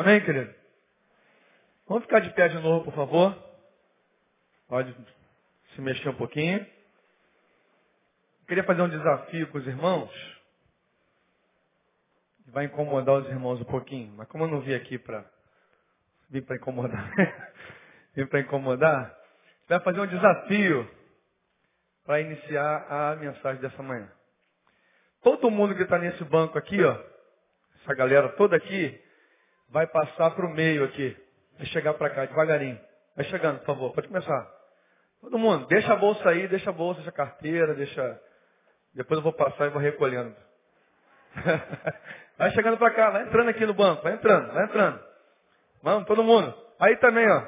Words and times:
Amém, 0.00 0.18
querido? 0.24 0.50
Vamos 1.86 2.04
ficar 2.04 2.20
de 2.20 2.30
pé 2.30 2.48
de 2.48 2.58
novo, 2.58 2.86
por 2.86 2.94
favor. 2.94 3.36
Pode 4.66 4.96
se 5.74 5.80
mexer 5.82 6.08
um 6.08 6.14
pouquinho. 6.14 6.66
Queria 8.48 8.64
fazer 8.64 8.80
um 8.80 8.88
desafio 8.88 9.46
com 9.48 9.58
os 9.58 9.66
irmãos. 9.66 10.10
Vai 12.46 12.64
incomodar 12.64 13.16
os 13.16 13.28
irmãos 13.28 13.60
um 13.60 13.64
pouquinho. 13.64 14.14
Mas 14.16 14.26
como 14.28 14.44
eu 14.44 14.48
não 14.48 14.62
vim 14.62 14.72
aqui 14.72 14.98
para 14.98 15.22
vim 16.30 16.40
para 16.40 16.56
incomodar, 16.56 17.12
vim 18.16 18.24
para 18.24 18.40
incomodar, 18.40 19.14
vai 19.68 19.80
fazer 19.80 20.00
um 20.00 20.06
desafio 20.06 20.90
para 22.06 22.22
iniciar 22.22 22.86
a 22.88 23.16
mensagem 23.16 23.60
dessa 23.60 23.82
manhã. 23.82 24.10
Todo 25.22 25.50
mundo 25.50 25.74
que 25.74 25.82
está 25.82 25.98
nesse 25.98 26.24
banco 26.24 26.56
aqui, 26.56 26.82
ó, 26.82 26.98
essa 27.82 27.92
galera 27.92 28.30
toda 28.30 28.56
aqui, 28.56 29.09
vai 29.70 29.86
passar 29.86 30.30
para 30.32 30.46
o 30.46 30.50
meio 30.50 30.84
aqui. 30.84 31.16
Vai 31.56 31.66
chegar 31.66 31.94
para 31.94 32.10
cá, 32.10 32.24
devagarinho. 32.24 32.78
Vai 33.16 33.24
chegando, 33.26 33.58
por 33.60 33.66
favor, 33.66 33.92
pode 33.92 34.08
começar. 34.08 34.60
Todo 35.20 35.38
mundo, 35.38 35.66
deixa 35.66 35.92
a 35.92 35.96
bolsa 35.96 36.28
aí, 36.28 36.48
deixa 36.48 36.70
a 36.70 36.72
bolsa, 36.72 36.96
deixa 36.96 37.10
a 37.10 37.14
carteira, 37.14 37.74
deixa. 37.74 38.20
Depois 38.94 39.18
eu 39.18 39.22
vou 39.22 39.32
passar 39.32 39.66
e 39.66 39.70
vou 39.70 39.80
recolhendo. 39.80 40.34
vai 42.38 42.50
chegando 42.52 42.78
para 42.78 42.90
cá, 42.92 43.10
vai 43.10 43.22
entrando 43.24 43.50
aqui 43.50 43.66
no 43.66 43.74
banco, 43.74 44.02
vai 44.02 44.14
entrando, 44.14 44.52
vai 44.52 44.64
entrando. 44.64 45.00
Vamos, 45.82 46.06
todo 46.06 46.24
mundo. 46.24 46.54
Aí 46.78 46.96
também, 46.96 47.28
ó. 47.30 47.42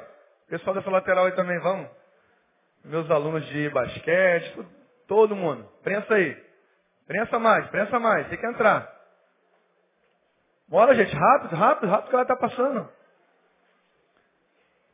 Pessoal 0.47 0.75
dessa 0.75 0.89
lateral 0.89 1.25
aí 1.25 1.31
também, 1.31 1.59
vamos. 1.59 1.89
Meus 2.85 3.09
alunos 3.09 3.45
de 3.47 3.69
basquete, 3.69 4.67
todo 5.07 5.35
mundo. 5.35 5.67
Prensa 5.83 6.13
aí. 6.13 6.37
Prensa 7.07 7.39
mais, 7.39 7.67
prensa 7.69 7.99
mais, 7.99 8.27
tem 8.27 8.37
que 8.37 8.45
entrar. 8.45 8.92
Bora, 10.73 10.95
gente, 10.95 11.15
rápido, 11.15 11.55
rápido, 11.55 11.87
rápido 11.87 12.09
que 12.09 12.15
ela 12.15 12.23
está 12.23 12.35
passando. 12.35 12.91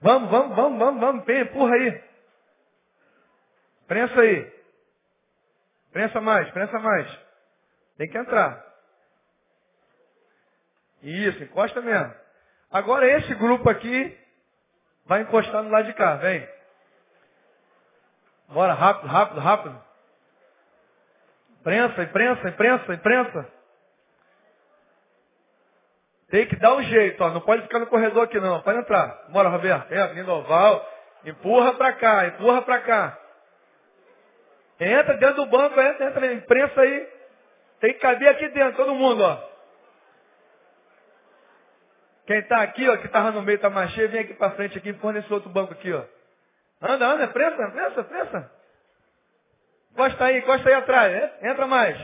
Vamos, 0.02 0.30
vamos, 0.30 0.54
vamos, 0.54 0.78
vamos, 0.78 1.00
vamos, 1.00 1.30
empurra 1.30 1.74
aí. 1.74 2.04
Prensa 3.88 4.20
aí. 4.20 4.54
Prensa 5.94 6.20
mais, 6.20 6.52
prensa 6.52 6.78
mais. 6.80 7.20
Tem 7.96 8.10
que 8.10 8.18
entrar. 8.18 8.62
Isso, 11.02 11.46
encosta 11.46 11.80
mesmo. 11.80 12.14
Agora 12.70 13.08
esse 13.08 13.34
grupo 13.36 13.70
aqui 13.70 14.20
vai 15.06 15.22
encostar 15.22 15.64
no 15.64 15.70
lado 15.70 15.86
de 15.86 15.94
cá, 15.94 16.16
vem. 16.18 16.46
Bora, 18.50 18.74
rápido, 18.74 19.08
rápido, 19.08 19.40
rápido. 19.40 19.84
Imprensa, 21.62 22.04
imprensa, 22.04 22.50
imprensa, 22.50 22.94
imprensa. 22.94 23.59
Tem 26.30 26.46
que 26.48 26.56
dar 26.58 26.76
um 26.76 26.84
jeito, 26.84 27.24
ó. 27.24 27.30
Não 27.30 27.42
pode 27.42 27.64
ficar 27.64 27.80
no 27.80 27.88
corredor 27.88 28.24
aqui 28.24 28.40
não. 28.40 28.62
Pode 28.62 28.80
entrar. 28.80 29.26
Bora, 29.30 29.50
Roberto. 29.50 29.92
É, 29.92 30.08
vindo 30.14 30.32
oval. 30.32 30.88
Empurra 31.26 31.74
pra 31.74 31.94
cá, 31.94 32.28
empurra 32.28 32.62
pra 32.62 32.80
cá. 32.80 33.20
Entra 34.80 35.18
dentro 35.18 35.36
do 35.36 35.46
banco, 35.48 35.80
entra, 35.80 36.08
entra, 36.08 36.34
imprensa 36.34 36.80
aí. 36.80 37.10
Tem 37.82 37.94
que 37.94 38.00
caber 38.00 38.30
aqui 38.30 38.48
dentro, 38.50 38.78
todo 38.78 38.96
mundo, 38.96 39.24
ó. 39.24 39.50
Quem 42.26 42.40
está 42.40 42.62
aqui, 42.62 42.88
ó, 42.88 42.96
que 42.98 43.08
estava 43.08 43.32
no 43.32 43.42
meio, 43.42 43.56
está 43.56 43.70
mais 43.70 43.92
cheio, 43.92 44.10
vem 44.10 44.22
aqui 44.22 44.34
para 44.36 44.52
frente 44.52 44.78
aqui, 44.78 44.94
põe 44.94 45.14
nesse 45.14 45.34
outro 45.34 45.50
banco 45.50 45.74
aqui, 45.74 45.92
ó. 45.92 46.04
Anda, 46.82 47.08
anda, 47.08 47.28
prensa, 47.28 47.70
prensa, 47.70 48.04
prensa. 48.04 48.52
Encosta 49.92 50.26
aí, 50.26 50.38
encosta 50.38 50.70
aí 50.70 50.76
atrás, 50.76 51.32
entra 51.42 51.68
mais. 51.68 52.00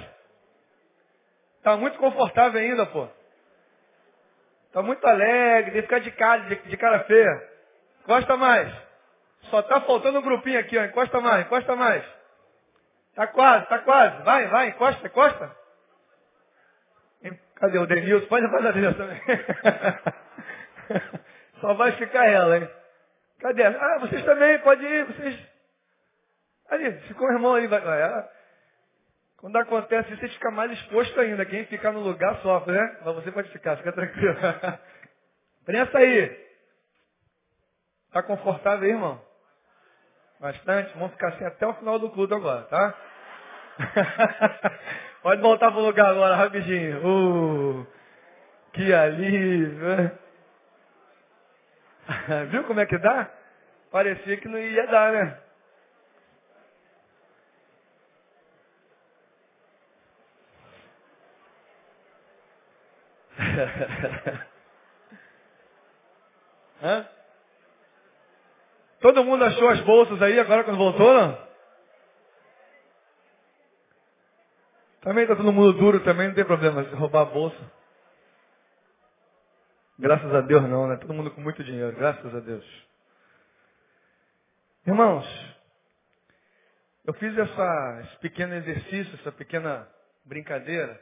Está 1.57 1.78
muito 1.78 1.97
confortável 1.97 2.59
ainda, 2.59 2.85
pô. 2.88 3.07
Está 4.75 4.83
muito 4.83 5.07
alegre, 5.07 5.71
de 5.71 5.81
ficar 5.83 5.99
de 5.99 6.11
cara, 6.11 6.41
de, 6.49 6.55
de 6.55 6.75
cara 6.75 6.99
feia. 7.05 7.49
Encosta 8.03 8.35
mais. 8.35 8.69
Só 9.43 9.61
está 9.61 9.79
faltando 9.79 10.19
um 10.19 10.21
grupinho 10.21 10.59
aqui, 10.59 10.77
ó. 10.77 10.83
Encosta 10.83 11.21
mais, 11.21 11.45
encosta 11.45 11.77
mais. 11.77 12.03
Está 13.11 13.25
quase, 13.27 13.63
está 13.63 13.79
quase. 13.79 14.21
Vai, 14.23 14.47
vai, 14.47 14.67
encosta, 14.67 15.07
encosta. 15.07 15.55
Cadê 17.55 17.77
o 17.77 17.87
Denilson? 17.87 18.27
Pode 18.27 18.51
fazer 18.51 18.67
a 18.67 18.71
Denilson 18.71 18.97
também. 18.99 19.21
Só 21.61 21.73
vai 21.75 21.93
ficar 21.93 22.25
ela, 22.27 22.57
hein? 22.57 22.69
Cadê? 23.39 23.63
Ah, 23.63 23.99
vocês 24.01 24.25
também, 24.25 24.59
pode 24.59 24.85
ir, 24.85 25.05
vocês. 25.05 25.39
Ali, 26.69 26.91
ficou 27.07 27.29
o 27.29 27.31
irmão 27.31 27.55
ali. 27.55 27.67
Vai. 27.67 27.79
Ah, 27.79 28.29
quando 29.45 29.57
acontece 29.57 30.11
isso, 30.11 30.22
você 30.22 30.29
fica 30.29 30.50
mais 30.50 30.72
exposto 30.72 31.19
ainda. 31.19 31.45
Quem 31.45 31.67
ficar 31.67 31.91
no 31.91 32.00
lugar 32.00 32.35
sofre, 32.41 32.73
né? 32.73 32.97
Mas 33.06 33.13
você 33.13 33.31
pode 33.31 33.47
ficar, 33.51 33.78
fica 33.78 33.91
tranquilo. 33.91 34.35
Prensa 35.63 35.95
aí. 36.00 36.35
Tá 38.11 38.23
confortável 38.23 38.85
aí, 38.85 38.89
irmão? 38.89 39.22
Bastante? 40.39 40.91
Vamos 40.97 41.11
ficar 41.11 41.28
assim 41.28 41.45
até 41.45 41.67
o 41.67 41.75
final 41.75 42.00
do 42.00 42.09
culto 42.09 42.34
agora, 42.34 42.63
tá? 42.63 42.95
Pode 45.22 45.44
voltar 45.44 45.72
pro 45.72 45.81
lugar 45.81 46.09
agora, 46.09 46.35
rapidinho. 46.35 47.05
Uh, 47.05 47.88
que 48.73 48.91
alívio. 48.91 50.11
Viu 52.50 52.63
como 52.63 52.79
é 52.79 52.88
que 52.88 52.97
dá? 52.97 53.29
Parecia 53.91 54.38
que 54.38 54.47
não 54.47 54.57
ia 54.57 54.88
dar, 54.88 55.13
né? 55.13 55.44
Hã? 66.81 67.07
Todo 68.99 69.23
mundo 69.23 69.45
achou 69.45 69.69
as 69.69 69.81
bolsas 69.81 70.21
aí 70.21 70.39
agora 70.39 70.63
quando 70.63 70.77
voltou, 70.77 71.13
não? 71.13 71.45
Também 75.01 75.23
está 75.23 75.35
todo 75.35 75.53
mundo 75.53 75.73
duro 75.73 75.99
também, 76.03 76.27
não 76.29 76.35
tem 76.35 76.43
problema 76.43 76.81
roubar 76.81 77.21
a 77.21 77.25
bolsa. 77.25 77.71
Graças 79.99 80.33
a 80.33 80.41
Deus 80.41 80.63
não, 80.63 80.87
né? 80.87 80.97
Todo 80.97 81.13
mundo 81.13 81.31
com 81.31 81.41
muito 81.41 81.63
dinheiro, 81.63 81.95
graças 81.95 82.33
a 82.35 82.39
Deus. 82.39 82.66
Irmãos, 84.85 85.25
eu 87.05 87.13
fiz 87.13 87.37
essa, 87.37 88.01
esse 88.03 88.17
pequeno 88.17 88.55
exercício, 88.55 89.13
essa 89.19 89.31
pequena 89.31 89.87
brincadeira, 90.25 90.99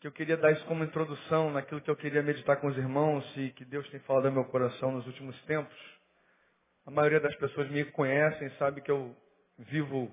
que 0.00 0.06
eu 0.06 0.12
queria 0.12 0.36
dar 0.38 0.50
isso 0.52 0.64
como 0.64 0.82
introdução 0.82 1.50
naquilo 1.50 1.82
que 1.82 1.90
eu 1.90 1.96
queria 1.96 2.22
meditar 2.22 2.56
com 2.56 2.68
os 2.68 2.76
irmãos 2.78 3.22
e 3.36 3.50
que 3.50 3.66
Deus 3.66 3.86
tem 3.90 4.00
falado 4.00 4.26
ao 4.26 4.32
meu 4.32 4.46
coração 4.46 4.90
nos 4.92 5.06
últimos 5.06 5.38
tempos. 5.42 5.76
A 6.86 6.90
maioria 6.90 7.20
das 7.20 7.36
pessoas 7.36 7.70
me 7.70 7.84
conhecem, 7.84 8.48
sabe 8.58 8.80
que 8.80 8.90
eu 8.90 9.14
vivo 9.58 10.10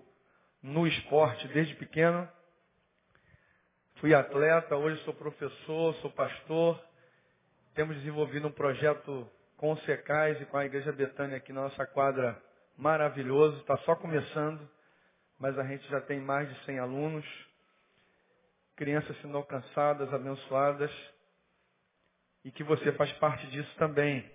no 0.61 0.85
esporte 0.85 1.47
desde 1.47 1.73
pequeno. 1.75 2.27
Fui 3.95 4.13
atleta, 4.13 4.75
hoje 4.75 5.01
sou 5.05 5.13
professor, 5.13 5.95
sou 5.95 6.11
pastor. 6.11 6.83
Temos 7.73 7.95
desenvolvido 7.95 8.49
um 8.49 8.51
projeto 8.51 9.25
com 9.55 9.71
o 9.71 9.77
Secais 9.83 10.39
e 10.41 10.45
com 10.45 10.57
a 10.57 10.65
Igreja 10.65 10.91
Betânia 10.91 11.37
aqui 11.37 11.53
na 11.53 11.61
nossa 11.61 11.85
quadra 11.85 12.37
maravilhoso. 12.77 13.61
Está 13.61 13.77
só 13.77 13.95
começando, 13.95 14.69
mas 15.39 15.57
a 15.57 15.63
gente 15.63 15.87
já 15.87 16.01
tem 16.01 16.19
mais 16.19 16.49
de 16.49 16.65
100 16.65 16.79
alunos. 16.79 17.46
Crianças 18.77 19.19
sendo 19.21 19.35
alcançadas, 19.35 20.13
abençoadas. 20.13 20.91
E 22.45 22.51
que 22.51 22.63
você 22.63 22.93
faz 22.93 23.11
parte 23.13 23.45
disso 23.47 23.75
também. 23.77 24.31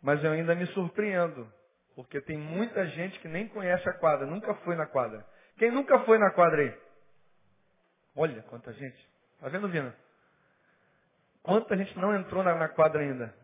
Mas 0.00 0.22
eu 0.22 0.30
ainda 0.30 0.54
me 0.54 0.66
surpreendo 0.68 1.52
porque 1.94 2.20
tem 2.20 2.36
muita 2.36 2.86
gente 2.86 3.18
que 3.20 3.28
nem 3.28 3.48
conhece 3.48 3.86
a 3.88 3.92
quadra, 3.92 4.26
nunca 4.26 4.54
foi 4.56 4.74
na 4.76 4.86
quadra. 4.86 5.26
Quem 5.56 5.70
nunca 5.70 5.98
foi 6.00 6.18
na 6.18 6.30
quadra 6.30 6.62
aí? 6.62 6.78
Olha 8.16 8.42
quanta 8.44 8.72
gente. 8.72 9.08
Tá 9.40 9.48
vendo, 9.48 9.68
Vina? 9.68 9.94
Quanta 11.42 11.76
gente 11.76 11.98
não 11.98 12.14
entrou 12.14 12.42
na, 12.42 12.54
na 12.54 12.68
quadra 12.68 13.00
ainda? 13.02 13.34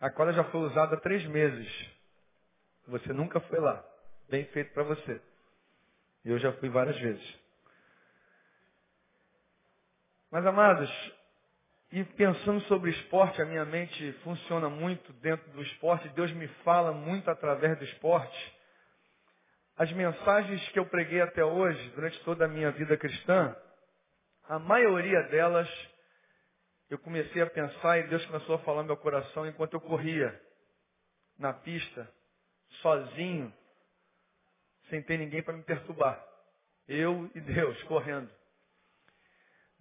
A 0.00 0.10
quadra 0.10 0.34
já 0.34 0.44
foi 0.44 0.60
usada 0.60 0.96
há 0.96 1.00
três 1.00 1.24
meses. 1.26 1.90
Você 2.88 3.12
nunca 3.12 3.40
foi 3.40 3.58
lá. 3.58 3.84
Bem 4.28 4.44
feito 4.46 4.72
para 4.72 4.82
você. 4.82 5.20
Eu 6.24 6.38
já 6.38 6.52
fui 6.54 6.68
várias 6.68 6.98
vezes. 6.98 7.41
Mas, 10.32 10.46
amados, 10.46 10.90
e 11.92 12.02
pensando 12.04 12.62
sobre 12.62 12.90
esporte, 12.90 13.42
a 13.42 13.44
minha 13.44 13.66
mente 13.66 14.12
funciona 14.24 14.66
muito 14.66 15.12
dentro 15.20 15.46
do 15.50 15.60
esporte. 15.60 16.08
Deus 16.08 16.32
me 16.32 16.48
fala 16.64 16.90
muito 16.90 17.30
através 17.30 17.76
do 17.78 17.84
esporte. 17.84 18.58
As 19.76 19.92
mensagens 19.92 20.66
que 20.70 20.78
eu 20.78 20.86
preguei 20.86 21.20
até 21.20 21.44
hoje, 21.44 21.90
durante 21.90 22.18
toda 22.20 22.46
a 22.46 22.48
minha 22.48 22.70
vida 22.70 22.96
cristã, 22.96 23.54
a 24.44 24.58
maioria 24.58 25.22
delas 25.24 25.68
eu 26.88 26.98
comecei 26.98 27.42
a 27.42 27.46
pensar 27.50 27.98
e 27.98 28.08
Deus 28.08 28.24
começou 28.24 28.54
a 28.54 28.60
falar 28.60 28.80
no 28.80 28.86
meu 28.88 28.96
coração 28.96 29.46
enquanto 29.46 29.74
eu 29.74 29.82
corria 29.82 30.40
na 31.38 31.52
pista, 31.52 32.10
sozinho, 32.80 33.52
sem 34.88 35.02
ter 35.02 35.18
ninguém 35.18 35.42
para 35.42 35.52
me 35.52 35.62
perturbar. 35.62 36.24
Eu 36.88 37.30
e 37.34 37.40
Deus 37.40 37.82
correndo. 37.82 38.30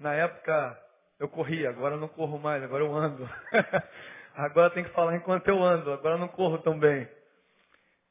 Na 0.02 0.16
época, 0.16 0.84
eu 1.20 1.30
corria, 1.30 1.70
agora 1.70 1.96
não 1.96 2.08
corro 2.08 2.40
mais, 2.40 2.64
agora 2.64 2.84
eu 2.84 2.92
ando. 2.92 3.30
agora 4.34 4.72
tem 4.72 4.84
que 4.84 4.90
falar 4.90 5.16
enquanto 5.16 5.48
eu 5.48 5.62
ando, 5.62 5.94
agora 5.94 6.18
não 6.18 6.28
corro 6.28 6.58
tão 6.58 6.80
bem. 6.80 7.08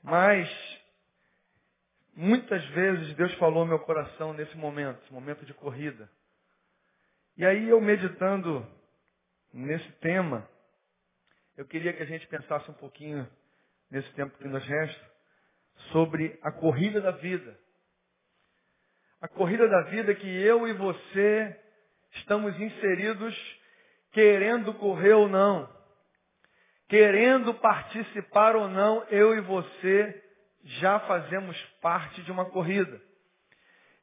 Mas, 0.00 0.48
muitas 2.14 2.64
vezes 2.66 3.16
Deus 3.16 3.34
falou 3.34 3.64
no 3.64 3.70
meu 3.70 3.80
coração 3.80 4.32
nesse 4.32 4.56
momento, 4.56 5.02
esse 5.02 5.12
momento 5.12 5.44
de 5.44 5.52
corrida. 5.52 6.08
E 7.36 7.44
aí 7.44 7.68
eu 7.68 7.80
meditando 7.80 8.64
nesse 9.52 9.90
tema, 9.94 10.48
eu 11.56 11.66
queria 11.66 11.92
que 11.92 12.04
a 12.04 12.06
gente 12.06 12.24
pensasse 12.28 12.70
um 12.70 12.74
pouquinho, 12.74 13.28
nesse 13.90 14.08
tempo 14.12 14.38
que 14.38 14.46
nos 14.46 14.64
resta, 14.64 15.10
sobre 15.90 16.38
a 16.40 16.52
corrida 16.52 17.00
da 17.00 17.10
vida. 17.10 17.58
A 19.20 19.26
corrida 19.26 19.68
da 19.68 19.80
vida 19.82 20.14
que 20.14 20.28
eu 20.28 20.68
e 20.68 20.72
você 20.72 21.59
estamos 22.12 22.58
inseridos 22.60 23.60
querendo 24.12 24.74
correr 24.74 25.14
ou 25.14 25.28
não. 25.28 25.68
Querendo 26.88 27.54
participar 27.54 28.56
ou 28.56 28.68
não, 28.68 29.04
eu 29.10 29.36
e 29.36 29.40
você 29.40 30.22
já 30.64 30.98
fazemos 31.00 31.56
parte 31.80 32.20
de 32.22 32.32
uma 32.32 32.46
corrida. 32.46 33.00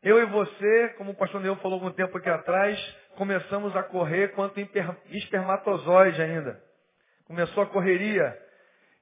Eu 0.01 0.21
e 0.21 0.25
você, 0.25 0.89
como 0.97 1.11
o 1.11 1.15
pastor 1.15 1.41
Neil 1.41 1.55
falou 1.57 1.75
algum 1.75 1.91
tempo 1.91 2.17
aqui 2.17 2.29
atrás, 2.29 2.79
começamos 3.15 3.75
a 3.75 3.83
correr 3.83 4.29
quanto 4.29 4.59
espermatozoide 5.09 6.21
ainda. 6.21 6.61
Começou 7.25 7.63
a 7.63 7.67
correria. 7.67 8.37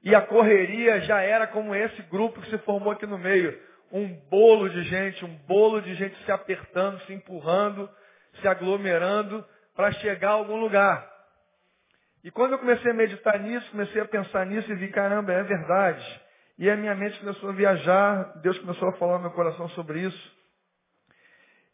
E 0.04 0.16
a 0.16 0.22
correria 0.22 1.02
já 1.02 1.22
era 1.22 1.46
como 1.48 1.76
esse 1.76 2.02
grupo 2.04 2.42
que 2.42 2.50
se 2.50 2.58
formou 2.60 2.92
aqui 2.92 3.06
no 3.06 3.18
meio. 3.18 3.60
Um 3.92 4.08
bolo 4.30 4.70
de 4.70 4.84
gente, 4.84 5.24
um 5.24 5.36
bolo 5.46 5.82
de 5.82 5.94
gente 5.96 6.16
se 6.24 6.32
apertando, 6.32 7.00
se 7.02 7.14
empurrando, 7.14 7.90
se 8.42 8.48
aglomerando 8.48 9.46
para 9.76 9.92
chegar 9.94 10.30
a 10.30 10.34
algum 10.34 10.58
lugar. 10.58 11.16
E 12.24 12.32
quando 12.32 12.54
eu 12.54 12.60
comecei 12.60 12.90
a 12.90 12.94
meditar 12.94 13.40
nisso, 13.40 13.70
comecei 13.70 14.02
a 14.02 14.06
pensar 14.06 14.46
nisso 14.46 14.72
e 14.72 14.76
vi, 14.76 14.88
caramba, 14.90 15.32
é 15.32 15.44
verdade. 15.44 16.22
E 16.58 16.70
a 16.70 16.76
minha 16.76 16.96
mente 16.96 17.20
começou 17.20 17.50
a 17.50 17.54
viajar, 17.54 18.40
Deus 18.42 18.58
começou 18.60 18.90
a 18.90 18.94
falar 18.94 19.18
no 19.18 19.24
meu 19.24 19.32
coração 19.32 19.70
sobre 19.70 20.02
isso. 20.02 20.36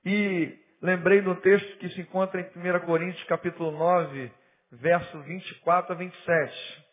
E 0.03 0.57
lembrei 0.81 1.21
do 1.21 1.35
texto 1.35 1.77
que 1.77 1.89
se 1.89 2.01
encontra 2.01 2.41
em 2.41 2.45
1 2.45 2.79
Coríntios 2.85 3.23
capítulo 3.25 3.71
9, 3.71 4.31
verso 4.71 5.21
24 5.21 5.93
a 5.93 5.95
27. 5.95 6.85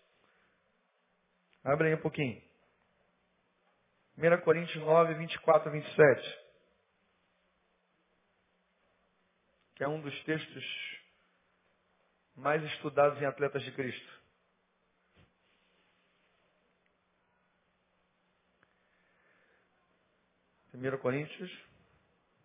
Abre 1.65 1.89
aí 1.89 1.95
um 1.95 2.01
pouquinho. 2.01 2.41
1 4.19 4.41
Coríntios 4.43 4.85
9, 4.85 5.15
24 5.15 5.69
a 5.69 5.73
27. 5.73 6.39
Que 9.79 9.85
é 9.85 9.89
um 9.89 10.01
dos 10.01 10.25
textos 10.25 10.65
mais 12.35 12.61
estudados 12.65 13.23
em 13.23 13.25
atletas 13.25 13.63
de 13.63 13.71
Cristo. 13.71 14.21
Primeiro 20.73 20.99
Coríntios 20.99 21.49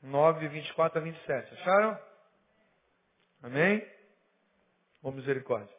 9, 0.03 0.47
24 0.47 0.99
a 0.99 1.01
27. 1.01 1.53
Acharam? 1.55 1.99
Amém? 3.41 3.83
Ou 5.01 5.11
misericórdia. 5.11 5.75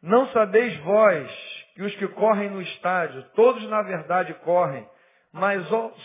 Não 0.00 0.32
sabeis 0.32 0.74
vós 0.78 1.30
que 1.74 1.82
os 1.82 1.94
que 1.96 2.08
correm 2.08 2.48
no 2.48 2.62
estádio, 2.62 3.22
todos 3.34 3.62
na 3.68 3.82
verdade 3.82 4.32
correm, 4.40 4.88
mas 5.30 5.62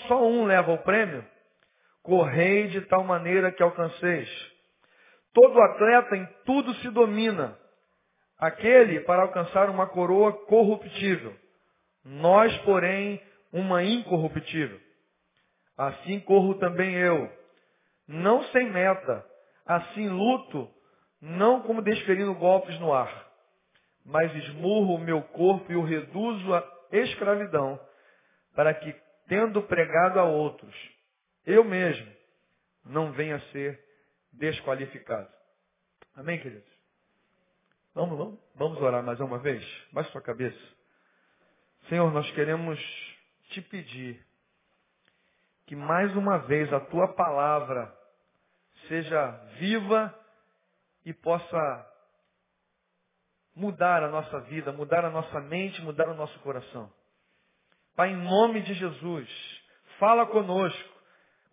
só 0.10 0.28
um 0.28 0.45
leva 0.45 0.74
o 0.74 0.83
prêmio? 0.83 1.37
Correi 2.07 2.68
de 2.69 2.80
tal 2.83 3.04
maneira 3.04 3.51
que 3.51 3.62
alcanceis. 3.62 4.30
Todo 5.33 5.62
atleta 5.62 6.15
em 6.15 6.25
tudo 6.45 6.74
se 6.75 6.89
domina. 6.89 7.59
Aquele 8.39 9.01
para 9.01 9.24
alcançar 9.24 9.69
uma 9.69 9.86
coroa 9.88 10.31
corruptível. 10.45 11.36
Nós, 12.06 12.57
porém, 12.59 13.21
uma 13.51 13.83
incorruptível. 13.83 14.80
Assim 15.77 16.21
corro 16.21 16.56
também 16.56 16.94
eu. 16.95 17.30
Não 18.07 18.42
sem 18.54 18.71
meta. 18.71 19.25
Assim 19.65 20.07
luto, 20.07 20.71
não 21.21 21.62
como 21.63 21.81
desferindo 21.81 22.33
golpes 22.36 22.80
no 22.80 22.94
ar. 22.94 23.27
Mas 24.06 24.33
esmurro 24.33 24.95
o 24.95 25.00
meu 25.00 25.21
corpo 25.24 25.69
e 25.69 25.75
o 25.75 25.83
reduzo 25.83 26.54
à 26.54 26.63
escravidão, 26.89 27.77
para 28.56 28.74
que, 28.74 28.95
tendo 29.27 29.62
pregado 29.63 30.21
a 30.21 30.24
outros, 30.24 30.74
eu 31.48 31.64
mesmo 31.64 32.12
não 32.86 33.12
venha 33.14 33.38
a 33.38 33.42
ser 33.52 33.84
desqualificado. 34.34 35.30
Amém, 36.16 36.40
queridos? 36.40 36.70
Vamos, 37.96 38.18
vamos, 38.18 38.40
vamos 38.54 38.82
orar 38.82 39.02
mais 39.02 39.20
uma 39.20 39.40
vez? 39.40 39.66
Baixe 39.92 40.12
sua 40.12 40.22
cabeça. 40.22 40.60
Senhor, 41.90 42.12
nós 42.12 42.30
queremos 42.32 42.80
te 43.50 43.62
pedir 43.62 44.24
que 45.66 45.76
mais 45.76 46.16
uma 46.16 46.40
vez 46.40 46.72
a 46.72 46.80
tua 46.80 47.14
palavra 47.14 47.92
seja 48.88 49.32
viva 49.58 50.14
e 51.06 51.14
possa 51.14 51.94
mudar 53.56 54.04
a 54.04 54.10
nossa 54.10 54.42
vida, 54.42 54.72
mudar 54.72 55.06
a 55.06 55.10
nossa 55.10 55.40
mente, 55.40 55.82
mudar 55.82 56.10
o 56.10 56.14
nosso 56.14 56.38
coração. 56.40 56.92
Pai, 57.96 58.10
em 58.10 58.18
nome 58.18 58.62
de 58.62 58.74
Jesus, 58.76 59.28
fala 59.98 60.28
conosco, 60.28 60.97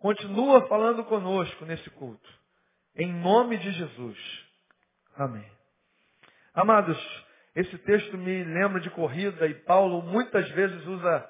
continua 0.05 0.67
falando 0.67 1.03
conosco 1.05 1.65
nesse 1.65 1.89
culto. 1.89 2.29
Em 2.95 3.11
nome 3.11 3.57
de 3.57 3.71
Jesus. 3.71 4.45
Amém. 5.17 5.43
Amados, 6.53 7.25
esse 7.55 7.75
texto 7.79 8.15
me 8.15 8.43
lembra 8.43 8.79
de 8.81 8.91
corrida 8.91 9.47
e 9.47 9.55
Paulo 9.55 10.03
muitas 10.03 10.47
vezes 10.51 10.85
usa 10.85 11.27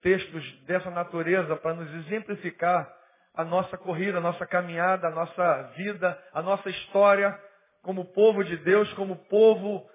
textos 0.00 0.50
dessa 0.62 0.90
natureza 0.90 1.56
para 1.56 1.74
nos 1.74 1.92
exemplificar 2.06 2.90
a 3.34 3.44
nossa 3.44 3.76
corrida, 3.76 4.16
a 4.16 4.22
nossa 4.22 4.46
caminhada, 4.46 5.08
a 5.08 5.10
nossa 5.10 5.62
vida, 5.76 6.18
a 6.32 6.40
nossa 6.40 6.70
história 6.70 7.38
como 7.82 8.14
povo 8.14 8.42
de 8.42 8.56
Deus, 8.56 8.90
como 8.94 9.16
povo 9.26 9.86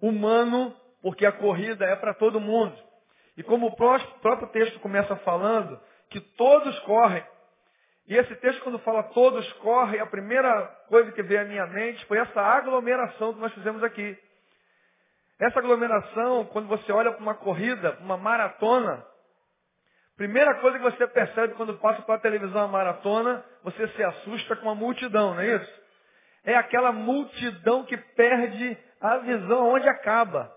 humano, 0.00 0.76
porque 1.02 1.26
a 1.26 1.32
corrida 1.32 1.84
é 1.86 1.96
para 1.96 2.14
todo 2.14 2.38
mundo. 2.38 2.78
E 3.36 3.42
como 3.42 3.66
o 3.66 3.74
próprio 3.74 4.46
texto 4.52 4.78
começa 4.78 5.16
falando, 5.16 5.80
que 6.08 6.20
todos 6.20 6.78
correm. 6.80 7.24
E 8.08 8.16
esse 8.16 8.34
texto, 8.36 8.62
quando 8.62 8.78
fala 8.80 9.02
todos 9.04 9.50
correm, 9.54 10.00
a 10.00 10.06
primeira 10.06 10.66
coisa 10.88 11.12
que 11.12 11.22
veio 11.22 11.42
à 11.42 11.44
minha 11.44 11.66
mente 11.66 12.04
foi 12.06 12.18
essa 12.18 12.40
aglomeração 12.40 13.34
que 13.34 13.40
nós 13.40 13.52
fizemos 13.52 13.84
aqui. 13.84 14.18
Essa 15.38 15.58
aglomeração, 15.60 16.46
quando 16.46 16.66
você 16.66 16.90
olha 16.90 17.12
para 17.12 17.22
uma 17.22 17.34
corrida, 17.34 17.96
uma 18.00 18.16
maratona, 18.16 19.06
Primeira 20.18 20.56
coisa 20.56 20.78
que 20.78 20.82
você 20.82 21.06
percebe 21.06 21.54
quando 21.54 21.78
passa 21.78 22.02
pela 22.02 22.18
televisão 22.18 22.64
a 22.64 22.66
maratona, 22.66 23.44
você 23.62 23.86
se 23.86 24.02
assusta 24.02 24.56
com 24.56 24.68
a 24.68 24.74
multidão, 24.74 25.34
não 25.34 25.40
é 25.40 25.54
isso? 25.54 25.82
É 26.42 26.56
aquela 26.56 26.90
multidão 26.90 27.84
que 27.84 27.96
perde 27.96 28.76
a 29.00 29.18
visão 29.18 29.68
onde 29.68 29.88
acaba. 29.88 30.52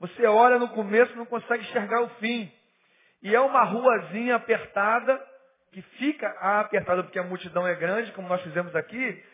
Você 0.00 0.26
olha 0.26 0.58
no 0.58 0.70
começo 0.70 1.12
e 1.12 1.16
não 1.16 1.26
consegue 1.26 1.62
enxergar 1.62 2.00
o 2.00 2.08
fim. 2.20 2.50
E 3.22 3.34
é 3.34 3.40
uma 3.40 3.64
ruazinha 3.64 4.36
apertada, 4.36 5.22
que 5.72 5.80
fica 5.82 6.28
apertada 6.28 7.02
porque 7.02 7.18
a 7.18 7.24
multidão 7.24 7.66
é 7.66 7.74
grande, 7.74 8.12
como 8.12 8.28
nós 8.28 8.42
fizemos 8.42 8.74
aqui. 8.76 9.24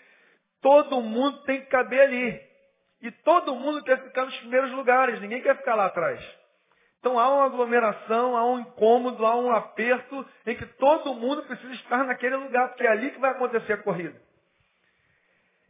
Todo 0.63 1.01
mundo 1.01 1.43
tem 1.43 1.61
que 1.61 1.67
caber 1.67 2.01
ali. 2.01 2.49
E 3.03 3.11
todo 3.11 3.55
mundo 3.55 3.83
quer 3.83 4.03
ficar 4.03 4.25
nos 4.25 4.37
primeiros 4.39 4.71
lugares, 4.73 5.21
ninguém 5.21 5.43
quer 5.43 5.57
ficar 5.57 5.75
lá 5.75 5.87
atrás. 5.87 6.21
Então 7.01 7.19
há 7.19 7.29
uma 7.29 7.45
aglomeração, 7.45 8.37
há 8.37 8.45
um 8.45 8.61
incômodo, 8.61 9.25
há 9.25 9.37
um 9.37 9.53
aperto 9.53 10.27
em 10.47 10.57
que 10.57 10.67
todo 10.67 11.15
mundo 11.15 11.43
precisa 11.45 11.73
estar 11.75 12.05
naquele 12.05 12.37
lugar, 12.37 12.69
porque 12.69 12.85
é 12.85 12.91
ali 12.91 13.11
que 13.11 13.21
vai 13.21 13.31
acontecer 13.31 13.75
a 13.75 13.83
corrida. 13.83 14.21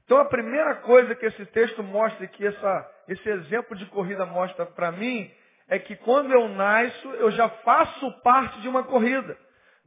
Então 0.05 0.19
a 0.19 0.25
primeira 0.25 0.77
coisa 0.77 1.15
que 1.15 1.27
esse 1.27 1.45
texto 1.47 1.83
mostra, 1.83 2.27
que 2.27 2.47
essa, 2.47 2.91
esse 3.09 3.29
exemplo 3.29 3.77
de 3.77 3.85
corrida 3.87 4.25
mostra 4.25 4.65
para 4.65 4.91
mim, 4.91 5.31
é 5.69 5.79
que 5.79 5.97
quando 5.97 6.33
eu 6.33 6.49
nasço, 6.49 7.09
eu 7.11 7.31
já 7.31 7.49
faço 7.49 8.11
parte 8.23 8.59
de 8.63 8.69
uma 8.69 8.85
corrida. 8.85 9.37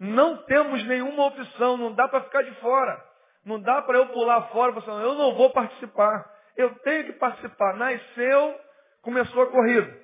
Não 0.03 0.35
temos 0.45 0.83
nenhuma 0.87 1.27
opção, 1.27 1.77
não 1.77 1.93
dá 1.93 2.07
para 2.07 2.23
ficar 2.23 2.41
de 2.41 2.51
fora. 2.55 3.05
Não 3.45 3.61
dá 3.61 3.83
para 3.83 3.99
eu 3.99 4.07
pular 4.07 4.49
fora 4.49 4.71
e 4.71 4.81
falar, 4.81 5.03
eu 5.03 5.13
não 5.13 5.35
vou 5.35 5.51
participar. 5.51 6.27
Eu 6.57 6.73
tenho 6.79 7.05
que 7.05 7.13
participar. 7.13 7.75
Nasceu, 7.75 8.59
começou 9.03 9.43
a 9.43 9.51
corrida. 9.51 9.95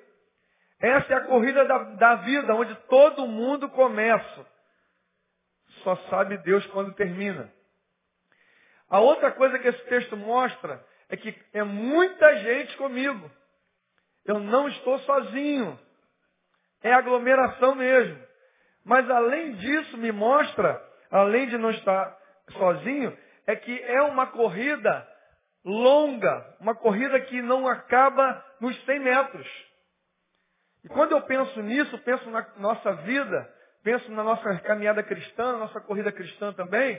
Essa 0.79 1.13
é 1.13 1.15
a 1.15 1.25
corrida 1.25 1.65
da, 1.65 1.79
da 1.79 2.15
vida, 2.17 2.53
onde 2.53 2.75
todo 2.87 3.25
mundo 3.25 3.67
começa. 3.69 4.45
Só 5.81 5.95
sabe 6.11 6.37
Deus 6.37 6.63
quando 6.67 6.93
termina. 6.93 7.51
A 8.87 8.99
outra 8.99 9.31
coisa 9.31 9.57
que 9.57 9.67
esse 9.67 9.83
texto 9.85 10.15
mostra 10.15 10.85
é 11.09 11.17
que 11.17 11.35
é 11.53 11.63
muita 11.63 12.37
gente 12.37 12.77
comigo. 12.77 13.31
Eu 14.23 14.37
não 14.39 14.67
estou 14.67 14.99
sozinho. 14.99 15.79
É 16.83 16.93
aglomeração 16.93 17.73
mesmo. 17.73 18.26
Mas 18.87 19.07
além 19.11 19.51
disso, 19.55 19.97
me 19.97 20.13
mostra, 20.13 20.81
além 21.11 21.47
de 21.47 21.57
não 21.57 21.69
estar 21.71 22.17
sozinho, 22.53 23.15
é 23.45 23.53
que 23.53 23.83
é 23.83 24.01
uma 24.03 24.27
corrida 24.27 25.05
longa, 25.65 26.55
uma 26.61 26.73
corrida 26.73 27.19
que 27.19 27.41
não 27.41 27.67
acaba 27.67 28.41
nos 28.61 28.81
100 28.85 28.99
metros. 28.99 29.67
E 30.85 30.87
quando 30.87 31.11
eu 31.11 31.21
penso 31.23 31.61
nisso, 31.61 31.97
penso 31.99 32.29
na 32.29 32.47
nossa 32.55 32.93
vida, 32.93 33.53
penso 33.83 34.09
na 34.09 34.23
nossa 34.23 34.57
caminhada 34.59 35.03
cristã, 35.03 35.51
na 35.51 35.59
nossa 35.59 35.81
corrida 35.81 36.09
cristã 36.09 36.53
também, 36.53 36.97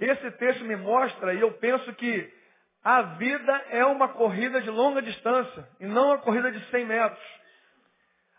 esse 0.00 0.30
texto 0.32 0.64
me 0.64 0.74
mostra 0.74 1.32
e 1.34 1.40
eu 1.40 1.52
penso 1.52 1.92
que 1.94 2.34
a 2.82 3.02
vida 3.02 3.64
é 3.70 3.84
uma 3.84 4.08
corrida 4.08 4.60
de 4.60 4.70
longa 4.70 5.00
distância 5.00 5.68
e 5.78 5.86
não 5.86 6.08
uma 6.08 6.18
corrida 6.18 6.50
de 6.50 6.68
100 6.68 6.84
metros. 6.84 7.45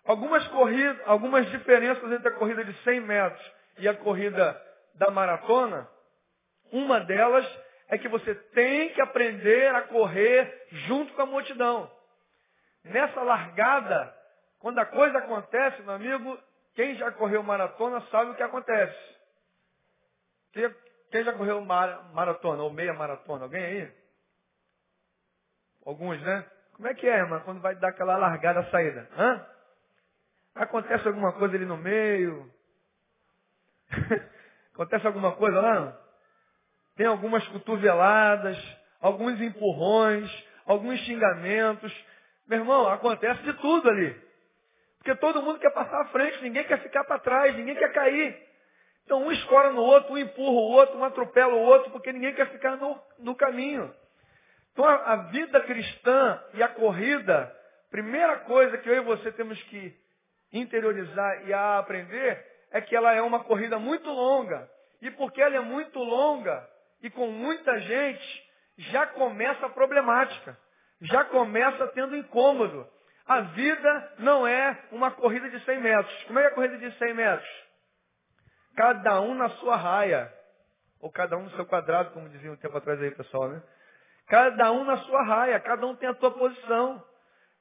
Algumas, 0.08 0.48
corridas, 0.48 0.98
algumas 1.06 1.50
diferenças 1.52 2.10
entre 2.12 2.30
a 2.30 2.36
corrida 2.36 2.64
de 2.64 2.74
100 2.84 3.02
metros 3.02 3.52
e 3.78 3.90
a 3.90 3.94
corrida 3.94 4.60
da 4.96 5.12
maratona, 5.12 5.88
uma 6.72 7.02
delas 7.02 7.46
é 7.90 7.98
que 7.98 8.08
você 8.08 8.34
tem 8.34 8.94
que 8.94 9.02
aprender 9.02 9.76
a 9.76 9.82
correr 9.82 10.68
junto 10.88 11.14
com 11.14 11.22
a 11.22 11.26
multidão. 11.26 11.92
Nessa 12.86 13.22
largada, 13.22 14.16
quando 14.60 14.80
a 14.80 14.86
coisa 14.86 15.18
acontece, 15.18 15.82
meu 15.82 15.96
amigo, 15.96 16.40
quem 16.74 16.96
já 16.96 17.12
correu 17.12 17.44
maratona 17.44 18.02
sabe 18.10 18.32
o 18.32 18.36
que 18.36 18.44
acontece. 18.44 19.18
Quem 21.12 21.24
já 21.24 21.34
correu 21.34 21.60
maratona 21.62 22.64
ou 22.64 22.72
meia 22.72 22.94
maratona? 22.94 23.44
Alguém 23.44 23.64
aí? 23.64 23.92
Alguns, 25.86 26.22
né? 26.22 26.46
Como 26.74 26.88
é 26.88 26.94
que 26.94 27.08
é, 27.08 27.18
irmão, 27.18 27.42
quando 27.42 27.60
vai 27.60 27.76
dar 27.76 27.90
aquela 27.90 28.18
largada 28.18 28.64
saída? 28.70 29.10
Hã? 29.18 29.57
Acontece 30.58 31.08
alguma 31.08 31.34
coisa 31.34 31.56
ali 31.56 31.66
no 31.66 31.78
meio? 31.78 32.52
Acontece 34.74 35.06
alguma 35.06 35.34
coisa 35.34 35.60
lá? 35.60 36.00
Tem 36.96 37.06
algumas 37.06 37.48
cotoveladas, 37.50 38.58
alguns 39.00 39.40
empurrões, 39.40 40.30
alguns 40.66 41.00
xingamentos. 41.02 41.94
Meu 42.48 42.60
irmão, 42.60 42.88
acontece 42.88 43.42
de 43.44 43.54
tudo 43.54 43.90
ali. 43.90 44.20
Porque 44.98 45.16
todo 45.16 45.44
mundo 45.44 45.60
quer 45.60 45.72
passar 45.72 46.02
à 46.02 46.06
frente, 46.06 46.42
ninguém 46.42 46.64
quer 46.66 46.82
ficar 46.82 47.04
para 47.04 47.20
trás, 47.20 47.56
ninguém 47.56 47.76
quer 47.76 47.94
cair. 47.94 48.48
Então 49.06 49.24
um 49.24 49.32
escora 49.32 49.72
no 49.72 49.82
outro, 49.82 50.14
um 50.14 50.18
empurra 50.18 50.52
o 50.52 50.72
outro, 50.72 50.98
um 50.98 51.04
atropela 51.04 51.54
o 51.54 51.62
outro, 51.62 51.92
porque 51.92 52.12
ninguém 52.12 52.34
quer 52.34 52.50
ficar 52.50 52.78
no, 52.78 53.00
no 53.20 53.36
caminho. 53.36 53.94
Então 54.74 54.84
a, 54.84 55.14
a 55.14 55.16
vida 55.28 55.62
cristã 55.62 56.44
e 56.56 56.64
a 56.64 56.68
corrida, 56.68 57.56
primeira 57.90 58.40
coisa 58.40 58.78
que 58.80 58.90
eu 58.90 58.96
e 58.96 59.02
você 59.02 59.32
temos 59.32 59.62
que 59.64 60.07
interiorizar 60.52 61.48
e 61.48 61.54
a 61.54 61.80
aprender 61.80 62.46
é 62.72 62.82
que 62.82 62.96
ela 62.96 63.14
é 63.14 63.22
uma 63.22 63.44
corrida 63.44 63.80
muito 63.80 64.10
longa. 64.10 64.70
E 65.02 65.12
porque 65.12 65.42
ela 65.42 65.56
é 65.56 65.60
muito 65.60 66.00
longa 66.00 66.68
e 67.02 67.10
com 67.10 67.28
muita 67.28 67.80
gente, 67.82 68.48
já 68.78 69.06
começa 69.08 69.66
a 69.66 69.70
problemática. 69.70 70.58
Já 71.02 71.24
começa 71.26 71.88
tendo 71.90 72.16
incômodo. 72.16 72.88
A 73.26 73.42
vida 73.42 74.14
não 74.20 74.48
é 74.48 74.86
uma 74.92 75.12
corrida 75.12 75.50
de 75.50 75.60
100 75.64 75.80
metros. 75.80 76.24
Como 76.24 76.40
é, 76.40 76.44
é 76.44 76.48
a 76.48 76.52
corrida 76.52 76.78
de 76.78 76.92
100 76.98 77.14
metros? 77.14 77.50
Cada 78.76 79.22
um 79.22 79.36
na 79.36 79.50
sua 79.50 79.76
raia. 79.76 80.34
Ou 81.00 81.12
cada 81.12 81.38
um 81.38 81.44
no 81.44 81.52
seu 81.52 81.66
quadrado, 81.66 82.12
como 82.12 82.30
dizia 82.30 82.52
um 82.52 82.56
tempo 82.56 82.78
atrás 82.78 83.00
aí, 83.02 83.12
pessoal, 83.12 83.50
né? 83.50 83.62
Cada 84.28 84.72
um 84.72 84.84
na 84.84 84.98
sua 84.98 85.24
raia, 85.24 85.60
cada 85.60 85.86
um 85.86 85.96
tem 85.96 86.10
a 86.10 86.16
sua 86.16 86.32
posição. 86.32 87.04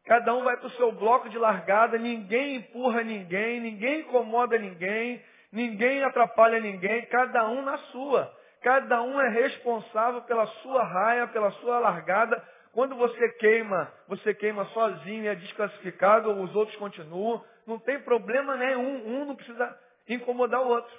Cada 0.06 0.32
um 0.34 0.44
vai 0.44 0.56
para 0.56 0.68
o 0.68 0.70
seu 0.70 0.92
bloco 0.92 1.28
de 1.28 1.36
largada, 1.36 1.98
ninguém 1.98 2.56
empurra 2.56 3.02
ninguém, 3.02 3.60
ninguém 3.60 4.00
incomoda 4.00 4.56
ninguém, 4.56 5.20
ninguém 5.50 6.04
atrapalha 6.04 6.60
ninguém, 6.60 7.04
cada 7.06 7.48
um 7.48 7.62
na 7.62 7.76
sua. 7.90 8.32
Cada 8.62 9.02
um 9.02 9.20
é 9.20 9.28
responsável 9.28 10.22
pela 10.22 10.46
sua 10.46 10.84
raia, 10.84 11.26
pela 11.26 11.50
sua 11.52 11.80
largada. 11.80 12.40
Quando 12.72 12.94
você 12.94 13.28
queima, 13.30 13.92
você 14.06 14.32
queima 14.32 14.64
sozinho, 14.66 15.28
é 15.28 15.34
desclassificado, 15.34 16.30
os 16.40 16.54
outros 16.54 16.76
continuam. 16.76 17.44
Não 17.66 17.78
tem 17.80 18.00
problema 18.00 18.56
nenhum, 18.56 19.06
um 19.08 19.24
não 19.24 19.34
precisa 19.34 19.76
incomodar 20.08 20.62
o 20.62 20.68
outro. 20.68 20.94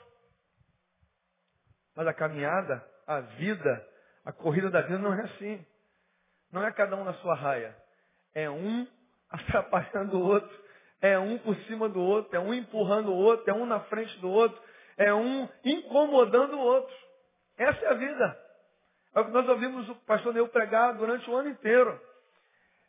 Mas 1.96 2.08
a 2.08 2.14
caminhada, 2.14 2.86
a 3.08 3.22
vida, 3.22 3.88
a 4.26 4.34
corrida 4.34 4.70
da 4.70 4.82
vida 4.82 5.00
não 5.00 5.14
é 5.14 5.22
assim. 5.22 5.66
Não 6.52 6.66
é 6.66 6.72
cada 6.74 6.96
um 6.98 7.06
na 7.06 7.14
sua 7.16 7.36
raia. 7.36 7.76
É 8.34 8.50
um 8.50 8.86
atrapalhando 9.32 10.18
o 10.18 10.26
outro, 10.26 10.68
é 11.02 11.18
um 11.18 11.38
por 11.40 11.56
cima 11.68 11.88
do 11.88 12.02
outro, 12.02 12.36
é 12.36 12.40
um 12.40 12.54
empurrando 12.54 13.12
o 13.12 13.16
outro, 13.16 13.50
é 13.50 13.54
um 13.54 13.66
na 13.66 13.82
frente 13.82 14.18
do 14.20 14.30
outro, 14.30 14.60
é 14.98 15.14
um 15.14 15.48
incomodando 15.64 16.56
o 16.56 16.60
outro. 16.60 16.96
Essa 17.58 17.86
é 17.86 17.90
a 17.90 17.94
vida. 17.94 18.38
É 19.16 19.20
o 19.20 19.26
que 19.26 19.32
nós 19.32 19.48
ouvimos 19.48 19.90
o 19.90 19.96
pastor 19.96 20.34
Neu 20.34 20.48
pregar 20.48 20.94
durante 20.96 21.30
o 21.30 21.36
ano 21.36 21.50
inteiro. 21.50 22.00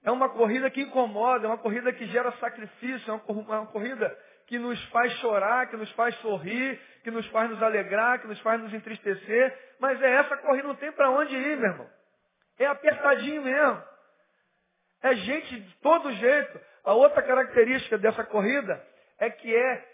É 0.04 0.10
uma 0.10 0.28
corrida 0.28 0.70
que 0.70 0.80
incomoda, 0.80 1.46
é 1.46 1.48
uma 1.48 1.58
corrida 1.58 1.92
que 1.92 2.06
gera 2.06 2.32
sacrifício, 2.32 3.10
é 3.10 3.20
uma 3.28 3.66
corrida 3.66 4.16
que 4.46 4.58
nos 4.58 4.82
faz 4.86 5.12
chorar, 5.14 5.68
que 5.68 5.76
nos 5.76 5.90
faz 5.92 6.14
sorrir, 6.16 6.80
que 7.02 7.10
nos 7.10 7.26
faz 7.28 7.50
nos 7.50 7.62
alegrar, 7.62 8.20
que 8.20 8.26
nos 8.26 8.40
faz 8.40 8.60
nos 8.60 8.72
entristecer. 8.72 9.58
Mas 9.78 10.00
é 10.00 10.10
essa 10.16 10.36
corrida, 10.38 10.68
não 10.68 10.74
tem 10.76 10.92
para 10.92 11.10
onde 11.10 11.34
ir, 11.34 11.56
meu 11.56 11.70
irmão. 11.70 11.90
É 12.58 12.66
apertadinho 12.66 13.42
mesmo. 13.42 13.82
É 15.02 15.14
gente 15.14 15.60
de 15.60 15.74
todo 15.76 16.12
jeito. 16.12 16.60
A 16.84 16.92
outra 16.94 17.22
característica 17.22 17.98
dessa 17.98 18.24
corrida 18.24 18.84
é 19.18 19.30
que 19.30 19.54
é 19.54 19.88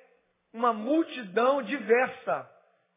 uma 0.53 0.73
multidão 0.73 1.63
diversa. 1.63 2.51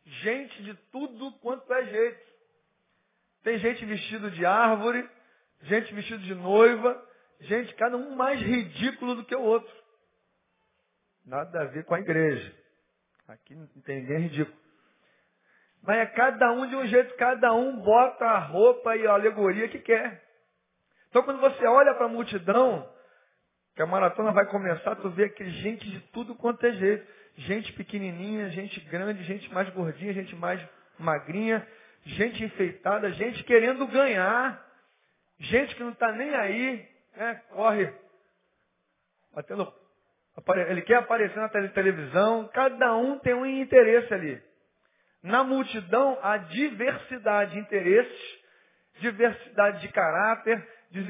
Gente 0.05 0.63
de 0.63 0.73
tudo 0.91 1.31
quanto 1.39 1.71
é 1.73 1.85
jeito. 1.85 2.27
Tem 3.43 3.57
gente 3.57 3.85
vestido 3.85 4.31
de 4.31 4.45
árvore, 4.45 5.09
gente 5.63 5.93
vestido 5.93 6.23
de 6.23 6.35
noiva, 6.35 7.01
gente, 7.41 7.73
cada 7.75 7.97
um 7.97 8.15
mais 8.15 8.41
ridículo 8.41 9.15
do 9.15 9.25
que 9.25 9.35
o 9.35 9.41
outro. 9.41 9.73
Nada 11.25 11.61
a 11.61 11.65
ver 11.65 11.83
com 11.85 11.95
a 11.95 11.99
igreja. 11.99 12.55
Aqui 13.27 13.55
não 13.55 13.67
tem 13.83 14.01
ninguém 14.01 14.19
ridículo. 14.19 14.57
Mas 15.81 15.99
é 15.99 16.05
cada 16.07 16.51
um 16.51 16.67
de 16.67 16.75
um 16.75 16.85
jeito, 16.87 17.15
cada 17.15 17.53
um 17.53 17.81
bota 17.81 18.25
a 18.25 18.39
roupa 18.39 18.95
e 18.95 19.05
a 19.05 19.13
alegoria 19.13 19.67
que 19.69 19.79
quer. 19.79 20.26
Então 21.09 21.23
quando 21.23 21.39
você 21.39 21.65
olha 21.65 21.93
para 21.95 22.05
a 22.05 22.09
multidão, 22.09 22.87
que 23.75 23.81
a 23.81 23.85
maratona 23.85 24.31
vai 24.31 24.45
começar, 24.47 24.95
tu 24.95 25.09
vê 25.11 25.25
aquele 25.25 25.51
gente 25.51 25.89
de 25.89 25.99
tudo 26.11 26.35
quanto 26.35 26.65
é 26.65 26.71
jeito. 26.73 27.07
Gente 27.37 27.71
pequenininha, 27.73 28.49
gente 28.49 28.79
grande, 28.81 29.23
gente 29.23 29.53
mais 29.53 29.69
gordinha, 29.69 30.11
gente 30.11 30.35
mais 30.35 30.59
magrinha, 30.97 31.65
gente 32.03 32.43
enfeitada, 32.43 33.11
gente 33.11 33.43
querendo 33.43 33.85
ganhar, 33.85 34.59
gente 35.39 35.75
que 35.75 35.83
não 35.83 35.91
está 35.91 36.11
nem 36.11 36.33
aí, 36.33 36.89
né? 37.15 37.35
corre, 37.51 37.93
batendo, 39.35 39.71
ele 40.67 40.81
quer 40.81 40.95
aparecer 40.95 41.37
na 41.37 41.49
televisão, 41.69 42.49
cada 42.53 42.95
um 42.95 43.19
tem 43.19 43.35
um 43.35 43.45
interesse 43.45 44.11
ali. 44.11 44.41
Na 45.21 45.43
multidão 45.43 46.17
há 46.23 46.37
diversidade 46.37 47.53
de 47.53 47.59
interesses, 47.59 48.39
diversidade 48.99 49.81
de 49.81 49.89
caráter, 49.89 50.67
de, 50.91 51.03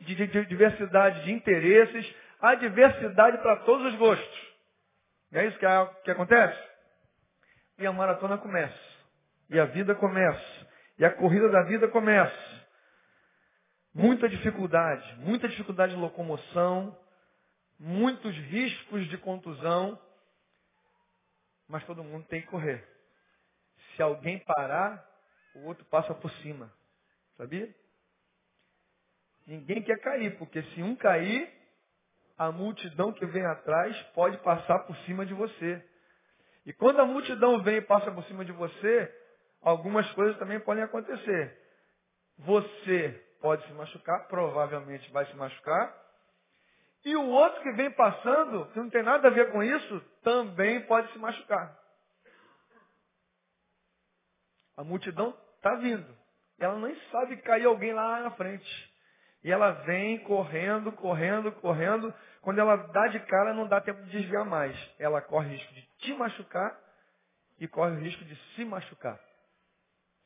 de, 0.00 0.26
de 0.26 0.46
diversidade 0.46 1.24
de 1.24 1.32
interesses, 1.32 2.14
há 2.40 2.54
diversidade 2.54 3.38
para 3.38 3.56
todos 3.56 3.92
os 3.92 3.98
gostos. 3.98 4.46
Não 5.30 5.40
é 5.40 5.46
isso 5.46 5.58
que, 5.58 5.66
que 6.04 6.10
acontece? 6.10 6.58
E 7.78 7.86
a 7.86 7.92
maratona 7.92 8.38
começa. 8.38 8.78
E 9.50 9.58
a 9.58 9.64
vida 9.66 9.94
começa. 9.94 10.66
E 10.98 11.04
a 11.04 11.10
corrida 11.10 11.48
da 11.48 11.62
vida 11.62 11.88
começa. 11.88 12.56
Muita 13.92 14.28
dificuldade, 14.28 15.16
muita 15.16 15.48
dificuldade 15.48 15.94
de 15.94 16.00
locomoção, 16.00 16.98
muitos 17.78 18.34
riscos 18.34 19.08
de 19.08 19.16
contusão, 19.16 19.98
mas 21.68 21.84
todo 21.84 22.04
mundo 22.04 22.26
tem 22.26 22.42
que 22.42 22.48
correr. 22.48 22.86
Se 23.94 24.02
alguém 24.02 24.38
parar, 24.40 25.04
o 25.54 25.66
outro 25.66 25.84
passa 25.86 26.14
por 26.14 26.30
cima. 26.42 26.70
Sabia? 27.36 27.74
Ninguém 29.46 29.82
quer 29.82 29.98
cair, 30.00 30.36
porque 30.38 30.62
se 30.62 30.82
um 30.82 30.96
cair, 30.96 31.48
a 32.36 32.50
multidão 32.50 33.12
que 33.12 33.24
vem 33.26 33.44
atrás 33.46 33.96
pode 34.14 34.36
passar 34.38 34.80
por 34.80 34.96
cima 34.98 35.24
de 35.24 35.32
você. 35.34 35.82
E 36.66 36.72
quando 36.72 37.00
a 37.00 37.06
multidão 37.06 37.62
vem 37.62 37.76
e 37.76 37.82
passa 37.82 38.10
por 38.10 38.24
cima 38.24 38.44
de 38.44 38.52
você, 38.52 39.14
algumas 39.62 40.10
coisas 40.12 40.36
também 40.38 40.58
podem 40.60 40.82
acontecer. 40.82 41.56
Você 42.38 43.24
pode 43.40 43.64
se 43.66 43.72
machucar, 43.72 44.26
provavelmente 44.26 45.10
vai 45.12 45.24
se 45.26 45.36
machucar. 45.36 45.94
E 47.04 47.14
o 47.14 47.28
outro 47.28 47.62
que 47.62 47.72
vem 47.72 47.90
passando, 47.92 48.66
que 48.72 48.78
não 48.80 48.90
tem 48.90 49.02
nada 49.02 49.28
a 49.28 49.30
ver 49.30 49.52
com 49.52 49.62
isso, 49.62 50.00
também 50.24 50.84
pode 50.86 51.12
se 51.12 51.18
machucar. 51.18 51.78
A 54.76 54.82
multidão 54.82 55.34
está 55.54 55.76
vindo. 55.76 56.16
Ela 56.58 56.78
nem 56.80 56.94
sabe 57.10 57.36
cair 57.42 57.66
alguém 57.66 57.92
lá 57.92 58.22
na 58.22 58.32
frente. 58.32 58.95
E 59.46 59.52
ela 59.52 59.70
vem 59.84 60.18
correndo, 60.24 60.90
correndo, 60.90 61.52
correndo. 61.52 62.12
Quando 62.42 62.58
ela 62.58 62.74
dá 62.74 63.06
de 63.06 63.20
cara, 63.26 63.54
não 63.54 63.68
dá 63.68 63.80
tempo 63.80 64.02
de 64.02 64.10
desviar 64.10 64.44
mais. 64.44 64.76
Ela 64.98 65.22
corre 65.22 65.46
o 65.46 65.50
risco 65.52 65.72
de 65.72 65.82
te 65.98 66.12
machucar 66.14 66.76
e 67.56 67.68
corre 67.68 67.92
o 67.92 68.00
risco 68.00 68.24
de 68.24 68.34
se 68.56 68.64
machucar. 68.64 69.20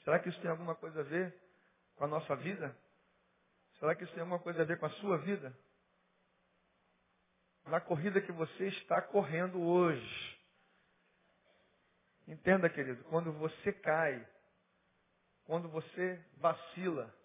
Será 0.04 0.18
que 0.18 0.30
isso 0.30 0.40
tem 0.40 0.50
alguma 0.50 0.74
coisa 0.74 1.00
a 1.00 1.02
ver 1.02 1.38
com 1.96 2.04
a 2.04 2.06
nossa 2.06 2.34
vida? 2.34 2.74
Será 3.78 3.94
que 3.94 4.04
isso 4.04 4.12
tem 4.14 4.22
alguma 4.22 4.38
coisa 4.38 4.62
a 4.62 4.64
ver 4.64 4.78
com 4.78 4.86
a 4.86 4.90
sua 4.90 5.18
vida? 5.18 5.54
Na 7.66 7.78
corrida 7.78 8.22
que 8.22 8.32
você 8.32 8.68
está 8.68 9.02
correndo 9.02 9.60
hoje. 9.60 10.38
Entenda, 12.26 12.70
querido, 12.70 13.04
quando 13.10 13.34
você 13.34 13.70
cai, 13.70 14.26
quando 15.44 15.68
você 15.68 16.18
vacila, 16.38 17.19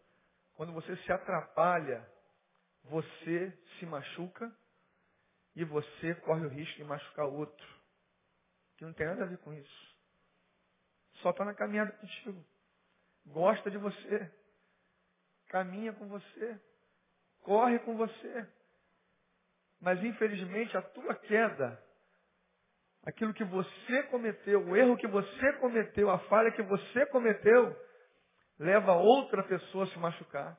quando 0.55 0.71
você 0.73 0.95
se 0.97 1.11
atrapalha, 1.11 2.05
você 2.85 3.51
se 3.77 3.85
machuca 3.85 4.51
e 5.55 5.63
você 5.63 6.15
corre 6.15 6.45
o 6.45 6.49
risco 6.49 6.77
de 6.77 6.83
machucar 6.83 7.25
outro. 7.25 7.67
Que 8.77 8.85
não 8.85 8.93
tem 8.93 9.07
nada 9.07 9.23
a 9.23 9.27
ver 9.27 9.37
com 9.39 9.53
isso. 9.53 9.95
Só 11.21 11.29
está 11.29 11.45
na 11.45 11.53
caminhada 11.53 11.91
contigo. 11.93 12.43
Gosta 13.25 13.71
de 13.71 13.77
você. 13.77 14.31
Caminha 15.47 15.93
com 15.93 16.07
você. 16.07 16.59
Corre 17.41 17.79
com 17.79 17.95
você. 17.95 18.47
Mas 19.79 20.03
infelizmente 20.03 20.75
a 20.75 20.81
tua 20.81 21.15
queda, 21.15 21.81
aquilo 23.03 23.33
que 23.33 23.43
você 23.43 24.03
cometeu, 24.03 24.65
o 24.65 24.75
erro 24.75 24.97
que 24.97 25.07
você 25.07 25.53
cometeu, 25.53 26.09
a 26.09 26.19
falha 26.19 26.51
que 26.51 26.63
você 26.63 27.05
cometeu, 27.07 27.75
leva 28.59 28.93
outra 28.93 29.43
pessoa 29.43 29.85
a 29.85 29.87
se 29.87 29.99
machucar. 29.99 30.57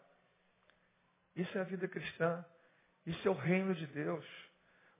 Isso 1.34 1.56
é 1.56 1.60
a 1.60 1.64
vida 1.64 1.86
cristã. 1.88 2.44
Isso 3.06 3.26
é 3.26 3.30
o 3.30 3.34
reino 3.34 3.74
de 3.74 3.86
Deus. 3.86 4.24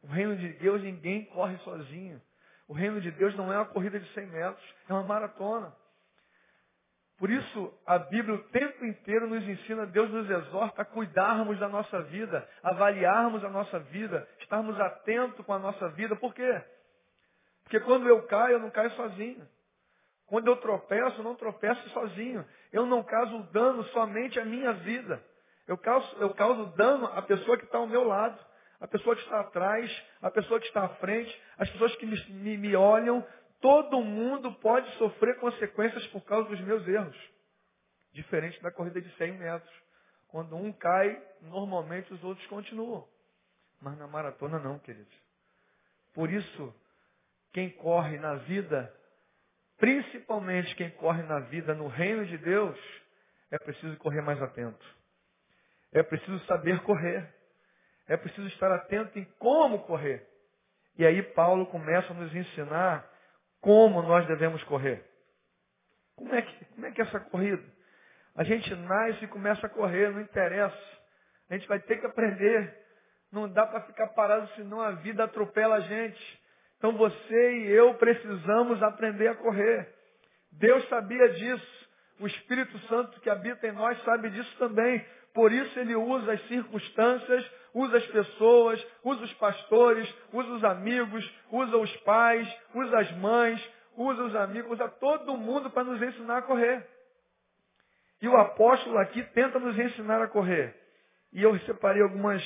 O 0.02 0.06
reino 0.06 0.36
de 0.36 0.48
Deus 0.54 0.82
ninguém 0.82 1.24
corre 1.26 1.56
sozinho. 1.58 2.20
O 2.68 2.72
reino 2.72 3.00
de 3.00 3.10
Deus 3.12 3.34
não 3.36 3.52
é 3.52 3.56
uma 3.56 3.66
corrida 3.66 3.98
de 3.98 4.12
100 4.12 4.26
metros, 4.26 4.74
é 4.88 4.92
uma 4.92 5.02
maratona. 5.02 5.74
Por 7.18 7.30
isso, 7.30 7.72
a 7.86 7.98
Bíblia 7.98 8.34
o 8.34 8.44
tempo 8.48 8.84
inteiro 8.84 9.26
nos 9.26 9.42
ensina, 9.48 9.86
Deus 9.86 10.10
nos 10.10 10.28
exorta 10.28 10.82
a 10.82 10.84
cuidarmos 10.84 11.58
da 11.58 11.68
nossa 11.68 12.02
vida, 12.02 12.46
avaliarmos 12.62 13.42
a 13.42 13.48
nossa 13.48 13.78
vida, 13.78 14.28
estarmos 14.40 14.78
atentos 14.78 15.44
com 15.46 15.52
a 15.54 15.58
nossa 15.58 15.88
vida. 15.90 16.14
Por 16.14 16.34
quê? 16.34 16.62
Porque 17.62 17.80
quando 17.80 18.06
eu 18.06 18.26
caio, 18.26 18.54
eu 18.54 18.60
não 18.60 18.70
caio 18.70 18.90
sozinho. 18.92 19.48
Quando 20.26 20.48
eu 20.48 20.56
tropeço, 20.56 21.20
eu 21.20 21.24
não 21.24 21.36
tropeço 21.36 21.88
sozinho. 21.90 22.44
Eu 22.72 22.84
não 22.84 23.02
causo 23.02 23.42
dano 23.52 23.84
somente 23.86 24.38
à 24.40 24.44
minha 24.44 24.72
vida. 24.72 25.22
Eu 25.66 25.78
causo, 25.78 26.16
eu 26.18 26.34
causo 26.34 26.66
dano 26.76 27.06
à 27.06 27.22
pessoa 27.22 27.56
que 27.56 27.64
está 27.64 27.78
ao 27.78 27.86
meu 27.86 28.04
lado, 28.04 28.38
à 28.80 28.86
pessoa 28.86 29.16
que 29.16 29.22
está 29.22 29.40
atrás, 29.40 30.04
à 30.20 30.30
pessoa 30.30 30.60
que 30.60 30.66
está 30.66 30.84
à 30.84 30.88
frente, 30.96 31.42
às 31.58 31.70
pessoas 31.70 31.94
que 31.96 32.06
me, 32.06 32.16
me, 32.30 32.56
me 32.56 32.76
olham. 32.76 33.26
Todo 33.60 34.00
mundo 34.00 34.52
pode 34.54 34.88
sofrer 34.96 35.38
consequências 35.38 36.06
por 36.08 36.22
causa 36.22 36.48
dos 36.48 36.60
meus 36.60 36.86
erros. 36.86 37.16
Diferente 38.12 38.60
da 38.62 38.70
corrida 38.70 39.00
de 39.00 39.10
100 39.16 39.32
metros. 39.32 39.82
Quando 40.28 40.56
um 40.56 40.72
cai, 40.72 41.22
normalmente 41.42 42.12
os 42.12 42.22
outros 42.24 42.46
continuam. 42.48 43.06
Mas 43.80 43.96
na 43.98 44.06
maratona 44.06 44.58
não, 44.58 44.78
queridos. 44.78 45.14
Por 46.12 46.30
isso, 46.30 46.74
quem 47.52 47.70
corre 47.70 48.18
na 48.18 48.34
vida, 48.36 48.92
principalmente 49.78 50.74
quem 50.74 50.90
corre 50.90 51.22
na 51.22 51.40
vida 51.40 51.74
no 51.74 51.88
reino 51.88 52.24
de 52.26 52.38
Deus, 52.38 52.78
é 53.50 53.58
preciso 53.58 53.96
correr 53.98 54.22
mais 54.22 54.40
atento. 54.42 54.84
É 55.92 56.02
preciso 56.02 56.38
saber 56.46 56.80
correr. 56.82 57.26
É 58.08 58.16
preciso 58.16 58.46
estar 58.48 58.70
atento 58.72 59.18
em 59.18 59.24
como 59.38 59.84
correr. 59.84 60.26
E 60.98 61.04
aí 61.04 61.22
Paulo 61.22 61.66
começa 61.66 62.12
a 62.12 62.16
nos 62.16 62.34
ensinar 62.34 63.08
como 63.60 64.02
nós 64.02 64.26
devemos 64.26 64.62
correr. 64.64 65.04
Como 66.14 66.34
é 66.34 66.42
que, 66.42 66.64
como 66.66 66.86
é, 66.86 66.90
que 66.92 67.00
é 67.00 67.04
essa 67.04 67.20
corrida? 67.20 67.62
A 68.34 68.44
gente 68.44 68.74
nasce 68.74 69.24
e 69.24 69.28
começa 69.28 69.66
a 69.66 69.70
correr, 69.70 70.10
não 70.10 70.20
interessa. 70.20 70.78
A 71.50 71.54
gente 71.54 71.68
vai 71.68 71.78
ter 71.80 71.98
que 71.98 72.06
aprender. 72.06 72.74
Não 73.32 73.48
dá 73.48 73.66
para 73.66 73.82
ficar 73.82 74.08
parado, 74.08 74.48
senão 74.54 74.80
a 74.80 74.92
vida 74.92 75.24
atropela 75.24 75.76
a 75.76 75.80
gente. 75.80 76.42
Então 76.78 76.92
você 76.92 77.58
e 77.58 77.70
eu 77.70 77.94
precisamos 77.94 78.82
aprender 78.82 79.28
a 79.28 79.34
correr. 79.34 79.88
Deus 80.52 80.86
sabia 80.88 81.28
disso. 81.30 81.86
O 82.20 82.26
Espírito 82.26 82.78
Santo 82.86 83.20
que 83.20 83.28
habita 83.28 83.66
em 83.66 83.72
nós 83.72 84.02
sabe 84.04 84.30
disso 84.30 84.56
também. 84.58 85.04
Por 85.34 85.52
isso 85.52 85.78
ele 85.78 85.94
usa 85.94 86.32
as 86.32 86.48
circunstâncias, 86.48 87.50
usa 87.74 87.98
as 87.98 88.06
pessoas, 88.06 88.86
usa 89.04 89.22
os 89.24 89.32
pastores, 89.34 90.14
usa 90.32 90.48
os 90.50 90.64
amigos, 90.64 91.30
usa 91.50 91.76
os 91.76 91.94
pais, 91.98 92.48
usa 92.74 92.98
as 92.98 93.10
mães, 93.18 93.70
usa 93.96 94.22
os 94.22 94.34
amigos, 94.34 94.72
usa 94.72 94.88
todo 94.88 95.36
mundo 95.36 95.70
para 95.70 95.84
nos 95.84 96.00
ensinar 96.00 96.38
a 96.38 96.42
correr. 96.42 96.86
E 98.22 98.28
o 98.28 98.36
apóstolo 98.36 98.98
aqui 98.98 99.22
tenta 99.34 99.58
nos 99.58 99.78
ensinar 99.78 100.22
a 100.22 100.28
correr. 100.28 100.74
E 101.32 101.42
eu 101.42 101.58
separei 101.60 102.02
algumas 102.02 102.42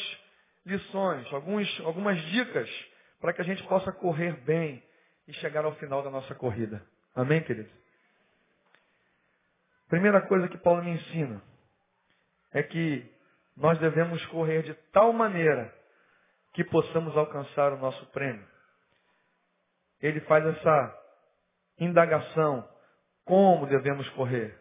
lições, 0.67 1.33
alguns, 1.33 1.81
algumas 1.85 2.21
dicas 2.23 2.69
para 3.21 3.33
que 3.33 3.43
a 3.43 3.45
gente 3.45 3.63
possa 3.65 3.93
correr 3.93 4.33
bem 4.41 4.83
e 5.29 5.33
chegar 5.35 5.65
ao 5.65 5.75
final 5.77 6.03
da 6.03 6.11
nossa 6.11 6.35
corrida. 6.35 6.85
Amém, 7.15 7.43
querido? 7.43 7.71
Primeira 9.89 10.21
coisa 10.23 10.49
que 10.49 10.57
Paulo 10.59 10.83
me 10.83 10.93
ensina 10.93 11.43
é 12.53 12.63
que 12.63 13.09
nós 13.57 13.79
devemos 13.79 14.25
correr 14.27 14.63
de 14.63 14.75
tal 14.93 15.13
maneira 15.13 15.73
que 16.53 16.65
possamos 16.65 17.17
alcançar 17.17 17.73
o 17.73 17.79
nosso 17.79 18.07
prêmio. 18.07 18.47
Ele 20.01 20.21
faz 20.23 20.45
essa 20.47 20.99
indagação, 21.79 22.67
como 23.25 23.67
devemos 23.67 24.09
correr. 24.11 24.59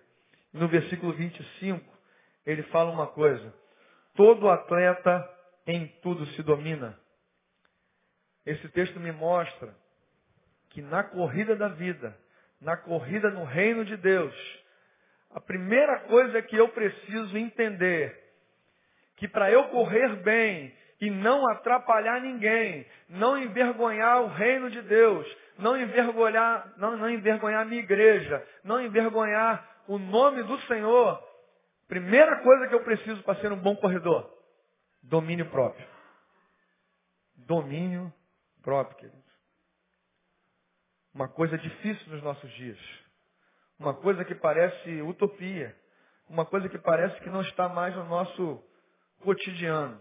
No 0.51 0.67
versículo 0.67 1.13
25, 1.13 1.85
ele 2.45 2.63
fala 2.63 2.91
uma 2.91 3.07
coisa, 3.07 3.53
todo 4.15 4.49
atleta 4.49 5.27
em 5.65 5.87
tudo 6.01 6.25
se 6.27 6.43
domina. 6.43 6.99
Esse 8.49 8.67
texto 8.69 8.99
me 8.99 9.11
mostra 9.11 9.75
que 10.71 10.81
na 10.81 11.03
corrida 11.03 11.55
da 11.55 11.67
vida, 11.67 12.17
na 12.59 12.75
corrida 12.75 13.29
no 13.29 13.43
reino 13.43 13.85
de 13.85 13.95
Deus, 13.95 14.33
a 15.29 15.39
primeira 15.39 15.99
coisa 15.99 16.41
que 16.41 16.55
eu 16.55 16.67
preciso 16.69 17.37
entender, 17.37 18.19
que 19.17 19.27
para 19.27 19.51
eu 19.51 19.65
correr 19.65 20.15
bem 20.23 20.75
e 20.99 21.11
não 21.11 21.47
atrapalhar 21.47 22.19
ninguém, 22.21 22.87
não 23.07 23.37
envergonhar 23.37 24.23
o 24.23 24.27
reino 24.29 24.71
de 24.71 24.81
Deus, 24.81 25.27
não 25.59 25.77
envergonhar, 25.77 26.73
não, 26.75 26.97
não 26.97 27.07
envergonhar 27.07 27.61
a 27.61 27.65
minha 27.65 27.83
igreja, 27.83 28.43
não 28.63 28.81
envergonhar 28.81 29.83
o 29.87 29.99
nome 29.99 30.41
do 30.41 30.59
Senhor, 30.61 31.23
primeira 31.87 32.37
coisa 32.37 32.67
que 32.67 32.73
eu 32.73 32.83
preciso 32.83 33.21
para 33.21 33.39
ser 33.41 33.51
um 33.51 33.61
bom 33.61 33.75
corredor, 33.75 34.27
domínio 35.03 35.45
próprio. 35.51 35.87
Domínio 37.35 38.11
próprio, 38.61 38.97
queridos. 38.97 39.29
Uma 41.13 41.27
coisa 41.27 41.57
difícil 41.57 42.13
nos 42.13 42.23
nossos 42.23 42.49
dias. 42.53 42.79
Uma 43.79 43.93
coisa 43.93 44.23
que 44.23 44.35
parece 44.35 45.01
utopia. 45.01 45.75
Uma 46.27 46.45
coisa 46.45 46.69
que 46.69 46.77
parece 46.77 47.19
que 47.21 47.29
não 47.29 47.41
está 47.41 47.67
mais 47.67 47.95
no 47.95 48.05
nosso 48.05 48.63
cotidiano. 49.21 49.99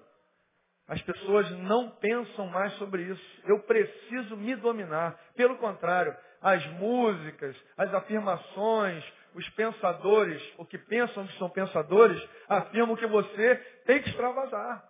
As 0.87 1.01
pessoas 1.03 1.51
não 1.59 1.91
pensam 1.91 2.47
mais 2.47 2.73
sobre 2.75 3.03
isso. 3.03 3.43
Eu 3.45 3.61
preciso 3.61 4.37
me 4.37 4.57
dominar. 4.57 5.19
Pelo 5.37 5.57
contrário, 5.59 6.17
as 6.41 6.65
músicas, 6.73 7.57
as 7.77 7.93
afirmações, 7.93 9.05
os 9.35 9.49
pensadores, 9.51 10.43
o 10.57 10.65
que 10.65 10.79
pensam 10.79 11.27
que 11.27 11.39
são 11.39 11.51
pensadores, 11.51 12.21
afirmam 12.49 12.97
que 12.97 13.07
você 13.07 13.57
tem 13.87 14.03
que 14.03 14.09
extravasar. 14.09 14.83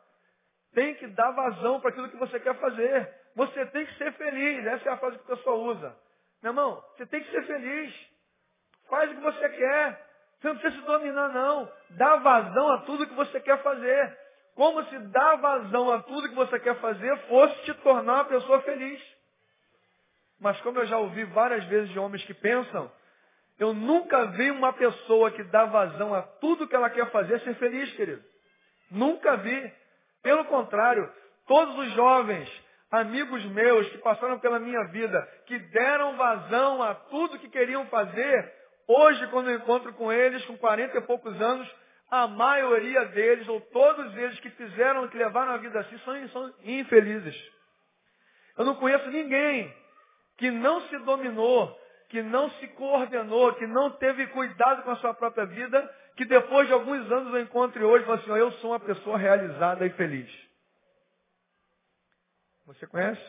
Tem 0.72 0.94
que 0.94 1.07
dar 1.09 1.33
vazão 1.33 1.81
para 1.81 1.90
aquilo 1.90 2.11
que 2.11 2.16
você 2.16 2.38
quer 2.38 2.54
fazer. 2.61 3.17
Você 3.38 3.66
tem 3.66 3.87
que 3.87 3.94
ser 3.94 4.12
feliz. 4.14 4.66
Essa 4.66 4.88
é 4.88 4.92
a 4.92 4.96
frase 4.96 5.16
que 5.16 5.33
o 5.33 5.37
pessoal 5.37 5.61
usa. 5.61 5.96
Meu 6.42 6.51
irmão, 6.51 6.85
você 6.96 7.07
tem 7.07 7.22
que 7.22 7.31
ser 7.31 7.46
feliz. 7.46 7.94
Faz 8.90 9.12
o 9.12 9.14
que 9.14 9.20
você 9.20 9.48
quer. 9.51 10.07
Você 10.40 10.48
não 10.48 10.59
precisa 10.59 10.83
se 10.83 10.87
dominar, 10.88 11.29
não. 11.29 11.72
Dá 11.90 12.16
vazão 12.16 12.72
a 12.72 12.79
tudo 12.79 13.07
que 13.07 13.14
você 13.14 13.38
quer 13.40 13.62
fazer. 13.62 14.18
Como 14.57 14.85
se 14.87 14.98
dar 15.11 15.37
vazão 15.37 15.92
a 15.92 16.03
tudo 16.03 16.29
que 16.29 16.35
você 16.35 16.59
quer 16.59 16.81
fazer 16.81 17.16
fosse 17.29 17.62
te 17.62 17.74
tornar 17.74 18.14
uma 18.14 18.24
pessoa 18.24 18.61
feliz. 18.62 19.01
Mas 20.40 20.61
como 20.62 20.81
eu 20.81 20.87
já 20.87 20.98
ouvi 20.98 21.22
várias 21.27 21.62
vezes 21.66 21.90
de 21.90 21.98
homens 21.98 22.24
que 22.24 22.35
pensam, 22.35 22.90
eu 23.57 23.72
nunca 23.72 24.27
vi 24.33 24.51
uma 24.51 24.72
pessoa 24.72 25.31
que 25.31 25.44
dá 25.44 25.64
vazão 25.64 26.12
a 26.12 26.22
tudo 26.22 26.66
que 26.66 26.74
ela 26.74 26.90
quer 26.90 27.09
fazer 27.12 27.38
ser 27.42 27.55
feliz, 27.55 27.92
querido. 27.92 28.24
Nunca 28.90 29.37
vi. 29.37 29.72
Pelo 30.24 30.44
contrário, 30.46 31.09
todos 31.46 31.79
os 31.79 31.92
jovens, 31.92 32.67
amigos 32.90 33.44
meus 33.46 33.88
que 33.90 33.98
passaram 33.98 34.38
pela 34.38 34.59
minha 34.59 34.85
vida, 34.85 35.20
que 35.46 35.59
deram 35.59 36.16
vazão 36.16 36.83
a 36.83 36.94
tudo 36.94 37.38
que 37.38 37.48
queriam 37.48 37.87
fazer, 37.87 38.59
Hoje, 38.90 39.27
quando 39.27 39.51
eu 39.51 39.57
encontro 39.57 39.92
com 39.92 40.11
eles, 40.11 40.42
com 40.46 40.57
40 40.57 40.96
e 40.96 41.01
poucos 41.03 41.38
anos, 41.42 41.70
a 42.11 42.27
maioria 42.27 43.05
deles, 43.05 43.46
ou 43.46 43.61
todos 43.61 44.16
eles 44.16 44.40
que 44.40 44.48
fizeram, 44.48 45.07
que 45.09 45.18
levaram 45.18 45.53
a 45.53 45.59
vida 45.59 45.79
assim, 45.79 45.98
são, 45.98 46.29
são 46.31 46.55
infelizes. 46.64 47.37
Eu 48.57 48.64
não 48.64 48.77
conheço 48.77 49.11
ninguém 49.11 49.70
que 50.38 50.51
não 50.51 50.81
se 50.88 50.98
dominou, 51.01 51.79
que 52.09 52.22
não 52.22 52.48
se 52.53 52.68
coordenou, 52.68 53.53
que 53.57 53.66
não 53.66 53.90
teve 53.90 54.27
cuidado 54.29 54.83
com 54.85 54.92
a 54.92 54.96
sua 54.96 55.12
própria 55.12 55.44
vida, 55.44 55.94
que 56.16 56.24
depois 56.24 56.66
de 56.66 56.72
alguns 56.72 57.12
anos 57.12 57.35
eu 57.35 57.42
encontre 57.42 57.85
hoje 57.85 58.05
e 58.05 58.07
falo 58.07 58.18
assim, 58.20 58.31
eu 58.31 58.53
sou 58.53 58.70
uma 58.70 58.81
pessoa 58.81 59.18
realizada 59.18 59.85
e 59.85 59.90
feliz. 59.90 60.47
Você 62.68 62.87
conhece? 62.87 63.22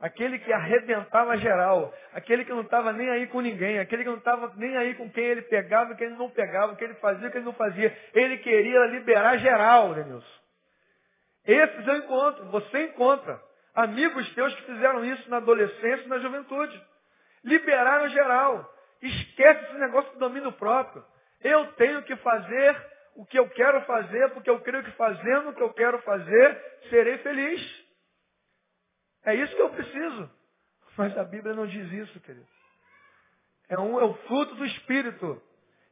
Aquele 0.00 0.38
que 0.38 0.50
arrebentava 0.50 1.36
geral, 1.36 1.92
aquele 2.14 2.46
que 2.46 2.52
não 2.52 2.62
estava 2.62 2.90
nem 2.90 3.10
aí 3.10 3.26
com 3.26 3.42
ninguém, 3.42 3.78
aquele 3.78 4.04
que 4.04 4.08
não 4.08 4.16
estava 4.16 4.52
nem 4.56 4.74
aí 4.74 4.94
com 4.94 5.10
quem 5.10 5.24
ele 5.24 5.42
pegava, 5.42 5.94
quem 5.94 6.06
ele 6.06 6.16
não 6.16 6.30
pegava, 6.30 6.74
quem 6.76 6.88
ele 6.88 6.96
fazia, 6.98 7.28
quem 7.28 7.38
ele 7.38 7.44
não 7.46 7.52
fazia. 7.52 7.94
Ele 8.14 8.38
queria 8.38 8.86
liberar 8.86 9.36
geral, 9.36 9.92
Denilson. 9.94 10.40
Esses 11.44 11.86
eu 11.86 11.96
encontro, 11.96 12.46
você 12.46 12.84
encontra. 12.84 13.38
Amigos 13.74 14.34
teus 14.34 14.54
que 14.54 14.62
fizeram 14.62 15.04
isso 15.04 15.28
na 15.28 15.36
adolescência 15.36 16.04
e 16.06 16.08
na 16.08 16.18
juventude. 16.18 16.82
Liberaram 17.44 18.08
geral. 18.08 18.74
Esquece 19.02 19.64
esse 19.64 19.78
negócio 19.78 20.10
do 20.14 20.18
domínio 20.18 20.52
próprio. 20.52 21.04
Eu 21.42 21.70
tenho 21.74 22.02
que 22.02 22.16
fazer 22.16 22.82
o 23.14 23.26
que 23.26 23.38
eu 23.38 23.48
quero 23.50 23.82
fazer, 23.82 24.30
porque 24.30 24.48
eu 24.48 24.58
creio 24.60 24.84
que 24.84 24.92
fazendo 24.92 25.50
o 25.50 25.54
que 25.54 25.62
eu 25.62 25.72
quero 25.74 26.00
fazer, 26.00 26.80
serei 26.88 27.18
feliz. 27.18 27.85
É 29.26 29.34
isso 29.34 29.54
que 29.54 29.60
eu 29.60 29.70
preciso. 29.70 30.30
Mas 30.96 31.16
a 31.18 31.24
Bíblia 31.24 31.54
não 31.54 31.66
diz 31.66 31.92
isso, 31.92 32.20
querido. 32.20 32.46
É, 33.68 33.78
um, 33.78 34.00
é 34.00 34.04
o 34.04 34.14
fruto 34.14 34.54
do 34.54 34.64
Espírito. 34.64 35.42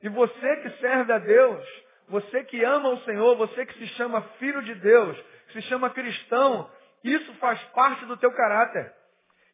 E 0.03 0.09
você 0.09 0.57
que 0.59 0.71
serve 0.79 1.13
a 1.13 1.19
Deus, 1.19 1.67
você 2.09 2.45
que 2.45 2.63
ama 2.65 2.91
o 2.91 3.01
Senhor, 3.01 3.37
você 3.37 3.67
que 3.67 3.75
se 3.79 3.87
chama 3.95 4.23
filho 4.39 4.63
de 4.63 4.75
Deus, 4.77 5.21
que 5.49 5.55
se 5.55 5.63
chama 5.63 5.91
cristão, 5.91 6.71
isso 7.03 7.35
faz 7.35 7.61
parte 7.75 8.05
do 8.07 8.17
teu 8.17 8.33
caráter. 8.33 8.95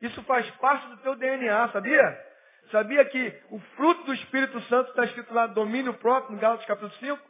Isso 0.02 0.22
faz 0.24 0.48
parte 0.56 0.86
do 0.88 0.96
teu 0.98 1.16
DNA, 1.16 1.68
sabia? 1.68 2.26
Sabia 2.70 3.04
que 3.06 3.42
o 3.50 3.58
fruto 3.76 4.04
do 4.04 4.14
Espírito 4.14 4.60
Santo 4.62 4.90
está 4.90 5.04
escrito 5.04 5.32
lá, 5.34 5.46
domínio 5.46 5.94
próprio, 5.94 6.34
no 6.34 6.40
Gálatas 6.40 6.66
capítulo 6.66 6.92
5? 6.92 7.20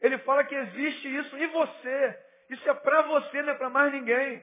Ele 0.00 0.18
fala 0.18 0.44
que 0.44 0.54
existe 0.54 1.16
isso 1.16 1.36
em 1.36 1.46
você. 1.48 2.18
Isso 2.50 2.68
é 2.68 2.74
para 2.74 3.02
você, 3.02 3.42
não 3.42 3.52
é 3.52 3.54
para 3.54 3.70
mais 3.70 3.92
ninguém. 3.92 4.42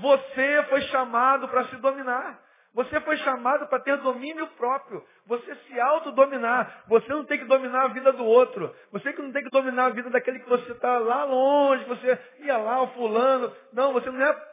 Você 0.00 0.62
foi 0.68 0.80
chamado 0.82 1.48
para 1.48 1.64
se 1.66 1.76
dominar. 1.76 2.40
Você 2.72 3.00
foi 3.00 3.16
chamado 3.18 3.66
para 3.66 3.80
ter 3.80 3.96
domínio 3.98 4.46
próprio. 4.48 5.04
Você 5.26 5.54
se 5.54 5.80
autodominar. 5.80 6.84
Você 6.86 7.08
não 7.08 7.24
tem 7.24 7.38
que 7.38 7.44
dominar 7.44 7.84
a 7.84 7.88
vida 7.88 8.12
do 8.12 8.24
outro. 8.24 8.74
Você 8.92 9.12
que 9.12 9.20
não 9.20 9.32
tem 9.32 9.42
que 9.42 9.50
dominar 9.50 9.86
a 9.86 9.90
vida 9.90 10.08
daquele 10.10 10.38
que 10.38 10.48
você 10.48 10.70
está 10.72 10.98
lá 10.98 11.24
longe, 11.24 11.84
você 11.84 12.18
ia 12.40 12.56
lá, 12.56 12.82
o 12.82 12.88
fulano. 12.88 13.52
Não, 13.72 13.92
você 13.92 14.10
não 14.10 14.24
é. 14.24 14.50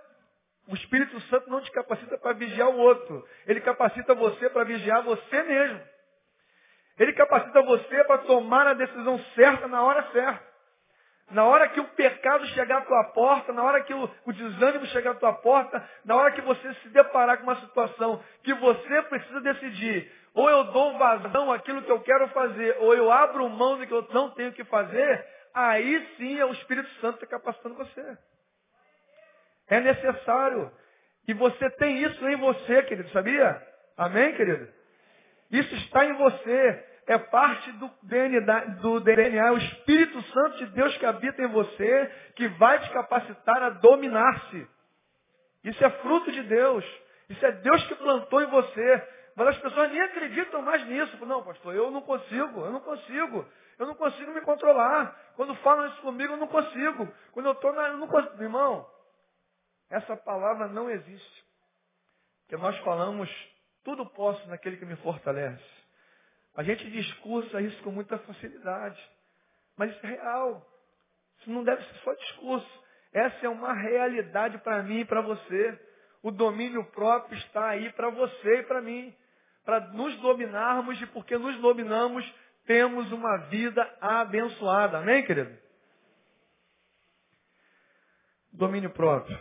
O 0.67 0.75
Espírito 0.75 1.19
Santo 1.21 1.49
não 1.49 1.61
te 1.61 1.71
capacita 1.71 2.17
para 2.17 2.33
vigiar 2.33 2.69
o 2.69 2.77
outro. 2.77 3.25
Ele 3.45 3.61
capacita 3.61 4.15
você 4.15 4.49
para 4.49 4.63
vigiar 4.63 5.03
você 5.03 5.43
mesmo. 5.43 5.81
Ele 6.97 7.13
capacita 7.13 7.61
você 7.61 8.03
para 8.05 8.17
tomar 8.19 8.67
a 8.67 8.73
decisão 8.73 9.19
certa 9.35 9.67
na 9.67 9.83
hora 9.83 10.11
certa. 10.11 10.46
Na 11.29 11.43
hora 11.43 11.67
que 11.67 11.79
o 11.79 11.87
pecado 11.89 12.45
chegar 12.47 12.77
à 12.77 12.81
tua 12.81 13.03
porta, 13.05 13.51
na 13.51 13.61
hora 13.61 13.83
que 13.83 13.93
o, 13.93 14.09
o, 14.25 14.31
desânimo 14.31 14.85
chegar 14.87 15.11
à 15.11 15.15
tua 15.15 15.33
porta, 15.33 15.83
na 16.05 16.15
hora 16.15 16.31
que 16.31 16.41
você 16.41 16.73
se 16.75 16.89
deparar 16.89 17.37
com 17.37 17.43
uma 17.43 17.59
situação 17.59 18.23
que 18.43 18.53
você 18.53 19.01
precisa 19.03 19.41
decidir, 19.41 20.09
ou 20.33 20.49
eu 20.49 20.63
dou 20.65 20.97
vazão 20.97 21.51
àquilo 21.51 21.81
que 21.81 21.91
eu 21.91 21.99
quero 21.99 22.29
fazer, 22.29 22.77
ou 22.79 22.93
eu 22.95 23.11
abro 23.11 23.49
mão 23.49 23.77
do 23.77 23.85
que 23.85 23.93
eu 23.93 24.07
não 24.13 24.29
tenho 24.31 24.53
que 24.53 24.63
fazer, 24.63 25.25
aí 25.53 26.07
sim 26.15 26.39
é 26.39 26.45
o 26.45 26.53
Espírito 26.53 26.89
Santo 27.01 27.15
está 27.15 27.27
capacitando 27.27 27.75
você. 27.75 28.17
É 29.67 29.81
necessário. 29.81 30.71
E 31.27 31.33
você 31.33 31.69
tem 31.71 32.03
isso 32.03 32.25
em 32.25 32.37
você, 32.37 32.83
querido, 32.83 33.09
sabia? 33.09 33.61
Amém, 33.97 34.33
querido? 34.33 34.65
Isso 35.51 35.75
está 35.75 36.05
em 36.05 36.13
você 36.13 36.86
é 37.07 37.17
parte 37.17 37.71
do 37.73 37.89
DNA, 38.03 38.59
do 38.81 38.99
DNA, 38.99 39.47
é 39.47 39.51
o 39.51 39.57
Espírito 39.57 40.21
Santo 40.23 40.57
de 40.57 40.65
Deus 40.67 40.97
que 40.97 41.05
habita 41.05 41.41
em 41.41 41.47
você, 41.47 42.11
que 42.35 42.49
vai 42.49 42.79
te 42.79 42.89
capacitar 42.91 43.63
a 43.63 43.69
dominar-se. 43.69 44.67
Isso 45.63 45.83
é 45.83 45.89
fruto 45.89 46.31
de 46.31 46.43
Deus. 46.43 46.85
Isso 47.29 47.45
é 47.45 47.51
Deus 47.53 47.87
que 47.87 47.95
plantou 47.95 48.41
em 48.41 48.47
você. 48.47 49.07
Mas 49.35 49.47
as 49.47 49.57
pessoas 49.59 49.89
nem 49.91 50.01
acreditam 50.01 50.61
mais 50.61 50.85
nisso. 50.85 51.25
Não, 51.25 51.43
pastor, 51.43 51.73
eu 51.73 51.89
não 51.89 52.01
consigo, 52.01 52.59
eu 52.65 52.71
não 52.71 52.81
consigo. 52.81 53.47
Eu 53.79 53.85
não 53.85 53.95
consigo 53.95 54.33
me 54.33 54.41
controlar. 54.41 55.17
Quando 55.35 55.55
falam 55.57 55.87
isso 55.87 56.01
comigo, 56.01 56.33
eu 56.33 56.37
não 56.37 56.47
consigo. 56.47 57.07
Quando 57.31 57.45
eu 57.45 57.53
estou 57.53 57.71
na. 57.71 57.89
Eu 57.89 57.97
não 57.97 58.07
consigo. 58.07 58.43
Irmão, 58.43 58.85
essa 59.89 60.17
palavra 60.17 60.67
não 60.67 60.89
existe. 60.89 61.45
Porque 62.41 62.61
nós 62.61 62.77
falamos, 62.79 63.29
tudo 63.83 64.05
posso 64.05 64.45
naquele 64.49 64.77
que 64.77 64.85
me 64.85 64.95
fortalece. 64.97 65.86
A 66.57 66.63
gente 66.63 66.89
discursa 66.89 67.61
isso 67.61 67.81
com 67.83 67.91
muita 67.91 68.17
facilidade. 68.17 68.99
Mas 69.77 69.95
isso 69.95 70.05
é 70.07 70.09
real. 70.09 70.67
Isso 71.39 71.51
não 71.51 71.63
deve 71.63 71.83
ser 71.83 71.93
só 71.99 72.13
discurso. 72.15 72.83
Essa 73.13 73.45
é 73.45 73.49
uma 73.49 73.73
realidade 73.73 74.57
para 74.57 74.81
mim 74.81 75.01
e 75.01 75.05
para 75.05 75.21
você. 75.21 75.79
O 76.23 76.31
domínio 76.31 76.83
próprio 76.85 77.37
está 77.37 77.69
aí 77.69 77.93
para 77.93 78.09
você 78.09 78.61
e 78.61 78.63
para 78.63 78.81
mim. 78.81 79.15
Para 79.63 79.81
nos 79.91 80.17
dominarmos 80.17 80.99
e 80.99 81.05
porque 81.05 81.37
nos 81.37 81.55
dominamos, 81.59 82.25
temos 82.65 83.11
uma 83.11 83.37
vida 83.49 83.83
abençoada. 84.01 84.97
Amém, 84.97 85.23
querido? 85.23 85.55
Domínio 88.51 88.89
próprio. 88.89 89.37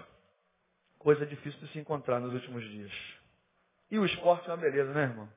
Coisa 0.98 1.24
difícil 1.24 1.58
de 1.60 1.72
se 1.72 1.78
encontrar 1.78 2.20
nos 2.20 2.34
últimos 2.34 2.62
dias. 2.62 2.92
E 3.90 3.98
o 3.98 4.04
esporte 4.04 4.50
é 4.50 4.52
uma 4.52 4.58
beleza, 4.58 4.92
né, 4.92 5.04
irmão? 5.04 5.28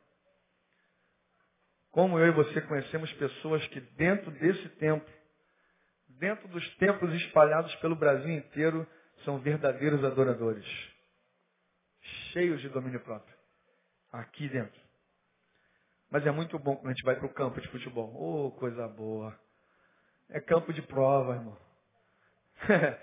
Como 1.99 2.17
eu 2.17 2.27
e 2.27 2.31
você 2.31 2.61
conhecemos 2.61 3.11
pessoas 3.15 3.67
que 3.67 3.81
dentro 3.81 4.31
desse 4.31 4.69
templo, 4.77 5.13
dentro 6.07 6.47
dos 6.47 6.77
templos 6.77 7.13
espalhados 7.13 7.75
pelo 7.75 7.93
Brasil 7.93 8.29
inteiro, 8.29 8.87
são 9.25 9.37
verdadeiros 9.39 10.01
adoradores. 10.05 10.65
Cheios 12.31 12.61
de 12.61 12.69
domínio 12.69 13.01
próprio. 13.01 13.35
Aqui 14.13 14.47
dentro. 14.47 14.79
Mas 16.09 16.25
é 16.25 16.31
muito 16.31 16.57
bom 16.57 16.77
quando 16.77 16.85
a 16.85 16.93
gente 16.93 17.03
vai 17.03 17.17
para 17.17 17.25
o 17.25 17.33
campo 17.33 17.59
de 17.59 17.67
futebol. 17.67 18.15
Oh, 18.15 18.51
coisa 18.51 18.87
boa. 18.87 19.37
É 20.29 20.39
campo 20.39 20.71
de 20.71 20.81
prova, 20.83 21.33
irmão. 21.33 21.57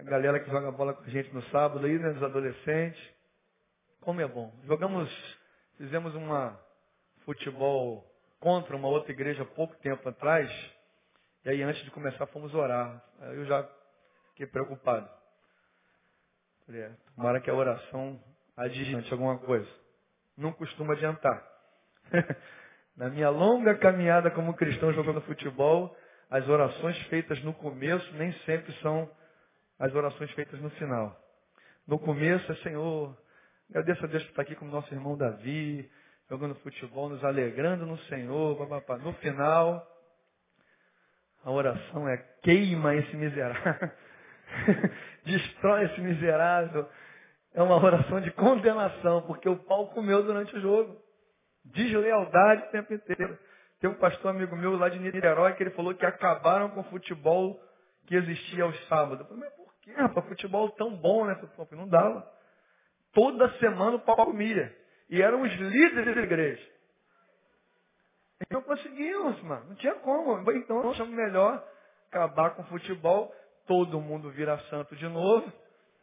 a 0.00 0.02
galera 0.02 0.40
que 0.40 0.50
joga 0.50 0.72
bola 0.72 0.94
com 0.94 1.04
a 1.04 1.10
gente 1.10 1.32
no 1.32 1.42
sábado 1.50 1.86
aí, 1.86 1.96
né, 1.96 2.08
os 2.08 2.22
adolescentes. 2.24 3.00
Como 4.00 4.20
é 4.20 4.26
bom. 4.26 4.52
Jogamos, 4.64 5.08
fizemos 5.76 6.12
uma 6.16 6.60
futebol 7.24 8.15
contra 8.46 8.76
uma 8.76 8.86
outra 8.86 9.10
igreja 9.10 9.44
pouco 9.44 9.74
tempo 9.78 10.08
atrás. 10.08 10.48
E 11.44 11.50
aí 11.50 11.64
antes 11.64 11.82
de 11.82 11.90
começar 11.90 12.26
fomos 12.26 12.54
orar. 12.54 13.02
Aí 13.18 13.36
eu 13.36 13.44
já 13.44 13.68
fiquei 14.28 14.46
preocupado. 14.46 15.10
Falei, 16.64 16.82
é, 16.82 16.90
tomara 17.16 17.40
que 17.40 17.50
a 17.50 17.54
oração 17.54 18.22
adiante 18.56 19.12
alguma 19.12 19.36
coisa. 19.36 19.68
Não 20.36 20.52
costuma 20.52 20.92
adiantar. 20.92 21.44
Na 22.96 23.08
minha 23.10 23.30
longa 23.30 23.74
caminhada 23.78 24.30
como 24.30 24.54
cristão 24.54 24.92
jogando 24.92 25.20
futebol, 25.22 25.96
as 26.30 26.48
orações 26.48 26.96
feitas 27.08 27.42
no 27.42 27.52
começo 27.52 28.12
nem 28.12 28.32
sempre 28.44 28.72
são 28.74 29.10
as 29.76 29.92
orações 29.92 30.30
feitas 30.34 30.60
no 30.60 30.70
final. 30.70 31.20
No 31.84 31.98
começo 31.98 32.52
é 32.52 32.54
Senhor, 32.58 33.18
agradeço 33.70 34.04
a 34.04 34.06
Deus 34.06 34.22
por 34.22 34.30
estar 34.30 34.42
aqui 34.42 34.54
com 34.54 34.66
o 34.66 34.70
nosso 34.70 34.94
irmão 34.94 35.16
Davi, 35.16 35.90
jogando 36.28 36.54
futebol, 36.56 37.08
nos 37.08 37.24
alegrando 37.24 37.86
no 37.86 37.98
Senhor. 38.04 38.56
Papapá. 38.56 38.98
No 38.98 39.12
final, 39.14 39.86
a 41.44 41.50
oração 41.50 42.08
é 42.08 42.16
queima 42.42 42.94
esse 42.94 43.16
miserável. 43.16 43.90
Destrói 45.24 45.84
esse 45.84 46.00
miserável. 46.00 46.88
É 47.54 47.62
uma 47.62 47.76
oração 47.82 48.20
de 48.20 48.30
condenação, 48.32 49.22
porque 49.22 49.48
o 49.48 49.56
pau 49.56 49.88
comeu 49.88 50.22
durante 50.22 50.54
o 50.56 50.60
jogo. 50.60 51.00
Deslealdade 51.64 52.62
o 52.62 52.70
tempo 52.70 52.92
inteiro. 52.92 53.38
Tem 53.80 53.90
um 53.90 53.94
pastor 53.94 54.30
amigo 54.30 54.56
meu 54.56 54.76
lá 54.76 54.88
de 54.88 54.98
Niterói 54.98 55.54
que 55.54 55.62
ele 55.62 55.70
falou 55.70 55.94
que 55.94 56.06
acabaram 56.06 56.70
com 56.70 56.80
o 56.80 56.84
futebol 56.84 57.60
que 58.06 58.14
existia 58.14 58.64
aos 58.64 58.88
sábados. 58.88 59.20
Eu 59.20 59.26
falei, 59.26 59.44
mas 59.44 59.52
por 59.54 59.74
quê? 59.80 59.92
Rapaz, 59.92 60.26
futebol 60.26 60.70
tão 60.70 60.94
bom, 60.96 61.26
né? 61.26 61.38
não 61.72 61.88
dava. 61.88 62.26
Toda 63.12 63.50
semana 63.58 63.96
o 63.96 64.00
pau 64.00 64.16
comia. 64.16 64.74
E 65.08 65.22
eram 65.22 65.42
os 65.42 65.52
líderes 65.52 66.14
da 66.14 66.22
igreja. 66.22 66.76
Então 68.42 68.62
conseguimos, 68.62 69.40
mano. 69.42 69.66
Não 69.68 69.76
tinha 69.76 69.94
como. 69.96 70.52
Então 70.52 70.90
achamos 70.90 71.14
melhor 71.14 71.64
acabar 72.10 72.50
com 72.50 72.62
o 72.62 72.66
futebol. 72.66 73.34
Todo 73.66 74.00
mundo 74.00 74.30
vira 74.30 74.58
santo 74.70 74.94
de 74.96 75.08
novo. 75.08 75.50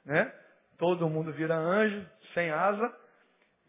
Né? 0.05 0.33
Todo 0.77 1.09
mundo 1.09 1.31
vira 1.31 1.55
anjo, 1.55 2.05
sem 2.33 2.49
asa. 2.49 2.93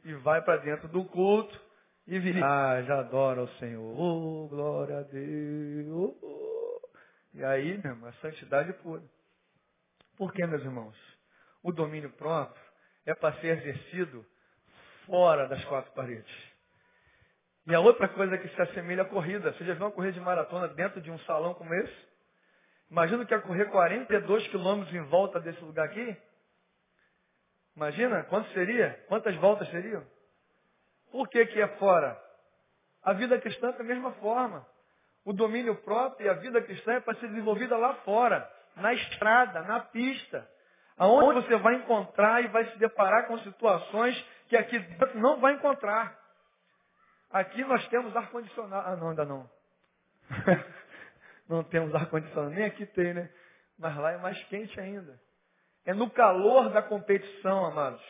E 0.05 0.15
vai 0.15 0.43
para 0.43 0.59
dentro 0.59 0.89
do 0.89 1.05
culto. 1.05 1.61
E 2.07 2.19
vira. 2.19 2.41
Ah, 2.45 2.83
já 2.83 3.01
adora 3.01 3.43
o 3.43 3.49
Senhor. 3.59 3.99
Oh, 3.99 4.49
glória 4.49 4.99
a 4.99 5.03
Deus. 5.03 6.15
E 7.35 7.45
aí, 7.45 7.79
meu 7.79 7.93
irmão, 7.93 8.09
a 8.09 8.13
santidade 8.15 8.73
pura. 8.75 9.03
Por 10.17 10.33
que, 10.33 10.47
meus 10.47 10.63
irmãos? 10.63 10.97
O 11.63 11.73
domínio 11.73 12.11
próprio 12.11 12.63
é 13.05 13.15
para 13.15 13.35
ser 13.41 13.59
exercido 13.59 14.25
fora 15.07 15.49
das 15.49 15.65
quatro 15.65 15.93
paredes. 15.93 16.55
E 17.67 17.75
a 17.75 17.81
outra 17.81 18.09
coisa 18.09 18.37
que 18.37 18.49
se 18.49 18.63
assemelha 18.63 19.03
à 19.03 19.07
corrida. 19.07 19.53
Você 19.53 19.65
já 19.65 19.75
viu 19.75 19.87
uma 19.87 19.93
corrida 19.93 20.13
de 20.13 20.21
maratona 20.21 20.69
dentro 20.69 21.01
de 21.01 21.11
um 21.11 21.19
salão 21.21 21.55
como 21.55 21.73
esse? 21.75 22.09
Imagina 22.91 23.25
que 23.25 23.33
ia 23.33 23.41
correr 23.41 23.65
42 23.67 24.49
quilômetros 24.49 24.95
em 24.95 25.03
volta 25.05 25.41
desse 25.41 25.61
lugar 25.65 25.87
aqui. 25.87 26.17
Imagina 27.75 28.23
quanto 28.25 28.51
seria? 28.53 29.03
Quantas 29.09 29.35
voltas 29.37 29.69
seriam? 29.71 30.05
Por 31.11 31.29
que 31.29 31.47
que 31.47 31.61
é 31.61 31.69
fora? 31.79 32.21
A 33.03 33.13
vida 33.15 33.41
cristã 33.41 33.71
é 33.71 33.73
da 33.73 33.85
mesma 33.85 34.13
forma. 34.13 34.67
O 35.25 35.33
domínio 35.33 35.75
próprio 35.77 36.27
e 36.27 36.29
a 36.29 36.35
vida 36.35 36.61
cristã 36.61 36.93
é 36.93 37.01
para 37.01 37.15
ser 37.15 37.29
desenvolvida 37.29 37.77
lá 37.77 37.95
fora, 38.05 38.49
na 38.77 38.93
estrada, 38.93 39.63
na 39.63 39.81
pista. 39.81 40.47
Aonde 40.97 41.41
você 41.41 41.57
vai 41.57 41.75
encontrar 41.77 42.45
e 42.45 42.49
vai 42.49 42.67
se 42.71 42.79
deparar 42.79 43.27
com 43.27 43.39
situações 43.39 44.25
que 44.49 44.57
aqui 44.57 44.79
não 45.15 45.41
vai 45.41 45.55
encontrar. 45.55 46.19
Aqui 47.31 47.65
nós 47.65 47.87
temos 47.89 48.15
ar-condicionado. 48.17 48.89
Ah, 48.89 48.97
não, 48.97 49.11
ainda 49.11 49.25
não. 49.25 49.51
não 51.49 51.65
temos 51.65 51.95
ar-condicionado. 51.95 52.55
Nem 52.55 52.65
aqui 52.65 52.87
tem, 52.87 53.15
né? 53.15 53.31
Mas 53.79 53.97
lá 53.97 54.13
é 54.13 54.19
mais 54.19 54.43
quente 54.45 54.79
ainda. 54.79 55.21
É 55.85 55.93
no 55.93 56.09
calor 56.11 56.71
da 56.71 56.83
competição, 56.83 57.67
amados, 57.67 58.03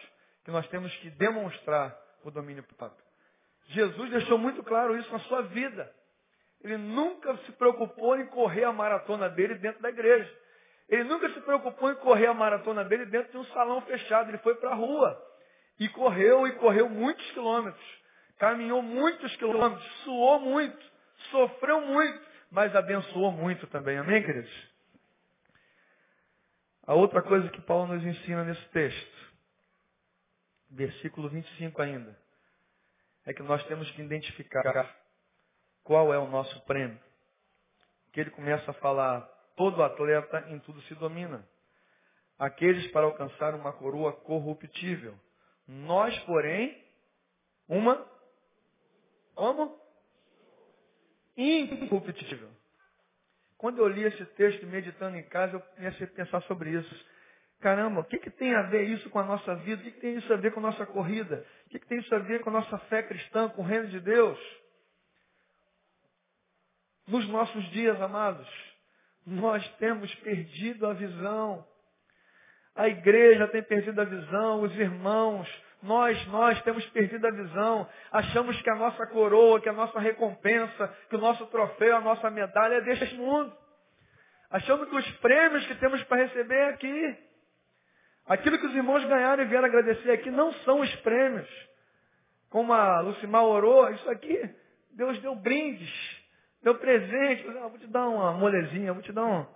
que 0.45 0.51
nós 0.51 0.67
temos 0.69 0.95
que 0.97 1.11
demonstrar 1.11 1.97
o 2.23 2.31
domínio 2.31 2.63
próprio. 2.63 3.05
Jesus 3.69 4.11
deixou 4.11 4.39
muito 4.39 4.63
claro 4.63 4.97
isso 4.97 5.11
na 5.11 5.19
sua 5.21 5.43
vida. 5.43 5.91
Ele 6.63 6.77
nunca 6.77 7.37
se 7.39 7.53
preocupou 7.53 8.17
em 8.19 8.27
correr 8.27 8.65
a 8.65 8.73
maratona 8.73 9.29
dele 9.29 9.55
dentro 9.57 9.83
da 9.83 9.89
igreja. 9.89 10.31
Ele 10.89 11.05
nunca 11.05 11.29
se 11.31 11.41
preocupou 11.41 11.91
em 11.91 11.97
correr 11.97 12.27
a 12.27 12.35
maratona 12.35 12.85
dele 12.85 13.07
dentro 13.07 13.33
de 13.33 13.39
um 13.39 13.45
salão 13.47 13.81
fechado. 13.83 14.31
Ele 14.31 14.39
foi 14.39 14.55
para 14.57 14.71
a 14.71 14.75
rua. 14.75 15.34
E 15.79 15.89
correu, 15.89 16.47
e 16.47 16.53
correu 16.53 16.89
muitos 16.89 17.29
quilômetros. 17.33 17.85
Caminhou 18.39 18.83
muitos 18.83 19.35
quilômetros, 19.37 19.85
suou 20.03 20.41
muito, 20.41 20.93
sofreu 21.31 21.81
muito, 21.81 22.27
mas 22.51 22.75
abençoou 22.75 23.33
muito 23.33 23.67
também. 23.69 23.99
Amém, 23.99 24.23
queridos? 24.23 24.75
A 26.87 26.95
outra 26.95 27.23
coisa 27.23 27.49
que 27.49 27.61
Paulo 27.63 27.95
nos 27.95 28.05
ensina 28.05 28.45
nesse 28.45 28.69
texto, 28.69 29.33
versículo 30.71 31.29
25 31.29 31.81
ainda, 31.81 32.19
é 33.25 33.33
que 33.33 33.43
nós 33.43 33.65
temos 33.67 33.91
que 33.93 34.03
identificar 34.03 34.95
qual 35.83 36.13
é 36.13 36.19
o 36.19 36.29
nosso 36.29 36.61
prêmio. 36.67 37.01
Que 38.13 38.21
ele 38.21 38.31
começa 38.31 38.71
a 38.71 38.75
falar, 38.75 39.23
todo 39.57 39.83
atleta 39.83 40.45
em 40.49 40.59
tudo 40.61 40.81
se 40.83 40.95
domina. 40.95 41.47
Aqueles 42.39 42.91
para 42.91 43.07
alcançar 43.07 43.55
uma 43.55 43.73
coroa 43.73 44.13
corruptível. 44.13 45.19
Nós, 45.67 46.19
porém, 46.21 46.83
uma 47.69 48.07
como? 49.35 49.79
Incorruptível. 51.37 52.51
Quando 53.59 53.79
eu 53.79 53.89
li 53.89 54.03
esse 54.05 54.25
texto 54.37 54.67
meditando 54.67 55.17
em 55.17 55.23
casa, 55.25 55.57
eu 55.57 55.61
comecei 55.61 56.07
a 56.07 56.11
pensar 56.11 56.43
sobre 56.43 56.71
isso. 56.71 57.07
Caramba, 57.61 58.01
o 58.01 58.05
que, 58.05 58.19
que 58.19 58.31
tem 58.31 58.55
a 58.55 58.63
ver 58.63 58.85
isso 58.91 59.09
com 59.11 59.19
a 59.19 59.25
nossa 59.25 59.55
vida? 59.57 59.81
O 59.81 59.85
que, 59.85 59.93
que 59.93 60.01
tem 60.01 60.17
isso 60.17 60.33
a 60.33 60.37
ver 60.37 60.53
com 60.53 60.61
a 60.61 60.65
nossa 60.65 60.87
corrida? 60.87 61.47
O 61.67 61.71
que, 61.71 61.79
que 61.79 61.87
tem 61.87 61.99
isso 61.99 62.15
a 62.15 62.19
ver 62.19 62.41
com 62.43 62.51
a 62.51 62.53
nossa 62.53 62.79
fé 62.79 63.03
cristã, 63.03 63.49
com 63.49 63.63
o 63.63 63.65
reino 63.65 63.89
de 63.89 64.01
Deus? 64.01 64.39
Nos 67.07 67.27
nossos 67.29 67.65
dias, 67.71 68.01
amados, 68.01 68.49
nós 69.27 69.67
temos 69.77 70.15
perdido 70.17 70.87
a 70.87 70.93
visão. 70.93 71.67
A 72.75 72.89
igreja 72.89 73.47
tem 73.49 73.63
perdido 73.63 74.01
a 74.01 74.05
visão, 74.05 74.63
os 74.63 74.77
irmãos, 74.77 75.49
nós, 75.83 76.27
nós 76.29 76.61
temos 76.63 76.85
perdido 76.87 77.27
a 77.27 77.31
visão. 77.31 77.89
Achamos 78.11 78.61
que 78.63 78.71
a 78.71 78.75
nossa 78.75 79.07
coroa, 79.07 79.61
que 79.61 79.69
a 79.69 79.73
nossa 79.73 80.01
recompensa, 80.01 80.89
que 81.09 81.17
o 81.17 81.21
nosso 81.21 81.47
troféu, 81.47 81.97
a 81.97 82.01
nossa 82.01 82.31
medalha 82.31 82.77
é 82.77 82.81
deste 82.81 83.15
mundo. 83.17 83.53
Achamos 84.51 84.89
que 84.89 84.97
os 84.97 85.11
prêmios 85.19 85.67
que 85.67 85.75
temos 85.77 86.03
para 86.05 86.25
receber 86.25 86.55
é 86.55 86.69
aqui. 86.69 87.19
Aquilo 88.27 88.59
que 88.59 88.67
os 88.67 88.75
irmãos 88.75 89.05
ganharam 89.05 89.43
e 89.43 89.47
vieram 89.47 89.67
agradecer 89.67 90.11
aqui 90.11 90.31
não 90.31 90.53
são 90.65 90.81
os 90.81 90.95
prêmios. 90.97 91.49
Como 92.49 92.73
a 92.73 93.01
Lucimar 93.01 93.45
orou, 93.45 93.91
isso 93.91 94.09
aqui, 94.09 94.49
Deus 94.93 95.19
deu 95.21 95.35
brindes, 95.35 95.93
deu 96.63 96.77
presente. 96.77 97.47
Ah, 97.59 97.69
vou 97.69 97.79
te 97.79 97.87
dar 97.89 98.09
uma 98.09 98.33
molezinha, 98.33 98.93
vou 98.93 99.03
te 99.03 99.13
dar 99.13 99.25
um, 99.25 99.47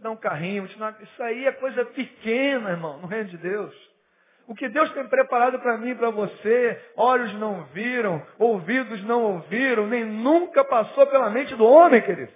te 0.00 0.08
um 0.08 0.16
carrinho, 0.16 0.68
te 0.68 0.76
isso 1.02 1.22
aí 1.22 1.46
é 1.46 1.52
coisa 1.52 1.84
pequena, 1.86 2.70
irmão, 2.70 2.98
no 2.98 3.06
reino 3.06 3.30
de 3.30 3.38
Deus. 3.38 3.74
O 4.46 4.54
que 4.54 4.68
Deus 4.68 4.92
tem 4.92 5.06
preparado 5.08 5.58
para 5.58 5.76
mim 5.76 5.90
e 5.90 5.94
para 5.94 6.10
você, 6.10 6.92
olhos 6.96 7.32
não 7.34 7.64
viram, 7.66 8.24
ouvidos 8.38 9.02
não 9.04 9.22
ouviram, 9.22 9.86
nem 9.86 10.04
nunca 10.04 10.64
passou 10.64 11.06
pela 11.08 11.30
mente 11.30 11.54
do 11.56 11.64
homem, 11.64 12.00
querido. 12.00 12.32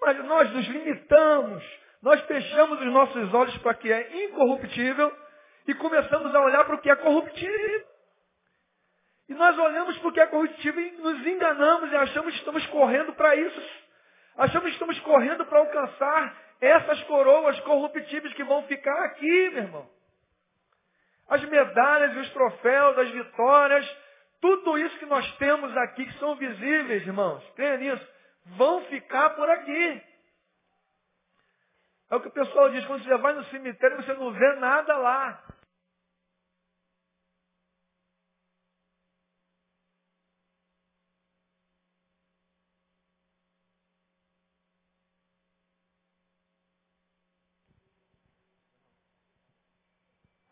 Mas 0.00 0.24
nós 0.24 0.50
nos 0.52 0.66
limitamos, 0.66 1.62
nós 2.02 2.20
fechamos 2.22 2.80
os 2.80 2.92
nossos 2.92 3.34
olhos 3.34 3.56
para 3.58 3.72
o 3.72 3.74
que 3.76 3.92
é 3.92 4.24
incorruptível 4.24 5.12
e 5.68 5.74
começamos 5.74 6.34
a 6.34 6.40
olhar 6.40 6.64
para 6.64 6.74
o 6.74 6.80
que 6.80 6.90
é 6.90 6.96
corruptível. 6.96 7.84
E 9.28 9.34
nós 9.34 9.56
olhamos 9.56 9.96
para 9.98 10.08
o 10.08 10.12
que 10.12 10.20
é 10.20 10.26
corruptível 10.26 10.82
e 10.82 10.90
nos 10.92 11.24
enganamos 11.24 11.92
e 11.92 11.96
achamos 11.96 12.32
que 12.32 12.40
estamos 12.40 12.66
correndo 12.66 13.12
para 13.12 13.36
isso. 13.36 13.79
Achamos 14.40 14.68
que 14.68 14.72
estamos 14.72 14.98
correndo 15.00 15.44
para 15.44 15.58
alcançar 15.58 16.34
essas 16.62 17.02
coroas 17.02 17.60
corruptíveis 17.60 18.32
que 18.32 18.42
vão 18.42 18.62
ficar 18.62 19.04
aqui, 19.04 19.50
meu 19.50 19.64
irmão. 19.64 19.90
As 21.28 21.44
medalhas, 21.44 22.16
os 22.16 22.30
troféus, 22.30 22.98
as 22.98 23.10
vitórias, 23.10 23.96
tudo 24.40 24.78
isso 24.78 24.98
que 24.98 25.04
nós 25.04 25.30
temos 25.36 25.76
aqui, 25.76 26.06
que 26.06 26.18
são 26.18 26.36
visíveis, 26.36 27.06
irmãos, 27.06 27.44
creia 27.54 27.76
nisso, 27.76 28.08
vão 28.56 28.82
ficar 28.86 29.28
por 29.36 29.46
aqui. 29.50 30.02
É 32.10 32.16
o 32.16 32.20
que 32.22 32.28
o 32.28 32.32
pessoal 32.32 32.70
diz, 32.70 32.86
quando 32.86 33.04
você 33.04 33.16
vai 33.18 33.34
no 33.34 33.44
cemitério, 33.44 33.98
você 33.98 34.14
não 34.14 34.32
vê 34.32 34.54
nada 34.54 34.96
lá. 34.96 35.44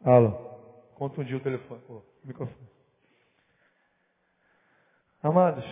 Alô. 0.09 0.31
Contundiu 0.95 1.37
o 1.37 1.43
telefone, 1.43 1.83
o 1.87 2.03
microfone. 2.25 2.67
Amados, 5.23 5.65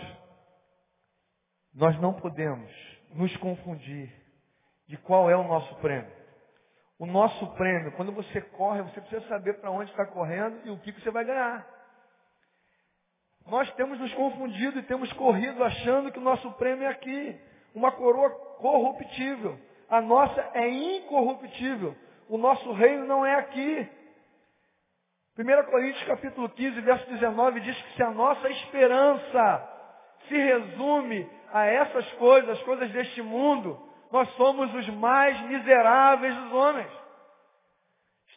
nós 1.73 1.99
não 1.99 2.13
podemos 2.13 2.71
nos 3.15 3.35
confundir 3.37 4.13
de 4.85 4.95
qual 4.97 5.27
é 5.27 5.35
o 5.35 5.43
nosso 5.43 5.73
prêmio. 5.77 6.11
O 6.99 7.07
nosso 7.07 7.47
prêmio, 7.55 7.91
quando 7.93 8.11
você 8.11 8.39
corre, 8.39 8.83
você 8.83 9.01
precisa 9.01 9.27
saber 9.27 9.55
para 9.55 9.71
onde 9.71 9.89
está 9.89 10.05
correndo 10.05 10.61
e 10.65 10.69
o 10.69 10.77
que 10.77 10.91
você 10.91 11.09
vai 11.09 11.25
ganhar. 11.25 11.67
Nós 13.47 13.71
temos 13.73 13.99
nos 13.99 14.13
confundido 14.13 14.77
e 14.77 14.83
temos 14.83 15.11
corrido 15.13 15.63
achando 15.63 16.11
que 16.11 16.19
o 16.19 16.23
nosso 16.23 16.51
prêmio 16.53 16.85
é 16.85 16.89
aqui, 16.89 17.41
uma 17.73 17.91
coroa 17.91 18.29
corruptível. 18.57 19.59
A 19.89 19.99
nossa 19.99 20.39
é 20.53 20.69
incorruptível. 20.69 21.95
O 22.29 22.37
nosso 22.37 22.71
reino 22.73 23.03
não 23.07 23.25
é 23.25 23.33
aqui. 23.33 23.96
1 25.37 25.63
Coríntios 25.69 26.03
capítulo 26.05 26.49
15, 26.49 26.81
verso 26.81 27.07
19 27.11 27.59
diz 27.59 27.79
que 27.79 27.95
se 27.95 28.01
a 28.01 28.09
nossa 28.09 28.49
esperança 28.49 29.69
se 30.27 30.35
resume 30.35 31.29
a 31.53 31.65
essas 31.67 32.11
coisas, 32.13 32.49
as 32.49 32.63
coisas 32.63 32.89
deste 32.89 33.21
mundo, 33.21 33.79
nós 34.11 34.27
somos 34.35 34.73
os 34.73 34.87
mais 34.95 35.39
miseráveis 35.41 36.35
dos 36.35 36.53
homens. 36.53 36.91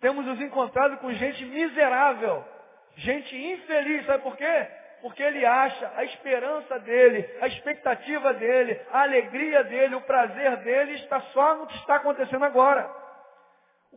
Temos 0.01 0.27
nos 0.27 0.41
encontrado 0.41 0.99
com 0.99 1.11
gente 1.13 1.43
miserável, 1.45 2.45
gente 2.97 3.35
infeliz, 3.35 4.05
sabe 4.05 4.23
por 4.23 4.37
quê? 4.37 4.69
Porque 5.01 5.23
ele 5.23 5.45
acha 5.47 5.93
a 5.97 6.05
esperança 6.05 6.79
dele, 6.81 7.27
a 7.41 7.47
expectativa 7.47 8.35
dele, 8.35 8.79
a 8.93 9.03
alegria 9.03 9.65
dele, 9.65 9.95
o 9.95 10.03
prazer 10.03 10.57
dele 10.59 10.93
está 10.97 11.21
só 11.33 11.57
no 11.57 11.67
que 11.67 11.77
está 11.77 11.97
acontecendo 11.97 12.45
agora. 12.45 13.00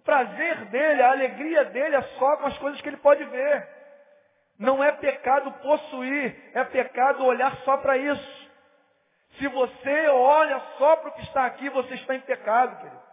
Prazer 0.03 0.65
dele, 0.65 1.01
a 1.01 1.11
alegria 1.11 1.65
dele 1.65 1.95
é 1.95 2.01
só 2.01 2.37
com 2.37 2.47
as 2.47 2.57
coisas 2.57 2.81
que 2.81 2.89
ele 2.89 2.97
pode 2.97 3.23
ver. 3.25 3.67
Não 4.59 4.83
é 4.83 4.91
pecado 4.91 5.51
possuir, 5.61 6.35
é 6.53 6.63
pecado 6.65 7.25
olhar 7.25 7.55
só 7.57 7.77
para 7.77 7.97
isso. 7.97 8.51
Se 9.37 9.47
você 9.47 10.07
olha 10.09 10.59
só 10.77 10.97
para 10.97 11.09
o 11.09 11.13
que 11.13 11.21
está 11.23 11.45
aqui, 11.45 11.69
você 11.69 11.95
está 11.95 12.15
em 12.15 12.19
pecado, 12.21 12.77
querido. 12.77 13.03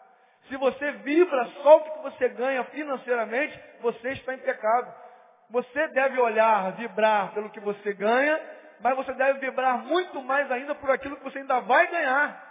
Se 0.49 0.57
você 0.57 0.91
vibra 0.93 1.47
só 1.63 1.77
o 1.77 1.81
que 1.83 2.03
você 2.03 2.29
ganha 2.31 2.65
financeiramente, 2.65 3.59
você 3.81 4.11
está 4.11 4.35
em 4.35 4.39
pecado. 4.39 4.93
Você 5.51 5.89
deve 5.89 6.21
olhar, 6.21 6.73
vibrar 6.73 7.33
pelo 7.33 7.51
que 7.51 7.61
você 7.61 7.93
ganha, 7.93 8.41
mas 8.81 8.97
você 8.97 9.13
deve 9.15 9.39
vibrar 9.39 9.79
muito 9.79 10.21
mais 10.23 10.51
ainda 10.51 10.75
por 10.75 10.91
aquilo 10.91 11.17
que 11.17 11.25
você 11.25 11.39
ainda 11.39 11.61
vai 11.61 11.87
ganhar. 11.87 12.49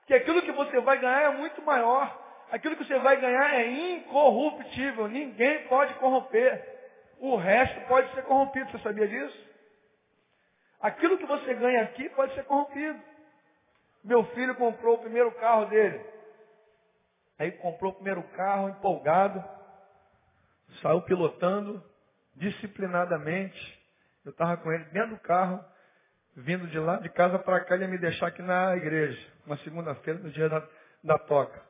Porque 0.00 0.14
aquilo 0.14 0.42
que 0.42 0.52
você 0.52 0.80
vai 0.80 0.98
ganhar 0.98 1.22
é 1.22 1.30
muito 1.30 1.62
maior. 1.62 2.29
Aquilo 2.50 2.76
que 2.76 2.84
você 2.84 2.98
vai 2.98 3.20
ganhar 3.20 3.54
é 3.54 3.66
incorruptível. 3.70 5.08
Ninguém 5.08 5.66
pode 5.68 5.94
corromper. 5.94 6.78
o 7.18 7.36
resto 7.36 7.80
pode 7.86 8.12
ser 8.14 8.22
corrompido. 8.22 8.70
Você 8.70 8.78
sabia 8.78 9.06
disso? 9.06 9.50
Aquilo 10.80 11.18
que 11.18 11.26
você 11.26 11.54
ganha 11.54 11.82
aqui 11.82 12.08
pode 12.10 12.34
ser 12.34 12.44
corrompido. 12.44 13.00
Meu 14.02 14.24
filho 14.34 14.54
comprou 14.54 14.94
o 14.96 14.98
primeiro 14.98 15.30
carro 15.32 15.66
dele. 15.66 16.02
Aí 17.38 17.52
comprou 17.52 17.92
o 17.92 17.94
primeiro 17.94 18.22
carro, 18.36 18.68
empolgado, 18.68 19.42
saiu 20.82 21.02
pilotando, 21.02 21.82
disciplinadamente. 22.34 23.80
Eu 24.24 24.30
estava 24.30 24.56
com 24.56 24.72
ele 24.72 24.84
dentro 24.84 25.10
do 25.10 25.20
carro, 25.20 25.64
vindo 26.36 26.66
de 26.66 26.78
lá 26.78 26.96
de 26.96 27.08
casa 27.08 27.38
para 27.38 27.64
cá, 27.64 27.74
ele 27.74 27.84
ia 27.84 27.90
me 27.90 27.98
deixar 27.98 28.28
aqui 28.28 28.42
na 28.42 28.76
igreja, 28.76 29.18
uma 29.46 29.56
segunda-feira, 29.58 30.18
no 30.18 30.30
dia 30.30 30.48
da, 30.48 30.66
da 31.02 31.18
toca. 31.18 31.69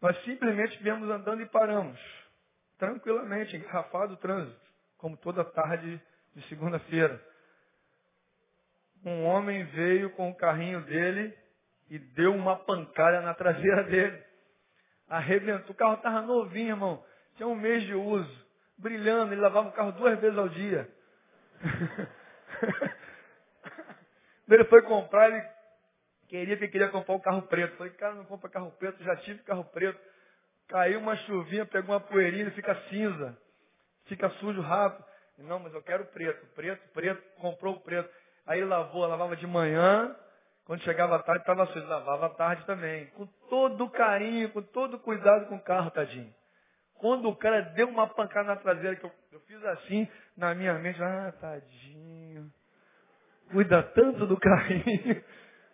Nós 0.00 0.16
simplesmente 0.24 0.82
viemos 0.82 1.08
andando 1.10 1.42
e 1.42 1.46
paramos, 1.46 2.00
tranquilamente, 2.78 3.56
engarrafado 3.56 4.14
o 4.14 4.16
trânsito, 4.16 4.60
como 4.96 5.16
toda 5.16 5.44
tarde 5.44 6.00
de 6.34 6.42
segunda-feira. 6.48 7.20
Um 9.04 9.24
homem 9.24 9.64
veio 9.64 10.10
com 10.10 10.30
o 10.30 10.34
carrinho 10.34 10.80
dele 10.82 11.36
e 11.88 11.98
deu 11.98 12.34
uma 12.34 12.56
pancada 12.56 13.20
na 13.20 13.34
traseira 13.34 13.82
dele. 13.84 14.22
Arrebentou. 15.08 15.70
O 15.70 15.74
carro 15.74 15.94
estava 15.94 16.22
novinho, 16.22 16.68
irmão. 16.68 17.04
Tinha 17.36 17.48
um 17.48 17.54
mês 17.54 17.82
de 17.84 17.94
uso. 17.94 18.46
Brilhando. 18.78 19.32
Ele 19.32 19.40
lavava 19.40 19.68
o 19.68 19.72
carro 19.72 19.92
duas 19.92 20.18
vezes 20.20 20.38
ao 20.38 20.48
dia. 20.48 20.88
ele 24.48 24.64
foi 24.64 24.82
comprar, 24.82 25.30
ele 25.30 25.46
queria 26.30 26.56
que 26.56 26.68
queria 26.68 26.88
comprar 26.88 27.16
o 27.16 27.20
carro 27.20 27.42
preto. 27.42 27.76
falei, 27.76 27.92
cara, 27.94 28.14
não 28.14 28.24
compra 28.24 28.48
carro 28.48 28.70
preto, 28.78 29.02
já 29.02 29.16
tive 29.16 29.42
carro 29.42 29.64
preto. 29.64 30.00
Caiu 30.68 31.00
uma 31.00 31.16
chuvinha, 31.16 31.66
pegou 31.66 31.92
uma 31.92 32.00
poeirinha, 32.00 32.50
fica 32.52 32.74
cinza. 32.88 33.36
Fica 34.06 34.30
sujo 34.30 34.60
rápido. 34.60 35.04
Não, 35.38 35.58
mas 35.58 35.74
eu 35.74 35.82
quero 35.82 36.04
preto, 36.06 36.46
preto, 36.54 36.88
preto, 36.92 37.22
comprou 37.40 37.74
o 37.74 37.80
preto. 37.80 38.08
Aí 38.46 38.64
lavou, 38.64 39.06
lavava 39.06 39.36
de 39.36 39.46
manhã, 39.46 40.14
quando 40.64 40.82
chegava 40.82 41.16
à 41.16 41.22
tarde, 41.22 41.42
estava 41.42 41.66
sujo. 41.66 41.86
Lavava 41.86 42.26
à 42.26 42.30
tarde 42.30 42.64
também. 42.64 43.06
Com 43.08 43.26
todo 43.48 43.90
carinho, 43.90 44.50
com 44.50 44.62
todo 44.62 45.00
cuidado 45.00 45.46
com 45.46 45.56
o 45.56 45.62
carro, 45.62 45.90
tadinho. 45.90 46.32
Quando 46.94 47.28
o 47.28 47.34
cara 47.34 47.62
deu 47.62 47.88
uma 47.88 48.06
pancada 48.06 48.48
na 48.48 48.56
traseira, 48.56 48.94
que 48.94 49.04
eu, 49.04 49.12
eu 49.32 49.40
fiz 49.40 49.64
assim, 49.64 50.06
na 50.36 50.54
minha 50.54 50.74
mente, 50.74 51.02
ah, 51.02 51.32
tadinho. 51.40 52.52
Cuida 53.50 53.82
tanto 53.82 54.26
do 54.26 54.38
carrinho. 54.38 55.24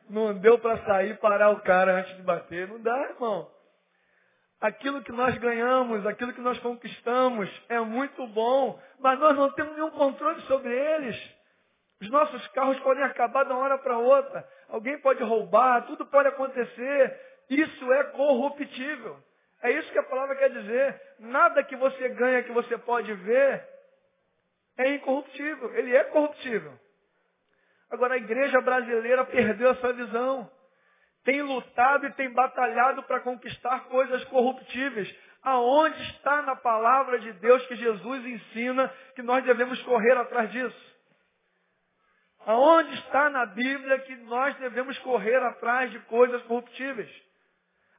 Não 0.09 0.35
deu 0.39 0.59
para 0.59 0.79
sair 0.85 1.19
parar 1.19 1.51
o 1.51 1.61
cara 1.63 2.01
antes 2.01 2.17
de 2.17 2.23
bater. 2.23 2.69
Não 2.69 2.81
dá, 2.81 2.97
irmão. 3.11 3.51
Aquilo 4.61 5.03
que 5.03 5.13
nós 5.13 5.37
ganhamos, 5.39 6.07
aquilo 6.07 6.33
que 6.33 6.41
nós 6.41 6.59
conquistamos 6.61 7.51
é 7.69 7.79
muito 7.81 8.27
bom, 8.29 8.81
mas 8.99 9.19
nós 9.19 9.37
não 9.37 9.53
temos 9.53 9.75
nenhum 9.75 9.91
controle 9.91 10.41
sobre 10.43 10.73
eles. 10.73 11.37
Os 12.01 12.11
nossos 12.11 12.47
carros 12.49 12.79
podem 12.81 13.05
acabar 13.05 13.45
de 13.45 13.53
uma 13.53 13.61
hora 13.61 13.79
para 13.79 13.99
outra. 13.99 14.49
Alguém 14.69 14.99
pode 15.01 15.23
roubar, 15.23 15.87
tudo 15.87 16.07
pode 16.07 16.29
acontecer. 16.29 17.21
Isso 17.51 17.93
é 17.93 18.05
corruptível. 18.05 19.19
É 19.63 19.71
isso 19.73 19.91
que 19.93 19.99
a 19.99 20.05
palavra 20.05 20.37
quer 20.37 20.51
dizer. 20.51 21.01
Nada 21.19 21.63
que 21.63 21.77
você 21.77 22.09
ganha, 22.11 22.43
que 22.43 22.53
você 22.53 22.77
pode 22.79 23.13
ver, 23.13 23.67
é 24.79 24.95
incorruptível. 24.95 25.75
Ele 25.75 25.95
é 25.95 26.05
corruptível. 26.05 26.79
Agora 27.91 28.15
a 28.15 28.19
igreja 28.19 28.61
brasileira 28.61 29.25
perdeu 29.25 29.71
essa 29.71 29.93
visão. 29.93 30.51
Tem 31.25 31.43
lutado 31.43 32.07
e 32.07 32.13
tem 32.13 32.33
batalhado 32.33 33.03
para 33.05 33.21
conquistar 33.21 33.85
coisas 33.85 34.25
corruptíveis. 34.25 35.13
Aonde 35.43 36.01
está 36.11 36.43
na 36.43 36.57
palavra 36.57 37.19
de 37.19 37.33
Deus 37.35 37.65
que 37.67 37.77
Jesus 37.77 38.25
ensina 38.27 38.93
que 39.15 39.23
nós 39.23 39.45
devemos 39.45 39.81
correr 39.83 40.17
atrás 40.17 40.51
disso? 40.51 40.97
Aonde 42.45 42.95
está 42.95 43.29
na 43.29 43.45
Bíblia 43.47 43.99
que 44.01 44.15
nós 44.17 44.57
devemos 44.57 44.97
correr 45.01 45.43
atrás 45.43 45.91
de 45.91 45.99
coisas 46.01 46.41
corruptíveis? 46.43 47.11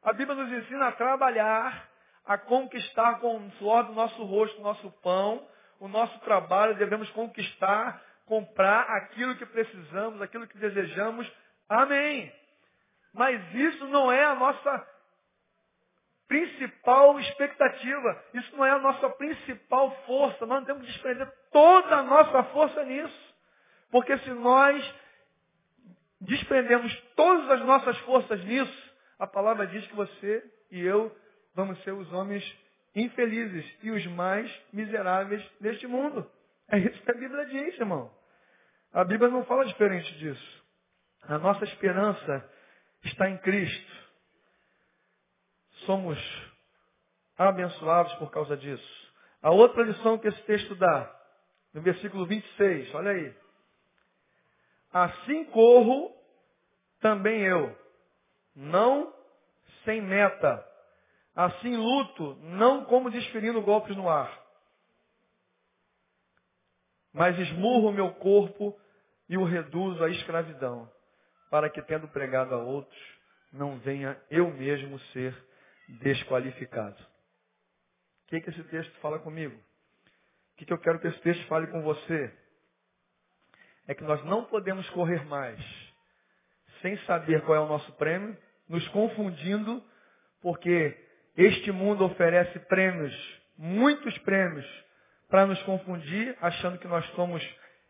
A 0.03 0.13
Bíblia 0.13 0.41
nos 0.41 0.51
ensina 0.51 0.87
a 0.87 0.91
trabalhar, 0.93 1.89
a 2.25 2.37
conquistar 2.37 3.19
com 3.19 3.37
o 3.37 3.51
suor 3.51 3.83
do 3.83 3.93
nosso 3.93 4.23
rosto 4.23 4.57
o 4.59 4.63
nosso 4.63 4.89
pão, 5.01 5.45
o 5.79 5.87
nosso 5.87 6.17
trabalho, 6.19 6.75
devemos 6.75 7.09
conquistar, 7.11 8.01
comprar 8.27 8.81
aquilo 8.81 9.35
que 9.35 9.45
precisamos, 9.45 10.21
aquilo 10.21 10.47
que 10.47 10.57
desejamos. 10.57 11.31
Amém. 11.67 12.31
Mas 13.13 13.41
isso 13.55 13.87
não 13.87 14.11
é 14.11 14.23
a 14.25 14.35
nossa 14.35 14.87
principal 16.27 17.19
expectativa. 17.19 18.23
Isso 18.33 18.55
não 18.55 18.65
é 18.65 18.71
a 18.71 18.79
nossa 18.79 19.09
principal 19.11 19.91
força. 20.05 20.45
Nós 20.45 20.65
temos 20.65 20.85
que 20.85 20.91
desprender 20.91 21.31
toda 21.51 21.95
a 21.95 22.03
nossa 22.03 22.43
força 22.45 22.83
nisso. 22.83 23.35
Porque 23.89 24.17
se 24.19 24.29
nós 24.31 24.95
desprendemos 26.19 26.93
todas 27.15 27.49
as 27.49 27.61
nossas 27.65 27.97
forças 27.99 28.43
nisso, 28.43 28.93
a 29.17 29.25
palavra 29.25 29.65
diz 29.67 29.87
que 29.87 29.95
você 29.95 30.43
e 30.69 30.81
eu 30.81 31.15
vamos 31.55 31.81
ser 31.83 31.91
os 31.91 32.11
homens 32.11 32.43
infelizes 32.93 33.65
e 33.81 33.89
os 33.89 34.05
mais 34.07 34.51
miseráveis 34.73 35.43
deste 35.61 35.87
mundo. 35.87 36.29
É 36.69 36.79
isso 36.79 37.01
que 37.01 37.11
a 37.11 37.15
Bíblia 37.15 37.45
diz, 37.45 37.79
irmão. 37.79 38.11
A 38.93 39.03
Bíblia 39.03 39.29
não 39.29 39.45
fala 39.45 39.65
diferente 39.65 40.13
disso. 40.17 40.63
A 41.23 41.37
nossa 41.37 41.63
esperança 41.65 42.49
está 43.03 43.29
em 43.29 43.37
Cristo. 43.37 43.91
Somos 45.85 46.17
abençoados 47.37 48.13
por 48.15 48.31
causa 48.31 48.57
disso. 48.57 49.07
A 49.41 49.51
outra 49.51 49.83
lição 49.83 50.17
que 50.17 50.27
esse 50.27 50.41
texto 50.43 50.75
dá, 50.75 51.15
no 51.73 51.81
versículo 51.81 52.25
26, 52.25 52.93
olha 52.95 53.11
aí. 53.11 53.35
Assim 54.91 55.45
corro 55.45 56.15
também 56.99 57.43
eu, 57.43 57.77
não 58.55 59.13
sem 59.85 60.01
meta. 60.01 60.65
Assim 61.35 61.77
luto, 61.77 62.35
não 62.41 62.83
como 62.85 63.11
desferindo 63.11 63.61
golpes 63.61 63.95
no 63.95 64.09
ar. 64.09 64.46
Mas 67.17 67.37
esmurro 67.37 67.89
o 67.89 67.93
meu 67.93 68.13
corpo 68.13 68.79
e 69.27 69.37
o 69.37 69.43
reduzo 69.43 70.03
à 70.03 70.09
escravidão, 70.09 70.89
para 71.49 71.69
que, 71.69 71.81
tendo 71.81 72.07
pregado 72.07 72.55
a 72.55 72.59
outros, 72.59 72.97
não 73.51 73.77
venha 73.79 74.17
eu 74.29 74.49
mesmo 74.51 74.99
ser 75.11 75.35
desqualificado. 75.99 77.01
O 78.23 78.27
que, 78.27 78.39
que 78.39 78.49
esse 78.49 78.63
texto 78.65 78.93
fala 78.99 79.19
comigo? 79.19 79.55
O 79.55 80.57
que, 80.57 80.65
que 80.65 80.73
eu 80.73 80.77
quero 80.77 80.99
que 80.99 81.07
esse 81.07 81.19
texto 81.19 81.45
fale 81.47 81.67
com 81.67 81.81
você? 81.81 82.33
é 83.87 83.95
que 83.95 84.03
nós 84.03 84.23
não 84.25 84.43
podemos 84.43 84.87
correr 84.89 85.25
mais 85.25 85.59
sem 86.81 86.97
saber 87.05 87.41
qual 87.43 87.57
é 87.57 87.61
o 87.61 87.67
nosso 87.67 87.91
prêmio, 87.93 88.37
nos 88.69 88.85
confundindo, 88.89 89.83
porque 90.41 90.95
este 91.35 91.71
mundo 91.71 92.05
oferece 92.05 92.59
prêmios, 92.67 93.15
muitos 93.57 94.15
prêmios, 94.19 94.65
para 95.29 95.45
nos 95.45 95.61
confundir, 95.63 96.37
achando 96.41 96.77
que 96.77 96.87
nós 96.87 97.05
somos 97.11 97.43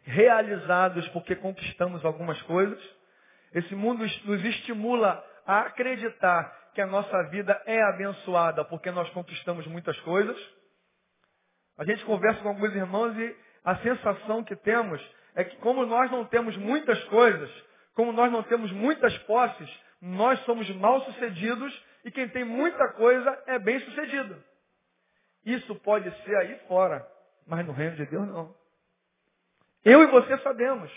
realizados 0.03 1.07
porque 1.09 1.35
conquistamos 1.35 2.03
algumas 2.03 2.41
coisas. 2.43 2.79
Esse 3.53 3.75
mundo 3.75 4.05
nos 4.25 4.45
estimula 4.45 5.23
a 5.45 5.61
acreditar 5.61 6.53
que 6.73 6.81
a 6.81 6.87
nossa 6.87 7.23
vida 7.29 7.61
é 7.65 7.81
abençoada 7.83 8.63
porque 8.65 8.91
nós 8.91 9.09
conquistamos 9.11 9.65
muitas 9.67 9.99
coisas. 10.01 10.37
A 11.77 11.83
gente 11.85 12.03
conversa 12.05 12.41
com 12.41 12.49
alguns 12.49 12.73
irmãos 12.75 13.15
e 13.17 13.35
a 13.63 13.75
sensação 13.77 14.43
que 14.43 14.55
temos 14.55 15.01
é 15.35 15.43
que 15.43 15.55
como 15.57 15.85
nós 15.85 16.09
não 16.09 16.25
temos 16.25 16.55
muitas 16.57 17.01
coisas, 17.05 17.49
como 17.93 18.11
nós 18.11 18.31
não 18.31 18.43
temos 18.43 18.71
muitas 18.71 19.15
posses, 19.19 19.69
nós 20.01 20.39
somos 20.45 20.69
mal 20.75 21.01
sucedidos 21.01 21.85
e 22.05 22.11
quem 22.11 22.27
tem 22.29 22.43
muita 22.43 22.93
coisa 22.93 23.43
é 23.47 23.59
bem 23.59 23.79
sucedido. 23.79 24.41
Isso 25.45 25.75
pode 25.75 26.09
ser 26.23 26.35
aí 26.37 26.59
fora, 26.67 27.05
mas 27.47 27.65
no 27.65 27.73
reino 27.73 27.95
de 27.95 28.05
Deus 28.05 28.27
não. 28.27 28.53
Eu 29.83 30.03
e 30.03 30.07
você 30.07 30.37
sabemos 30.39 30.91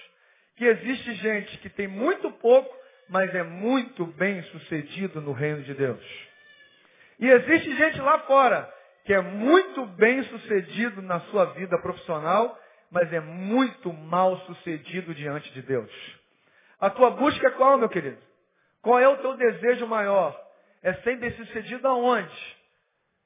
que 0.57 0.65
existe 0.65 1.15
gente 1.15 1.59
que 1.59 1.69
tem 1.69 1.87
muito 1.87 2.31
pouco, 2.33 2.75
mas 3.09 3.35
é 3.35 3.43
muito 3.43 4.05
bem 4.07 4.43
sucedido 4.45 5.21
no 5.21 5.33
reino 5.33 5.63
de 5.63 5.75
Deus. 5.75 6.05
E 7.19 7.29
existe 7.29 7.77
gente 7.77 8.01
lá 8.01 8.19
fora 8.21 8.73
que 9.05 9.15
é 9.15 9.21
muito 9.21 9.87
bem 9.87 10.23
sucedido 10.25 11.01
na 11.03 11.21
sua 11.21 11.47
vida 11.47 11.79
profissional 11.79 12.59
mas 12.91 13.13
é 13.13 13.21
muito 13.21 13.93
mal 13.93 14.37
sucedido 14.41 15.15
diante 15.15 15.51
de 15.53 15.63
Deus. 15.63 15.91
A 16.81 16.91
tua 16.91 17.11
busca 17.11 17.47
é 17.47 17.51
qual, 17.53 17.79
meu 17.79 17.89
querido? 17.89 18.19
Qual 18.83 18.99
é 18.99 19.07
o 19.07 19.19
teu 19.19 19.37
desejo 19.37 19.87
maior? 19.87 20.39
É 20.83 20.95
ser 20.95 21.17
bem 21.19 21.31
sucedido 21.33 21.87
aonde? 21.87 22.57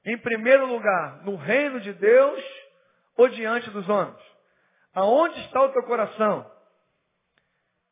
Em 0.05 0.19
primeiro 0.19 0.67
lugar, 0.67 1.25
no 1.25 1.37
reino 1.37 1.81
de 1.81 1.93
Deus 1.93 2.45
ou 3.17 3.29
diante 3.29 3.71
dos 3.71 3.89
homens? 3.89 4.21
Aonde 4.95 5.41
está 5.41 5.63
o 5.63 5.73
teu 5.73 5.83
coração? 5.83 6.51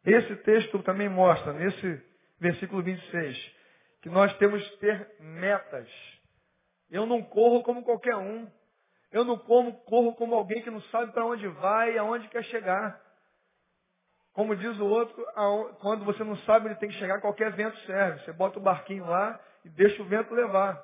Esse 0.05 0.37
texto 0.37 0.83
também 0.83 1.09
mostra, 1.09 1.53
nesse 1.53 2.03
versículo 2.41 2.83
26, 2.83 3.55
que 4.03 4.09
nós 4.09 4.37
temos 4.39 4.62
que 4.70 4.77
ter 4.79 5.16
metas. 5.20 5.89
Eu 6.91 7.07
não 7.07 7.23
corro 7.23 7.62
como 7.62 7.85
qualquer 7.85 8.16
um. 8.16 8.51
Eu 9.12 9.25
não 9.25 9.39
como, 9.39 9.73
corro 9.85 10.14
como 10.14 10.35
alguém 10.35 10.62
que 10.62 10.70
não 10.70 10.81
sabe 10.83 11.12
para 11.12 11.25
onde 11.25 11.47
vai 11.47 11.95
e 11.95 11.99
aonde 11.99 12.29
quer 12.29 12.43
chegar. 12.45 13.01
Como 14.33 14.57
diz 14.57 14.79
o 14.79 14.87
outro, 14.87 15.14
quando 15.81 16.05
você 16.05 16.25
não 16.25 16.37
sabe 16.39 16.68
onde 16.68 16.81
tem 16.81 16.89
que 16.89 16.99
chegar, 16.99 17.20
qualquer 17.20 17.53
vento 17.53 17.77
serve. 17.81 18.25
Você 18.25 18.33
bota 18.33 18.59
o 18.59 18.62
barquinho 18.62 19.07
lá 19.07 19.39
e 19.64 19.68
deixa 19.68 20.03
o 20.03 20.07
vento 20.07 20.35
levar. 20.35 20.83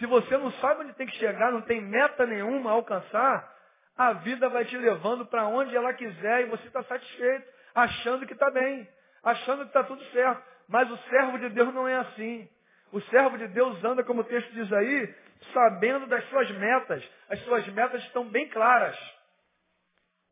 Se 0.00 0.06
você 0.06 0.36
não 0.38 0.50
sabe 0.52 0.82
onde 0.82 0.94
tem 0.94 1.06
que 1.06 1.16
chegar, 1.16 1.52
não 1.52 1.60
tem 1.60 1.80
meta 1.80 2.26
nenhuma 2.26 2.70
a 2.70 2.72
alcançar, 2.72 3.54
a 3.96 4.14
vida 4.14 4.48
vai 4.48 4.64
te 4.64 4.76
levando 4.76 5.26
para 5.26 5.46
onde 5.46 5.76
ela 5.76 5.92
quiser 5.92 6.40
e 6.40 6.46
você 6.46 6.66
está 6.66 6.82
satisfeito, 6.84 7.46
achando 7.74 8.26
que 8.26 8.32
está 8.32 8.50
bem, 8.50 8.88
achando 9.22 9.60
que 9.60 9.68
está 9.68 9.84
tudo 9.84 10.02
certo. 10.06 10.42
Mas 10.66 10.90
o 10.90 10.96
servo 11.10 11.38
de 11.38 11.50
Deus 11.50 11.74
não 11.74 11.86
é 11.86 11.96
assim. 11.96 12.48
O 12.92 13.00
servo 13.02 13.36
de 13.36 13.46
Deus 13.48 13.84
anda, 13.84 14.02
como 14.02 14.22
o 14.22 14.24
texto 14.24 14.50
diz 14.52 14.72
aí, 14.72 15.14
sabendo 15.52 16.06
das 16.06 16.24
suas 16.30 16.50
metas. 16.52 17.06
As 17.28 17.38
suas 17.40 17.66
metas 17.68 18.02
estão 18.04 18.26
bem 18.26 18.48
claras. 18.48 18.96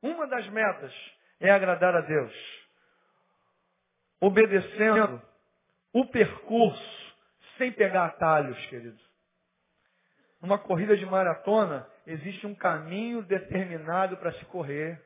Uma 0.01 0.27
das 0.27 0.49
metas 0.49 0.95
é 1.41 1.51
agradar 1.51 1.95
a 1.95 2.01
Deus. 2.01 2.33
Obedecendo 4.19 5.21
o 5.93 6.07
percurso, 6.07 7.15
sem 7.59 7.71
pegar 7.71 8.07
atalhos, 8.07 8.59
queridos. 8.67 9.08
Numa 10.41 10.59
corrida 10.59 10.97
de 10.97 11.05
maratona, 11.05 11.89
existe 12.07 12.47
um 12.47 12.55
caminho 12.55 13.23
determinado 13.23 14.17
para 14.17 14.33
se 14.33 14.45
correr. 14.47 15.03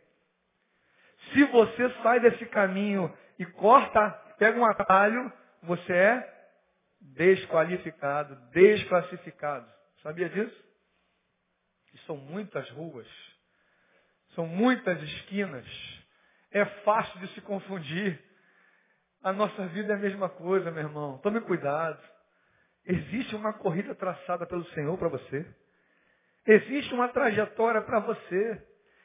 Se 1.32 1.44
você 1.44 1.90
sai 2.02 2.20
desse 2.20 2.44
caminho 2.46 3.12
e 3.38 3.46
corta, 3.46 4.10
pega 4.38 4.58
um 4.58 4.64
atalho, 4.64 5.32
você 5.62 5.92
é 5.92 6.48
desqualificado, 7.00 8.36
desclassificado. 8.50 9.66
Sabia 10.02 10.28
disso? 10.28 10.62
E 11.94 11.98
são 12.00 12.16
muitas 12.16 12.68
ruas, 12.70 13.06
são 14.34 14.46
muitas 14.46 15.00
esquinas. 15.02 15.66
É 16.50 16.64
fácil 16.64 17.18
de 17.20 17.28
se 17.28 17.40
confundir. 17.40 18.22
A 19.22 19.32
nossa 19.32 19.66
vida 19.68 19.92
é 19.92 19.96
a 19.96 19.98
mesma 19.98 20.28
coisa, 20.28 20.70
meu 20.70 20.82
irmão. 20.82 21.18
Tome 21.18 21.40
cuidado. 21.40 22.02
Existe 22.86 23.36
uma 23.36 23.52
corrida 23.52 23.94
traçada 23.94 24.46
pelo 24.46 24.64
Senhor 24.70 24.96
para 24.98 25.08
você. 25.08 25.46
Existe 26.46 26.92
uma 26.92 27.08
trajetória 27.08 27.80
para 27.80 28.00
você. 28.00 28.60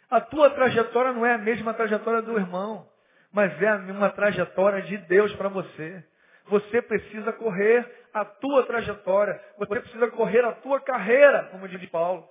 A 0.10 0.20
tua 0.20 0.50
trajetória 0.50 1.14
não 1.14 1.26
é 1.26 1.34
a 1.34 1.38
mesma 1.38 1.74
trajetória 1.74 2.22
do 2.22 2.38
irmão, 2.38 2.90
mas 3.32 3.62
é 3.62 3.76
uma 3.76 4.10
trajetória 4.10 4.82
de 4.82 4.98
Deus 4.98 5.34
para 5.36 5.50
você. 5.50 6.04
Você 6.46 6.82
precisa 6.82 7.32
correr 7.34 7.86
a 8.14 8.26
tua 8.26 8.66
trajetória. 8.66 9.40
Você 9.60 9.80
precisa 9.80 10.08
correr 10.12 10.44
a 10.44 10.54
tua 10.54 10.80
carreira, 10.80 11.44
como 11.52 11.68
diz 11.68 11.90
Paulo. 11.90 12.28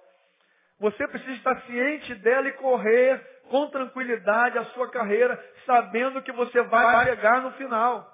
Você 0.80 1.06
precisa 1.06 1.32
estar 1.32 1.60
ciente 1.62 2.14
dela 2.16 2.48
e 2.48 2.52
correr 2.54 3.24
com 3.48 3.68
tranquilidade 3.68 4.58
a 4.58 4.64
sua 4.66 4.90
carreira, 4.90 5.42
sabendo 5.64 6.20
que 6.22 6.32
você 6.32 6.60
vai 6.62 7.06
chegar 7.06 7.42
no 7.42 7.52
final 7.52 8.12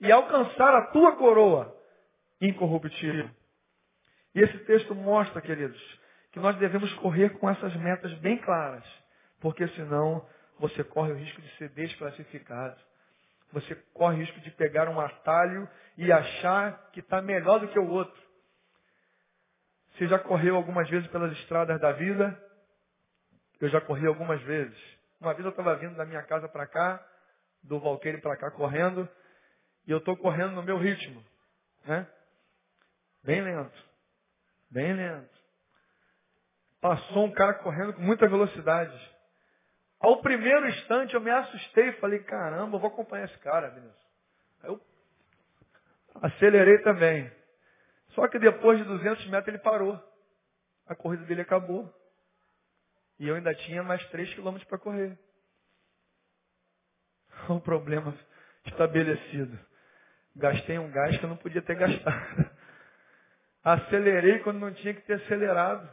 e 0.00 0.10
alcançar 0.10 0.74
a 0.74 0.86
tua 0.86 1.16
coroa 1.16 1.83
incorruptível. 2.40 3.30
E 4.34 4.40
esse 4.40 4.58
texto 4.60 4.94
mostra, 4.94 5.40
queridos, 5.40 5.80
que 6.32 6.40
nós 6.40 6.56
devemos 6.56 6.92
correr 6.94 7.30
com 7.38 7.48
essas 7.48 7.74
metas 7.76 8.12
bem 8.14 8.38
claras, 8.38 8.84
porque 9.40 9.66
senão 9.68 10.26
você 10.58 10.82
corre 10.82 11.12
o 11.12 11.16
risco 11.16 11.40
de 11.40 11.48
ser 11.56 11.68
desclassificado. 11.70 12.80
Você 13.52 13.74
corre 13.92 14.16
o 14.16 14.18
risco 14.18 14.40
de 14.40 14.50
pegar 14.50 14.88
um 14.88 15.00
atalho 15.00 15.68
e 15.96 16.10
achar 16.10 16.90
que 16.92 17.00
está 17.00 17.22
melhor 17.22 17.60
do 17.60 17.68
que 17.68 17.78
o 17.78 17.88
outro. 17.88 18.20
Você 19.92 20.08
já 20.08 20.18
correu 20.18 20.56
algumas 20.56 20.88
vezes 20.90 21.06
pelas 21.08 21.32
estradas 21.38 21.80
da 21.80 21.92
vida? 21.92 22.36
Eu 23.60 23.68
já 23.68 23.80
corri 23.80 24.06
algumas 24.06 24.42
vezes. 24.42 24.76
Uma 25.20 25.32
vez 25.32 25.44
eu 25.44 25.50
estava 25.50 25.76
vindo 25.76 25.94
da 25.94 26.04
minha 26.04 26.22
casa 26.24 26.48
para 26.48 26.66
cá, 26.66 27.04
do 27.62 27.78
Valqueire 27.78 28.20
para 28.20 28.36
cá 28.36 28.50
correndo, 28.50 29.08
e 29.86 29.92
eu 29.92 29.98
estou 29.98 30.16
correndo 30.16 30.50
no 30.52 30.62
meu 30.62 30.76
ritmo. 30.76 31.24
Né? 31.86 32.06
Bem 33.24 33.40
lento. 33.40 33.84
Bem 34.70 34.92
lento. 34.92 35.34
Passou 36.80 37.24
um 37.24 37.32
cara 37.32 37.54
correndo 37.54 37.94
com 37.94 38.02
muita 38.02 38.28
velocidade. 38.28 39.14
Ao 39.98 40.20
primeiro 40.20 40.68
instante 40.68 41.14
eu 41.14 41.20
me 41.20 41.30
assustei 41.30 41.88
e 41.88 42.00
falei, 42.00 42.18
caramba, 42.24 42.76
eu 42.76 42.80
vou 42.80 42.90
acompanhar 42.90 43.24
esse 43.24 43.38
cara, 43.38 43.70
Vinícius. 43.70 44.04
Aí 44.62 44.68
eu 44.68 44.80
acelerei 46.16 46.78
também. 46.82 47.32
Só 48.10 48.28
que 48.28 48.38
depois 48.38 48.78
de 48.78 48.84
200 48.84 49.26
metros 49.28 49.48
ele 49.48 49.62
parou. 49.62 49.98
A 50.86 50.94
corrida 50.94 51.24
dele 51.24 51.40
acabou. 51.40 51.90
E 53.18 53.26
eu 53.26 53.36
ainda 53.36 53.54
tinha 53.54 53.82
mais 53.82 54.06
3 54.10 54.34
quilômetros 54.34 54.68
para 54.68 54.78
correr. 54.78 55.18
O 57.48 57.58
problema 57.62 58.14
estabelecido. 58.66 59.58
Gastei 60.36 60.78
um 60.78 60.90
gás 60.90 61.16
que 61.16 61.24
eu 61.24 61.30
não 61.30 61.36
podia 61.36 61.62
ter 61.62 61.76
gastado. 61.76 62.53
Acelerei 63.64 64.40
quando 64.40 64.60
não 64.60 64.72
tinha 64.74 64.92
que 64.92 65.00
ter 65.02 65.14
acelerado. 65.14 65.88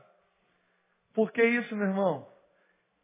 Por 1.13 1.32
que 1.32 1.41
isso, 1.43 1.76
meu 1.76 1.88
irmão? 1.88 2.28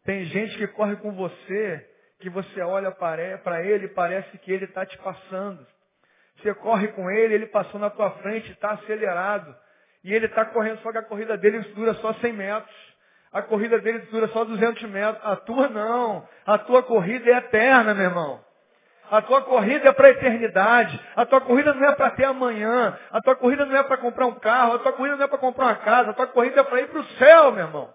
Tem 0.03 0.25
gente 0.25 0.57
que 0.57 0.67
corre 0.67 0.97
com 0.97 1.13
você, 1.13 1.89
que 2.19 2.29
você 2.29 2.61
olha 2.61 2.91
para 2.91 3.63
ele 3.63 3.85
e 3.85 3.93
parece 3.93 4.37
que 4.39 4.51
ele 4.51 4.65
está 4.65 4.85
te 4.85 4.97
passando. 4.97 5.65
Você 6.37 6.53
corre 6.55 6.89
com 6.89 7.09
ele, 7.09 7.33
ele 7.33 7.47
passou 7.47 7.79
na 7.79 7.89
tua 7.89 8.11
frente, 8.19 8.51
está 8.51 8.71
acelerado. 8.71 9.55
E 10.03 10.13
ele 10.13 10.27
está 10.27 10.45
correndo, 10.45 10.79
só 10.81 10.91
que 10.91 10.97
a 10.97 11.03
corrida 11.03 11.37
dele 11.37 11.59
dura 11.73 11.93
só 11.95 12.13
100 12.13 12.33
metros. 12.33 12.75
A 13.31 13.41
corrida 13.41 13.79
dele 13.79 13.99
dura 14.11 14.27
só 14.29 14.45
200 14.45 14.83
metros. 14.83 15.25
A 15.25 15.35
tua 15.35 15.67
não. 15.69 16.27
A 16.45 16.57
tua 16.57 16.83
corrida 16.83 17.29
é 17.29 17.37
eterna, 17.37 17.93
meu 17.93 18.05
irmão. 18.05 18.46
A 19.09 19.21
tua 19.21 19.41
corrida 19.41 19.89
é 19.89 19.91
para 19.93 20.07
a 20.07 20.11
eternidade. 20.11 20.99
A 21.15 21.25
tua 21.25 21.41
corrida 21.41 21.73
não 21.73 21.87
é 21.87 21.95
para 21.95 22.11
ter 22.11 22.25
amanhã. 22.25 22.97
A 23.11 23.21
tua 23.21 23.35
corrida 23.35 23.65
não 23.65 23.75
é 23.77 23.83
para 23.83 23.97
comprar 23.97 24.25
um 24.25 24.35
carro. 24.39 24.73
A 24.73 24.79
tua 24.79 24.93
corrida 24.93 25.15
não 25.15 25.23
é 25.23 25.27
para 25.27 25.37
comprar 25.37 25.65
uma 25.65 25.75
casa. 25.75 26.11
A 26.11 26.13
tua 26.13 26.27
corrida 26.27 26.61
é 26.61 26.63
para 26.63 26.81
ir 26.81 26.87
para 26.89 26.99
o 26.99 27.05
céu, 27.05 27.51
meu 27.51 27.65
irmão. 27.65 27.93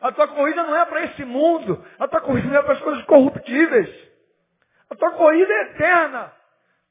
A 0.00 0.10
tua 0.12 0.28
corrida 0.28 0.62
não 0.62 0.76
é 0.76 0.84
para 0.84 1.04
esse 1.04 1.24
mundo. 1.24 1.84
A 1.98 2.08
tua 2.08 2.20
corrida 2.20 2.48
não 2.48 2.56
é 2.58 2.62
para 2.62 2.72
as 2.72 2.80
coisas 2.80 3.04
corruptíveis. 3.04 4.10
A 4.90 4.96
tua 4.96 5.12
corrida 5.12 5.52
é 5.52 5.62
eterna. 5.62 6.32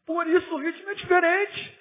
Por 0.06 0.26
isso 0.28 0.56
o 0.56 0.60
ritmo 0.60 0.90
é 0.90 0.94
diferente. 0.94 1.80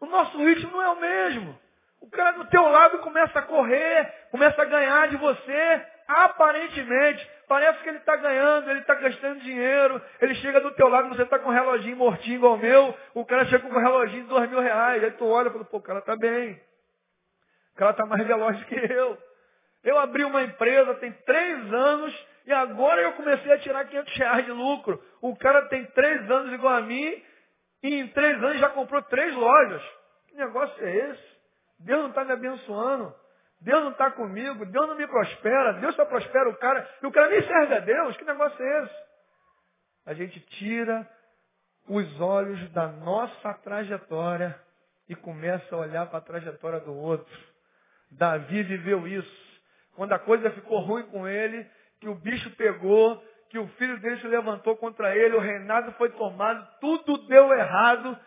O 0.00 0.06
nosso 0.06 0.36
ritmo 0.38 0.70
não 0.72 0.82
é 0.82 0.88
o 0.90 1.00
mesmo. 1.00 1.58
O 2.00 2.10
cara 2.10 2.32
do 2.32 2.44
teu 2.46 2.68
lado 2.68 2.98
começa 2.98 3.38
a 3.38 3.42
correr, 3.42 4.12
começa 4.30 4.60
a 4.60 4.66
ganhar 4.66 5.08
de 5.08 5.16
você, 5.16 5.86
aparentemente. 6.06 7.30
Parece 7.46 7.82
que 7.82 7.88
ele 7.88 7.98
está 7.98 8.16
ganhando, 8.16 8.70
ele 8.70 8.80
está 8.80 8.94
gastando 8.94 9.40
dinheiro. 9.40 10.00
Ele 10.20 10.34
chega 10.36 10.60
do 10.60 10.72
teu 10.72 10.88
lado, 10.88 11.08
você 11.08 11.22
está 11.22 11.38
com 11.38 11.50
um 11.50 11.52
reloginho 11.52 11.96
mortinho 11.96 12.36
igual 12.36 12.54
o 12.54 12.58
meu. 12.58 12.96
O 13.14 13.24
cara 13.24 13.44
chega 13.46 13.68
com 13.68 13.74
um 13.74 13.80
reloginho 13.80 14.22
de 14.22 14.28
dois 14.28 14.48
mil 14.48 14.60
reais. 14.60 15.02
Aí 15.02 15.10
tu 15.12 15.26
olha 15.26 15.48
e 15.48 15.52
fala, 15.52 15.64
pô, 15.64 15.78
o 15.78 15.82
cara 15.82 15.98
está 15.98 16.16
bem. 16.16 16.60
O 17.72 17.76
cara 17.76 17.90
está 17.90 18.06
mais 18.06 18.26
veloz 18.26 18.62
que 18.64 18.74
eu. 18.74 19.18
Eu 19.82 19.98
abri 19.98 20.24
uma 20.24 20.42
empresa 20.42 20.94
tem 20.94 21.12
três 21.12 21.72
anos 21.72 22.26
e 22.46 22.52
agora 22.52 23.02
eu 23.02 23.12
comecei 23.12 23.52
a 23.52 23.58
tirar 23.58 23.84
500 23.84 24.16
reais 24.16 24.44
de 24.46 24.52
lucro. 24.52 25.02
O 25.20 25.36
cara 25.36 25.68
tem 25.68 25.84
três 25.86 26.30
anos 26.30 26.52
igual 26.54 26.74
a 26.74 26.80
mim 26.80 27.22
e 27.82 27.94
em 27.96 28.08
três 28.08 28.42
anos 28.42 28.58
já 28.58 28.70
comprou 28.70 29.02
três 29.02 29.34
lojas. 29.34 29.82
Que 30.28 30.36
negócio 30.36 30.84
é 30.84 30.96
esse? 31.10 31.34
Deus 31.80 32.00
não 32.00 32.08
está 32.08 32.24
me 32.24 32.32
abençoando. 32.32 33.14
Deus 33.64 33.82
não 33.82 33.92
está 33.92 34.10
comigo, 34.10 34.66
Deus 34.66 34.88
não 34.88 34.94
me 34.94 35.06
prospera, 35.06 35.72
Deus 35.80 35.94
só 35.96 36.04
prospera 36.04 36.50
o 36.50 36.56
cara, 36.56 36.86
e 37.02 37.06
o 37.06 37.10
cara 37.10 37.30
nem 37.30 37.42
serve 37.42 37.74
a 37.74 37.80
Deus, 37.80 38.14
que 38.18 38.24
negócio 38.24 38.62
é 38.62 38.82
esse? 38.84 38.94
A 40.04 40.12
gente 40.12 40.38
tira 40.40 41.08
os 41.88 42.20
olhos 42.20 42.70
da 42.72 42.88
nossa 42.88 43.54
trajetória 43.54 44.54
e 45.08 45.14
começa 45.14 45.74
a 45.74 45.78
olhar 45.78 46.06
para 46.06 46.18
a 46.18 46.22
trajetória 46.22 46.80
do 46.80 46.94
outro. 46.94 47.34
Davi 48.10 48.62
viveu 48.62 49.08
isso. 49.08 49.44
Quando 49.96 50.12
a 50.12 50.18
coisa 50.18 50.50
ficou 50.50 50.80
ruim 50.80 51.04
com 51.06 51.26
ele, 51.26 51.66
que 52.00 52.08
o 52.08 52.14
bicho 52.14 52.50
pegou, 52.56 53.22
que 53.48 53.58
o 53.58 53.66
filho 53.78 53.98
dele 53.98 54.20
se 54.20 54.26
levantou 54.26 54.76
contra 54.76 55.16
ele, 55.16 55.36
o 55.36 55.40
reinado 55.40 55.90
foi 55.92 56.10
tomado, 56.10 56.68
tudo 56.80 57.26
deu 57.28 57.50
errado. 57.54 58.18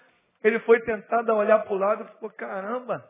Ele 0.43 0.57
foi 0.61 0.79
tentado 0.81 1.31
a 1.31 1.35
olhar 1.35 1.59
para 1.59 1.73
o 1.73 1.77
lado 1.77 2.03
e 2.03 2.19
falou, 2.19 2.31
caramba, 2.35 3.07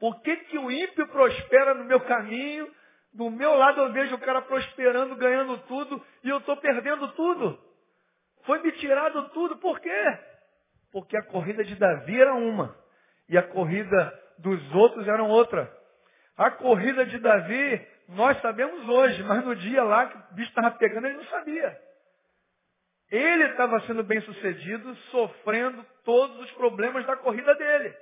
por 0.00 0.20
que, 0.22 0.36
que 0.36 0.58
o 0.58 0.70
ímpio 0.70 1.08
prospera 1.08 1.74
no 1.74 1.84
meu 1.84 2.00
caminho? 2.00 2.70
Do 3.12 3.30
meu 3.30 3.54
lado 3.54 3.80
eu 3.80 3.92
vejo 3.92 4.14
o 4.14 4.20
cara 4.20 4.42
prosperando, 4.42 5.16
ganhando 5.16 5.58
tudo, 5.66 6.04
e 6.22 6.28
eu 6.28 6.38
estou 6.38 6.56
perdendo 6.56 7.08
tudo. 7.12 7.58
Foi 8.44 8.60
me 8.60 8.70
tirado 8.72 9.28
tudo. 9.30 9.56
Por 9.56 9.80
quê? 9.80 10.18
Porque 10.92 11.16
a 11.16 11.22
corrida 11.24 11.64
de 11.64 11.74
Davi 11.74 12.20
era 12.20 12.34
uma, 12.34 12.76
e 13.28 13.36
a 13.36 13.42
corrida 13.42 14.22
dos 14.38 14.74
outros 14.74 15.06
era 15.06 15.22
outra. 15.22 15.70
A 16.36 16.50
corrida 16.52 17.04
de 17.04 17.18
Davi, 17.18 17.86
nós 18.08 18.40
sabemos 18.40 18.88
hoje, 18.88 19.22
mas 19.24 19.44
no 19.44 19.56
dia 19.56 19.82
lá 19.82 20.06
que 20.06 20.16
o 20.16 20.34
bicho 20.34 20.50
estava 20.50 20.70
pegando, 20.72 21.06
ele 21.06 21.16
não 21.16 21.24
sabia. 21.24 21.78
Ele 23.10 23.44
estava 23.44 23.80
sendo 23.80 24.04
bem 24.04 24.20
sucedido, 24.20 24.94
sofrendo 25.10 25.84
todos 26.04 26.38
os 26.40 26.50
problemas 26.52 27.04
da 27.06 27.16
corrida 27.16 27.54
dele. 27.54 27.94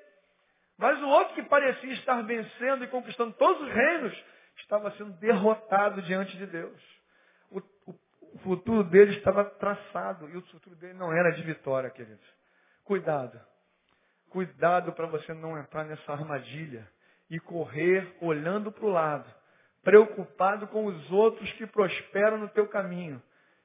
Mas 0.79 1.01
o 1.03 1.09
outro 1.09 1.35
que 1.35 1.43
parecia 1.43 1.93
estar 1.95 2.23
vencendo 2.23 2.85
e 2.85 2.89
conquistando 2.89 3.33
todos 3.35 3.63
os 3.63 3.73
reinos, 3.73 4.25
estava 4.59 4.91
sendo 4.93 5.13
derrotado 5.15 6.03
diante 6.03 6.37
de 6.37 6.47
Deus. 6.47 6.83
O, 7.51 7.59
o, 7.87 7.95
o 8.35 8.39
futuro 8.39 8.85
dele 8.85 9.17
estava 9.17 9.45
traçado 9.45 10.29
e 10.29 10.37
o 10.37 10.43
futuro 10.43 10.77
dele 10.77 10.95
não 10.95 11.13
era 11.13 11.31
de 11.31 11.43
vitória, 11.43 11.91
queridos. 11.91 12.27
Cuidado. 12.85 13.41
Cuidado 14.31 14.93
para 14.93 15.07
você 15.07 15.33
não 15.33 15.59
entrar 15.59 15.85
nessa 15.85 16.13
armadilha 16.13 16.87
e 17.31 17.39
correr 17.41 18.17
olhando 18.21 18.71
para 18.71 18.85
o 18.85 18.91
lado, 18.91 19.33
preocupado 19.83 20.67
com 20.69 20.87
os 20.87 21.11
outros 21.11 21.51
que 21.53 21.67
prosperam 21.67 22.39
no 22.39 22.49
teu 22.49 22.69
caminho 22.69 23.23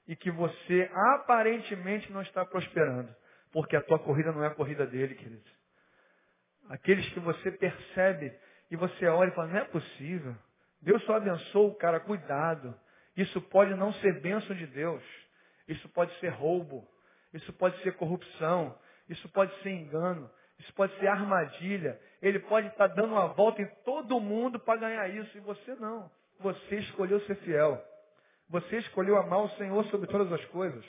e 0.08 0.16
que 0.16 0.32
você 0.32 0.90
aparentemente 0.94 2.12
não 2.12 2.22
está 2.22 2.46
prosperando, 2.46 3.14
porque 3.52 3.76
a 3.76 3.82
tua 3.82 4.00
corrida 4.00 4.32
não 4.32 4.44
é 4.44 4.48
a 4.48 4.56
corrida 4.56 4.86
dele, 4.86 5.16
queridos. 5.16 5.61
Aqueles 6.70 7.08
que 7.10 7.20
você 7.20 7.52
percebe 7.52 8.34
e 8.70 8.76
você 8.76 9.06
olha 9.08 9.30
e 9.30 9.36
fala, 9.36 9.48
não 9.48 9.60
é 9.60 9.66
possível. 9.66 10.36
Deus 10.82 11.04
só 11.04 11.16
abençoa 11.16 11.68
o 11.68 11.76
cara, 11.76 12.00
cuidado. 12.00 12.74
Isso 13.16 13.42
pode 13.42 13.76
não 13.76 13.94
ser 13.94 14.22
bênção 14.22 14.56
de 14.56 14.66
Deus. 14.68 15.04
Isso 15.68 15.88
pode 15.90 16.18
ser 16.20 16.30
roubo. 16.30 16.88
Isso 17.34 17.52
pode 17.54 17.82
ser 17.84 17.94
corrupção. 17.94 18.78
Isso 19.10 19.28
pode 19.30 19.54
ser 19.62 19.72
engano. 19.72 20.30
Isso 20.60 20.74
pode 20.74 20.98
ser 21.00 21.08
armadilha. 21.08 22.00
Ele 22.22 22.40
pode 22.40 22.68
estar 22.68 22.88
dando 22.88 23.14
uma 23.14 23.28
volta 23.28 23.62
em 23.62 23.68
todo 23.84 24.20
mundo 24.20 24.60
para 24.60 24.80
ganhar 24.80 25.08
isso. 25.10 25.38
E 25.38 25.42
você 25.42 25.76
não. 25.76 26.10
Você 26.40 26.78
escolheu 26.78 27.20
ser 27.22 27.36
fiel. 27.38 27.84
Você 28.50 28.78
escolheu 28.78 29.18
amar 29.18 29.44
o 29.44 29.50
Senhor 29.52 29.84
sobre 29.86 30.08
todas 30.08 30.32
as 30.32 30.44
coisas. 30.46 30.84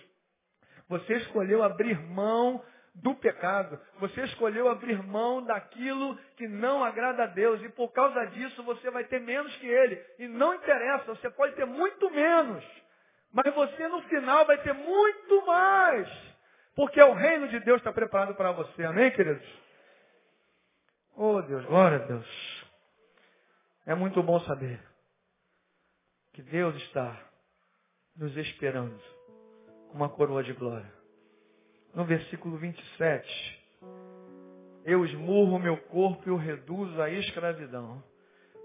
Você 0.88 1.14
escolheu 1.14 1.62
abrir 1.62 1.98
mão 2.00 2.62
do 2.94 3.14
pecado. 3.14 3.80
Você 4.00 4.22
escolheu 4.24 4.68
abrir 4.68 5.02
mão 5.02 5.42
daquilo 5.42 6.16
que 6.36 6.46
não 6.46 6.84
agrada 6.84 7.24
a 7.24 7.26
Deus. 7.26 7.62
E 7.62 7.68
por 7.70 7.90
causa 7.92 8.24
disso 8.26 8.62
você 8.62 8.90
vai 8.90 9.04
ter 9.04 9.20
menos 9.20 9.54
que 9.56 9.66
ele. 9.66 10.04
E 10.18 10.28
não 10.28 10.54
interessa, 10.54 11.06
você 11.06 11.30
pode 11.30 11.54
ter 11.54 11.64
muito 11.64 12.10
menos. 12.10 12.64
Mas 13.32 13.54
você 13.54 13.88
no 13.88 14.02
final 14.02 14.44
vai 14.44 14.58
ter 14.58 14.74
muito 14.74 15.46
mais. 15.46 16.08
Porque 16.74 17.02
o 17.02 17.12
reino 17.12 17.48
de 17.48 17.60
Deus 17.60 17.78
está 17.78 17.92
preparado 17.92 18.34
para 18.34 18.52
você. 18.52 18.84
Amém, 18.84 19.10
queridos? 19.10 19.46
Oh 21.16 21.40
Deus, 21.42 21.64
glória 21.66 21.98
a 21.98 22.06
Deus. 22.06 22.66
É 23.86 23.94
muito 23.94 24.22
bom 24.22 24.40
saber 24.40 24.80
que 26.32 26.42
Deus 26.42 26.74
está 26.76 27.18
nos 28.16 28.36
esperando 28.36 28.98
com 29.88 29.94
uma 29.94 30.08
coroa 30.08 30.42
de 30.42 30.52
glória 30.52 31.01
no 31.94 32.04
versículo 32.04 32.56
27. 32.56 33.62
Eu 34.84 35.04
esmurro 35.04 35.58
meu 35.58 35.76
corpo 35.76 36.28
e 36.28 36.30
o 36.30 36.36
reduzo 36.36 37.00
à 37.00 37.10
escravidão, 37.10 38.02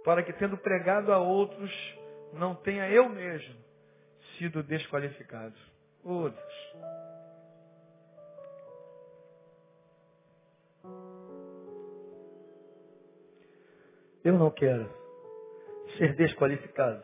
para 0.04 0.24
que, 0.24 0.34
tendo 0.34 0.58
pregado 0.58 1.12
a 1.12 1.20
outros, 1.20 1.72
não 2.34 2.56
tenha 2.56 2.90
eu 2.90 3.08
mesmo 3.10 3.56
sido 4.38 4.64
desqualificado. 4.64 5.56
Oh, 6.04 6.30
Deus. 6.30 6.98
Eu 14.24 14.38
não 14.38 14.52
quero 14.52 14.90
ser 15.98 16.16
desqualificado. 16.16 17.04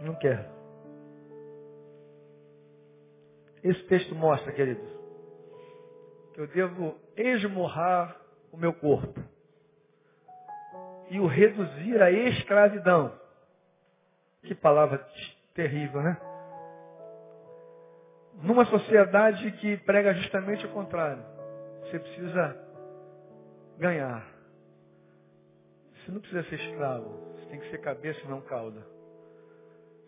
Não 0.00 0.14
quero. 0.18 0.59
Esse 3.62 3.82
texto 3.84 4.14
mostra, 4.14 4.52
queridos, 4.52 4.88
que 6.32 6.40
eu 6.40 6.46
devo 6.46 6.96
esmurrar 7.16 8.16
o 8.50 8.56
meu 8.56 8.72
corpo 8.72 9.20
e 11.10 11.20
o 11.20 11.26
reduzir 11.26 12.00
à 12.02 12.10
escravidão. 12.10 13.18
Que 14.42 14.54
palavra 14.54 15.06
terrível, 15.54 16.00
né? 16.02 16.16
Numa 18.42 18.64
sociedade 18.64 19.50
que 19.52 19.76
prega 19.78 20.14
justamente 20.14 20.64
o 20.64 20.72
contrário. 20.72 21.22
Você 21.82 21.98
precisa 21.98 22.56
ganhar. 23.76 24.26
Você 25.96 26.12
não 26.12 26.20
precisa 26.20 26.42
ser 26.44 26.54
escravo. 26.54 27.10
Você 27.34 27.46
tem 27.46 27.60
que 27.60 27.70
ser 27.70 27.78
cabeça 27.78 28.20
e 28.24 28.28
não 28.28 28.40
cauda. 28.40 28.80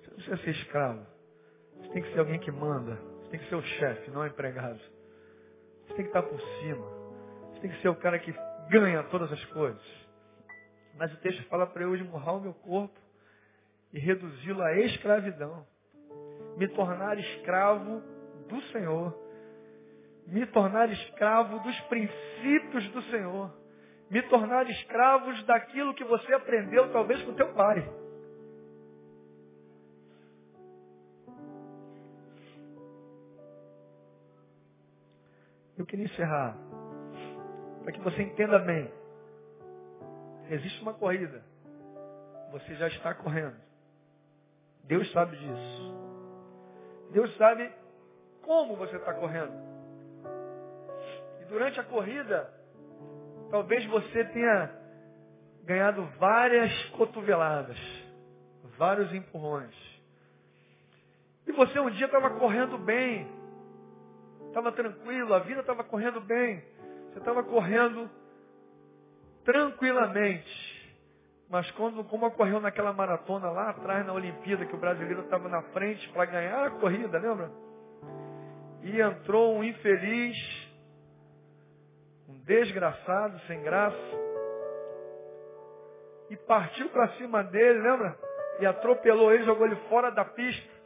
Você 0.00 0.08
não 0.08 0.14
precisa 0.14 0.36
ser 0.38 0.50
escravo. 0.50 1.06
Você 1.76 1.88
tem 1.90 2.02
que 2.02 2.12
ser 2.12 2.20
alguém 2.20 2.38
que 2.38 2.50
manda 2.50 3.11
tem 3.32 3.40
que 3.40 3.48
ser 3.48 3.54
o 3.54 3.62
chefe, 3.62 4.10
não 4.10 4.20
o 4.20 4.26
empregado. 4.26 4.78
Você 5.86 5.94
tem 5.94 6.04
que 6.04 6.10
estar 6.10 6.22
por 6.22 6.38
cima. 6.38 6.86
Você 7.48 7.60
tem 7.62 7.70
que 7.70 7.80
ser 7.80 7.88
o 7.88 7.96
cara 7.96 8.18
que 8.18 8.30
ganha 8.68 9.02
todas 9.04 9.32
as 9.32 9.42
coisas. 9.46 9.82
Mas 10.98 11.10
o 11.14 11.16
texto 11.16 11.42
fala 11.48 11.66
para 11.66 11.82
eu 11.82 11.96
esmurrar 11.96 12.36
o 12.36 12.40
meu 12.42 12.52
corpo 12.52 12.94
e 13.90 13.98
reduzi-lo 13.98 14.62
à 14.62 14.74
escravidão. 14.80 15.66
Me 16.58 16.68
tornar 16.68 17.18
escravo 17.18 18.02
do 18.50 18.60
Senhor. 18.64 19.18
Me 20.26 20.44
tornar 20.48 20.90
escravo 20.90 21.58
dos 21.60 21.80
princípios 21.82 22.86
do 22.90 23.00
Senhor. 23.04 23.50
Me 24.10 24.20
tornar 24.28 24.68
escravos 24.68 25.42
daquilo 25.44 25.94
que 25.94 26.04
você 26.04 26.34
aprendeu 26.34 26.92
talvez 26.92 27.22
com 27.22 27.32
teu 27.32 27.50
pai. 27.54 27.82
Eu 35.82 35.86
queria 35.86 36.04
encerrar 36.04 36.56
para 37.82 37.90
que 37.90 37.98
você 37.98 38.22
entenda 38.22 38.56
bem. 38.60 38.88
Existe 40.48 40.80
uma 40.80 40.94
corrida. 40.94 41.42
Você 42.52 42.76
já 42.76 42.86
está 42.86 43.12
correndo. 43.12 43.56
Deus 44.84 45.10
sabe 45.10 45.36
disso. 45.36 45.94
Deus 47.10 47.36
sabe 47.36 47.68
como 48.42 48.76
você 48.76 48.94
está 48.94 49.12
correndo. 49.12 49.52
E 51.40 51.46
durante 51.46 51.80
a 51.80 51.84
corrida, 51.84 52.48
talvez 53.50 53.84
você 53.86 54.24
tenha 54.26 54.70
ganhado 55.64 56.04
várias 56.20 56.72
cotoveladas, 56.90 57.76
vários 58.78 59.12
empurrões. 59.12 59.74
E 61.44 61.50
você 61.50 61.80
um 61.80 61.90
dia 61.90 62.06
estava 62.06 62.30
correndo 62.38 62.78
bem, 62.78 63.41
estava 64.52 64.70
tranquilo, 64.70 65.32
a 65.32 65.38
vida 65.38 65.60
estava 65.60 65.82
correndo 65.82 66.20
bem, 66.20 66.62
você 67.08 67.18
estava 67.18 67.42
correndo 67.42 68.08
tranquilamente. 69.44 70.72
Mas 71.48 71.70
quando, 71.72 72.04
como 72.04 72.26
ocorreu 72.26 72.60
naquela 72.60 72.92
maratona 72.92 73.50
lá 73.50 73.70
atrás 73.70 74.06
na 74.06 74.12
Olimpíada, 74.12 74.64
que 74.64 74.74
o 74.74 74.78
brasileiro 74.78 75.22
estava 75.22 75.48
na 75.48 75.62
frente 75.62 76.06
para 76.10 76.26
ganhar 76.26 76.66
a 76.66 76.70
corrida, 76.70 77.18
lembra? 77.18 77.50
E 78.82 79.00
entrou 79.00 79.56
um 79.56 79.64
infeliz, 79.64 80.36
um 82.28 82.38
desgraçado, 82.44 83.38
sem 83.46 83.62
graça, 83.62 83.96
e 86.30 86.36
partiu 86.36 86.88
para 86.90 87.08
cima 87.16 87.42
dele, 87.42 87.80
lembra? 87.80 88.18
E 88.60 88.66
atropelou 88.66 89.32
ele, 89.32 89.44
jogou 89.44 89.66
ele 89.66 89.76
fora 89.88 90.10
da 90.10 90.24
pista 90.24 90.81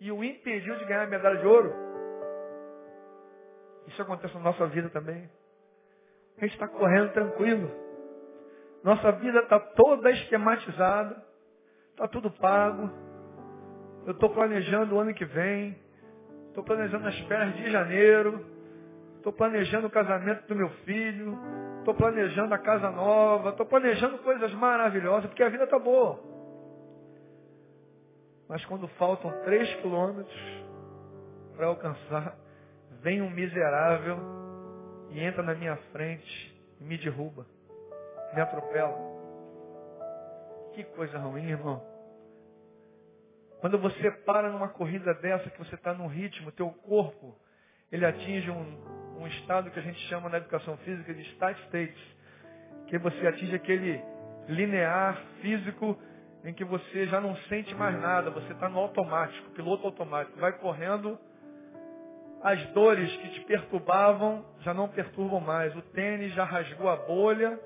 e 0.00 0.12
o 0.12 0.22
impediu 0.22 0.76
de 0.76 0.84
ganhar 0.84 1.02
a 1.02 1.06
medalha 1.06 1.38
de 1.38 1.46
ouro. 1.46 1.72
Isso 3.86 4.02
acontece 4.02 4.34
na 4.34 4.40
nossa 4.40 4.66
vida 4.66 4.88
também. 4.90 5.28
A 6.36 6.40
gente 6.40 6.52
está 6.52 6.68
correndo 6.68 7.12
tranquilo. 7.12 7.70
Nossa 8.82 9.12
vida 9.12 9.40
está 9.40 9.58
toda 9.58 10.10
esquematizada. 10.10 11.24
Está 11.90 12.06
tudo 12.08 12.30
pago. 12.30 12.90
Eu 14.04 14.12
estou 14.12 14.30
planejando 14.30 14.94
o 14.94 15.00
ano 15.00 15.14
que 15.14 15.24
vem. 15.24 15.76
Estou 16.48 16.62
planejando 16.62 17.08
as 17.08 17.18
férias 17.20 17.56
de 17.56 17.70
janeiro. 17.70 18.44
Estou 19.16 19.32
planejando 19.32 19.86
o 19.86 19.90
casamento 19.90 20.46
do 20.46 20.54
meu 20.54 20.68
filho. 20.84 21.38
Estou 21.78 21.94
planejando 21.94 22.52
a 22.52 22.58
casa 22.58 22.90
nova. 22.90 23.50
Estou 23.50 23.66
planejando 23.66 24.18
coisas 24.18 24.52
maravilhosas, 24.52 25.26
porque 25.26 25.42
a 25.42 25.48
vida 25.48 25.64
está 25.64 25.78
boa. 25.78 26.35
Mas 28.48 28.64
quando 28.66 28.86
faltam 28.88 29.30
três 29.44 29.72
quilômetros 29.80 30.64
para 31.56 31.66
alcançar, 31.66 32.36
vem 33.02 33.20
um 33.22 33.30
miserável 33.30 34.18
e 35.10 35.20
entra 35.20 35.42
na 35.42 35.54
minha 35.54 35.76
frente 35.92 36.56
e 36.80 36.84
me 36.84 36.96
derruba, 36.98 37.46
me 38.34 38.40
atropela. 38.40 38.96
Que 40.74 40.84
coisa 40.84 41.18
ruim, 41.18 41.48
irmão. 41.48 41.82
Quando 43.60 43.78
você 43.78 44.10
para 44.10 44.50
numa 44.50 44.68
corrida 44.68 45.14
dessa, 45.14 45.50
que 45.50 45.58
você 45.58 45.74
está 45.74 45.94
num 45.94 46.06
ritmo, 46.06 46.52
teu 46.52 46.70
corpo, 46.70 47.34
ele 47.90 48.04
atinge 48.04 48.50
um, 48.50 49.18
um 49.18 49.26
estado 49.26 49.70
que 49.70 49.78
a 49.78 49.82
gente 49.82 49.98
chama 50.08 50.28
na 50.28 50.36
educação 50.36 50.76
física 50.78 51.14
de 51.14 51.22
state 51.32 52.16
que 52.86 52.98
você 52.98 53.26
atinge 53.26 53.54
aquele 53.54 54.00
linear 54.48 55.20
físico 55.40 55.98
em 56.46 56.54
que 56.54 56.64
você 56.64 57.06
já 57.08 57.20
não 57.20 57.36
sente 57.48 57.74
mais 57.74 58.00
nada, 58.00 58.30
você 58.30 58.52
está 58.52 58.68
no 58.68 58.78
automático, 58.78 59.50
piloto 59.50 59.84
automático, 59.84 60.38
vai 60.38 60.52
correndo 60.52 61.18
as 62.42 62.64
dores 62.68 63.10
que 63.16 63.28
te 63.30 63.40
perturbavam 63.40 64.44
já 64.60 64.72
não 64.72 64.88
perturbam 64.88 65.40
mais. 65.40 65.74
O 65.74 65.82
tênis 65.82 66.32
já 66.34 66.44
rasgou 66.44 66.88
a 66.88 66.96
bolha, 66.96 67.58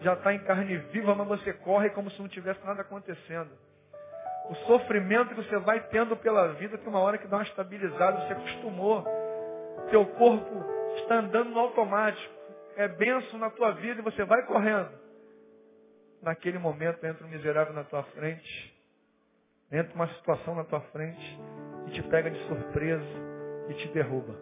já 0.00 0.14
está 0.14 0.34
em 0.34 0.40
carne 0.40 0.76
viva, 0.92 1.14
mas 1.14 1.28
você 1.28 1.52
corre 1.52 1.90
como 1.90 2.10
se 2.10 2.20
não 2.20 2.28
tivesse 2.28 2.64
nada 2.64 2.82
acontecendo. 2.82 3.50
O 4.48 4.54
sofrimento 4.66 5.28
que 5.28 5.42
você 5.42 5.58
vai 5.58 5.80
tendo 5.88 6.16
pela 6.16 6.48
vida 6.54 6.76
tem 6.76 6.88
uma 6.88 6.98
hora 6.98 7.18
que 7.18 7.28
dá 7.28 7.36
uma 7.36 7.44
estabilizada, 7.44 8.26
você 8.26 8.32
acostumou. 8.32 9.04
Teu 9.90 10.04
corpo 10.06 10.64
está 10.96 11.16
andando 11.16 11.50
no 11.50 11.60
automático. 11.60 12.34
É 12.76 12.88
benção 12.88 13.38
na 13.38 13.50
tua 13.50 13.72
vida 13.72 14.00
e 14.00 14.04
você 14.04 14.24
vai 14.24 14.44
correndo. 14.46 14.90
Naquele 16.22 16.58
momento 16.58 17.04
entra 17.04 17.26
um 17.26 17.30
miserável 17.30 17.72
na 17.72 17.84
tua 17.84 18.02
frente, 18.02 18.74
entra 19.72 19.94
uma 19.94 20.08
situação 20.14 20.54
na 20.54 20.64
tua 20.64 20.80
frente 20.92 21.40
e 21.86 21.90
te 21.92 22.02
pega 22.04 22.30
de 22.30 22.38
surpresa 22.46 23.04
e 23.68 23.74
te 23.74 23.88
derruba. 23.88 24.34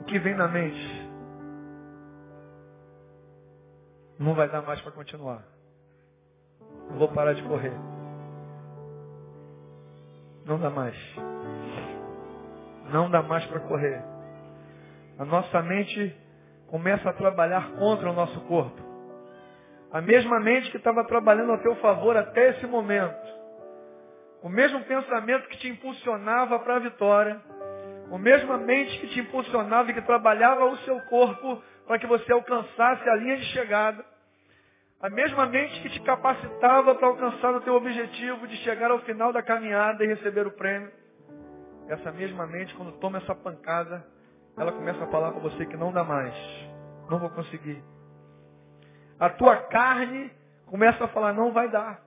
O 0.00 0.04
que 0.04 0.18
vem 0.18 0.34
na 0.34 0.48
mente? 0.48 1.12
Não 4.18 4.34
vai 4.34 4.48
dar 4.48 4.62
mais 4.62 4.80
para 4.80 4.92
continuar. 4.92 5.44
Não 6.90 6.98
vou 6.98 7.08
parar 7.08 7.34
de 7.34 7.42
correr. 7.44 7.72
Não 10.44 10.58
dá 10.58 10.70
mais. 10.70 10.96
Não 12.90 13.10
dá 13.10 13.22
mais 13.22 13.46
para 13.46 13.60
correr. 13.60 14.02
A 15.18 15.24
nossa 15.24 15.62
mente 15.62 16.16
começa 16.72 17.10
a 17.10 17.12
trabalhar 17.12 17.72
contra 17.72 18.08
o 18.08 18.14
nosso 18.14 18.40
corpo. 18.46 18.80
A 19.92 20.00
mesma 20.00 20.40
mente 20.40 20.70
que 20.70 20.78
estava 20.78 21.04
trabalhando 21.04 21.52
a 21.52 21.58
teu 21.58 21.76
favor 21.76 22.16
até 22.16 22.48
esse 22.48 22.66
momento. 22.66 23.28
O 24.42 24.48
mesmo 24.48 24.82
pensamento 24.84 25.48
que 25.48 25.58
te 25.58 25.68
impulsionava 25.68 26.58
para 26.60 26.76
a 26.76 26.78
vitória. 26.78 27.38
O 28.10 28.16
mesma 28.16 28.56
mente 28.56 28.98
que 29.00 29.08
te 29.08 29.20
impulsionava 29.20 29.90
e 29.90 29.92
que 29.92 30.00
trabalhava 30.00 30.64
o 30.64 30.78
seu 30.78 30.98
corpo 31.10 31.62
para 31.86 31.98
que 31.98 32.06
você 32.06 32.32
alcançasse 32.32 33.06
a 33.06 33.16
linha 33.16 33.36
de 33.36 33.44
chegada. 33.52 34.02
A 35.02 35.10
mesma 35.10 35.44
mente 35.44 35.78
que 35.82 35.90
te 35.90 36.00
capacitava 36.00 36.94
para 36.94 37.06
alcançar 37.06 37.54
o 37.54 37.60
teu 37.60 37.74
objetivo 37.74 38.46
de 38.46 38.56
chegar 38.64 38.90
ao 38.90 39.00
final 39.00 39.30
da 39.30 39.42
caminhada 39.42 40.02
e 40.02 40.06
receber 40.06 40.46
o 40.46 40.52
prêmio. 40.52 40.90
Essa 41.90 42.10
mesma 42.12 42.46
mente, 42.46 42.74
quando 42.76 42.92
toma 42.92 43.18
essa 43.18 43.34
pancada, 43.34 44.02
ela 44.56 44.72
começa 44.72 45.02
a 45.04 45.06
falar 45.08 45.32
para 45.32 45.40
você 45.40 45.66
que 45.66 45.76
não 45.76 45.92
dá 45.92 46.04
mais. 46.04 46.34
Não 47.10 47.18
vou 47.18 47.30
conseguir. 47.30 47.82
A 49.18 49.30
tua 49.30 49.56
carne 49.56 50.30
começa 50.66 51.04
a 51.04 51.08
falar, 51.08 51.32
não 51.32 51.52
vai 51.52 51.68
dar. 51.68 52.00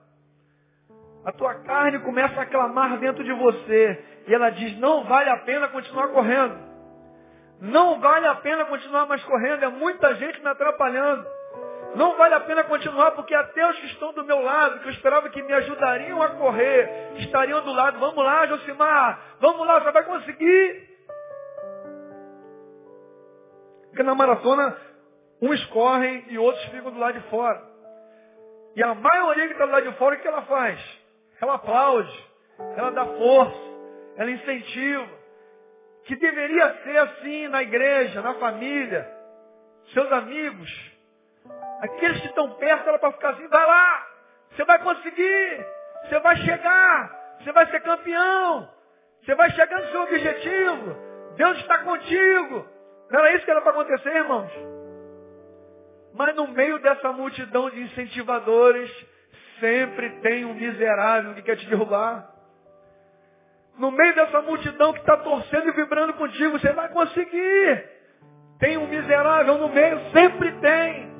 A 1.24 1.32
tua 1.32 1.54
carne 1.54 1.98
começa 2.00 2.40
a 2.40 2.46
clamar 2.46 2.98
dentro 2.98 3.24
de 3.24 3.32
você. 3.32 4.04
E 4.28 4.34
ela 4.34 4.50
diz, 4.50 4.78
não 4.78 5.04
vale 5.04 5.28
a 5.30 5.38
pena 5.38 5.68
continuar 5.68 6.08
correndo. 6.08 6.56
Não 7.60 7.98
vale 8.00 8.26
a 8.26 8.34
pena 8.36 8.64
continuar 8.66 9.06
mais 9.06 9.22
correndo. 9.24 9.64
É 9.64 9.68
muita 9.68 10.14
gente 10.14 10.40
me 10.40 10.48
atrapalhando. 10.48 11.26
Não 11.96 12.16
vale 12.16 12.34
a 12.34 12.40
pena 12.40 12.62
continuar 12.64 13.12
porque 13.12 13.34
até 13.34 13.66
os 13.70 13.78
que 13.78 13.86
estão 13.86 14.12
do 14.12 14.24
meu 14.24 14.40
lado, 14.42 14.80
que 14.80 14.86
eu 14.86 14.92
esperava 14.92 15.30
que 15.30 15.42
me 15.42 15.52
ajudariam 15.52 16.22
a 16.22 16.28
correr, 16.30 17.12
estariam 17.16 17.62
do 17.62 17.72
lado. 17.72 17.98
Vamos 17.98 18.22
lá, 18.22 18.46
Josimar. 18.46 19.18
Vamos 19.40 19.66
lá, 19.66 19.80
você 19.80 19.90
vai 19.90 20.04
conseguir. 20.04 20.95
Porque 23.96 24.02
na 24.02 24.14
maratona, 24.14 24.76
uns 25.40 25.64
correm 25.70 26.26
e 26.28 26.36
outros 26.36 26.62
ficam 26.66 26.92
do 26.92 26.98
lado 26.98 27.18
de 27.18 27.30
fora. 27.30 27.62
E 28.76 28.82
a 28.82 28.94
maioria 28.94 29.46
que 29.46 29.52
está 29.54 29.64
do 29.64 29.72
lado 29.72 29.90
de 29.90 29.96
fora, 29.96 30.16
o 30.16 30.18
que 30.18 30.28
ela 30.28 30.42
faz? 30.42 30.78
Ela 31.40 31.54
aplaude, 31.54 32.28
ela 32.76 32.90
dá 32.90 33.06
força, 33.06 33.58
ela 34.18 34.30
incentiva. 34.30 35.08
Que 36.04 36.14
deveria 36.14 36.74
ser 36.84 36.98
assim 36.98 37.48
na 37.48 37.62
igreja, 37.62 38.20
na 38.20 38.34
família, 38.34 39.10
seus 39.94 40.12
amigos, 40.12 40.70
Aqueles 41.80 42.20
que 42.20 42.26
estão 42.26 42.50
perto, 42.56 42.86
ela 42.88 42.98
para 42.98 43.12
ficar 43.12 43.30
assim, 43.30 43.48
vai 43.48 43.66
lá, 43.66 44.06
você 44.50 44.64
vai 44.64 44.78
conseguir, 44.80 45.66
você 46.02 46.20
vai 46.20 46.36
chegar, 46.36 47.36
você 47.38 47.52
vai 47.52 47.66
ser 47.70 47.80
campeão, 47.80 48.68
você 49.22 49.34
vai 49.34 49.50
chegar 49.52 49.80
no 49.80 49.88
seu 49.88 50.02
objetivo, 50.02 50.96
Deus 51.36 51.58
está 51.58 51.78
contigo. 51.78 52.75
Não 53.10 53.20
era 53.20 53.36
isso 53.36 53.44
que 53.44 53.50
era 53.50 53.60
para 53.60 53.72
acontecer, 53.72 54.14
irmãos? 54.14 54.50
Mas 56.14 56.34
no 56.34 56.48
meio 56.48 56.78
dessa 56.78 57.12
multidão 57.12 57.70
de 57.70 57.80
incentivadores, 57.82 58.90
sempre 59.60 60.10
tem 60.20 60.44
um 60.44 60.54
miserável 60.54 61.34
que 61.34 61.42
quer 61.42 61.56
te 61.56 61.66
derrubar. 61.66 62.30
No 63.78 63.90
meio 63.90 64.14
dessa 64.14 64.40
multidão 64.40 64.92
que 64.92 65.00
está 65.00 65.18
torcendo 65.18 65.68
e 65.68 65.72
vibrando 65.72 66.14
contigo, 66.14 66.58
você 66.58 66.72
vai 66.72 66.88
conseguir. 66.88 67.84
Tem 68.58 68.78
um 68.78 68.86
miserável 68.86 69.58
no 69.58 69.68
meio, 69.68 70.00
sempre 70.12 70.50
tem. 70.60 71.14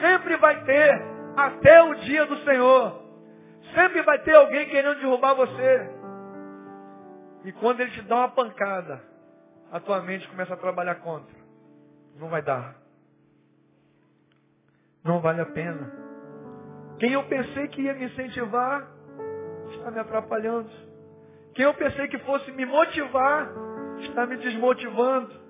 Sempre 0.00 0.36
vai 0.38 0.64
ter, 0.64 1.02
até 1.36 1.82
o 1.82 1.94
dia 1.96 2.24
do 2.24 2.38
Senhor. 2.38 3.02
Sempre 3.74 4.02
vai 4.02 4.18
ter 4.20 4.34
alguém 4.34 4.66
querendo 4.68 4.98
derrubar 5.00 5.34
você. 5.34 5.90
E 7.44 7.52
quando 7.52 7.80
ele 7.80 7.90
te 7.90 8.02
dá 8.02 8.16
uma 8.16 8.28
pancada, 8.30 9.11
a 9.72 9.80
tua 9.80 10.02
mente 10.02 10.28
começa 10.28 10.52
a 10.52 10.56
trabalhar 10.58 10.96
contra. 10.96 11.34
Não 12.18 12.28
vai 12.28 12.42
dar. 12.42 12.76
Não 15.02 15.18
vale 15.20 15.40
a 15.40 15.46
pena. 15.46 15.90
Quem 16.98 17.14
eu 17.14 17.24
pensei 17.24 17.68
que 17.68 17.80
ia 17.80 17.94
me 17.94 18.04
incentivar, 18.04 18.86
está 19.70 19.90
me 19.90 19.98
atrapalhando. 19.98 20.70
Quem 21.54 21.64
eu 21.64 21.72
pensei 21.72 22.06
que 22.08 22.18
fosse 22.18 22.52
me 22.52 22.66
motivar, 22.66 23.50
está 24.00 24.26
me 24.26 24.36
desmotivando. 24.36 25.40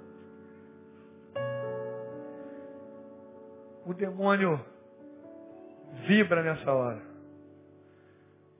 O 3.85 3.93
demônio 3.93 4.65
vibra 6.07 6.45
nessa 6.45 6.73
hora. 6.73 7.03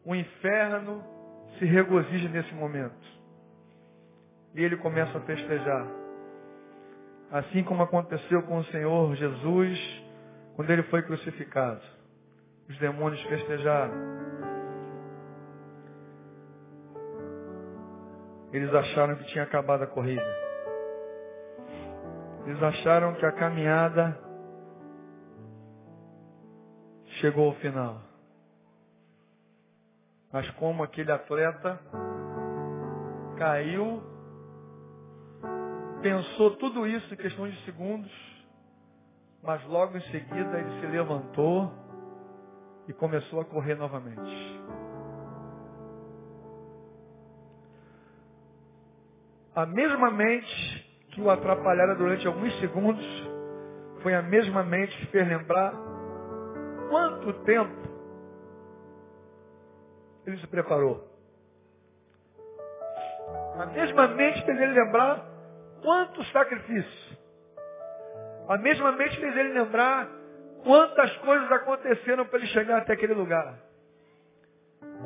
O 0.05 0.13
inferno 0.13 1.05
se 1.57 1.65
regozija 1.65 2.29
nesse 2.29 2.53
momento. 2.53 3.22
E 4.55 4.63
ele 4.63 4.77
começa 4.77 5.17
a 5.17 5.21
festejar. 5.23 5.87
Assim 7.31 7.65
como 7.65 7.83
aconteceu 7.83 8.43
com 8.43 8.59
o 8.59 8.65
Senhor 8.67 9.15
Jesus 9.17 10.05
quando 10.55 10.71
ele 10.71 10.83
foi 10.85 11.03
crucificado. 11.03 11.81
Os 12.69 12.79
demônios 12.79 13.23
festejaram. 13.23 13.95
Eles 18.53 18.73
acharam 18.75 19.17
que 19.17 19.25
tinha 19.25 19.45
acabado 19.45 19.83
a 19.83 19.87
corrida. 19.87 20.43
Eles 22.47 22.63
acharam 22.63 23.15
que 23.15 23.25
a 23.25 23.33
caminhada 23.33 24.19
chegou 27.21 27.47
ao 27.47 27.55
final. 27.55 28.01
Mas 30.31 30.49
como 30.53 30.83
aquele 30.83 31.13
atleta 31.13 31.79
caiu, 33.39 34.03
pensou 36.03 36.57
tudo 36.57 36.87
isso 36.87 37.15
em 37.15 37.17
questão 37.17 37.49
de 37.49 37.57
segundos, 37.65 38.11
mas 39.43 39.65
logo 39.67 39.97
em 39.97 40.01
seguida 40.11 40.59
ele 40.59 40.81
se 40.81 40.87
levantou 40.87 41.73
e 42.89 42.93
começou 42.93 43.41
a 43.41 43.45
correr 43.45 43.77
novamente. 43.77 44.61
A 49.55 49.65
mesma 49.67 50.11
mente 50.11 50.91
que 51.13 51.21
o 51.21 51.31
atrapalhara 51.31 51.95
durante 51.95 52.27
alguns 52.27 52.59
segundos 52.59 53.05
foi 54.03 54.15
a 54.15 54.23
mesma 54.23 54.63
mente 54.65 54.97
que 54.97 55.07
fez 55.07 55.29
lembrar 55.29 55.73
quanto 56.89 57.33
tempo 57.45 57.83
ele 60.27 60.39
se 60.39 60.47
preparou. 60.47 61.07
A 63.59 63.67
mesma 63.67 64.09
mente 64.09 64.45
fez 64.45 64.59
ele 64.59 64.73
lembrar 64.73 65.32
quanto 65.83 66.25
sacrifício. 66.27 67.19
A 68.49 68.57
mesma 68.59 68.93
mente 68.93 69.19
fez 69.21 69.37
ele 69.37 69.53
lembrar 69.53 70.09
quantas 70.65 71.17
coisas 71.19 71.51
aconteceram 71.53 72.27
para 72.27 72.39
ele 72.39 72.49
chegar 72.49 72.79
até 72.79 72.95
aquele 72.95 73.15
lugar. 73.15 73.55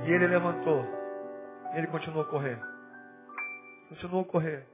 E 0.04 0.10
ele 0.10 0.26
levantou. 0.26 0.84
Ele 1.74 1.86
continuou 1.88 2.22
a 2.22 2.28
correr. 2.28 2.58
Continuou 3.88 4.22
a 4.22 4.26
correr. 4.26 4.66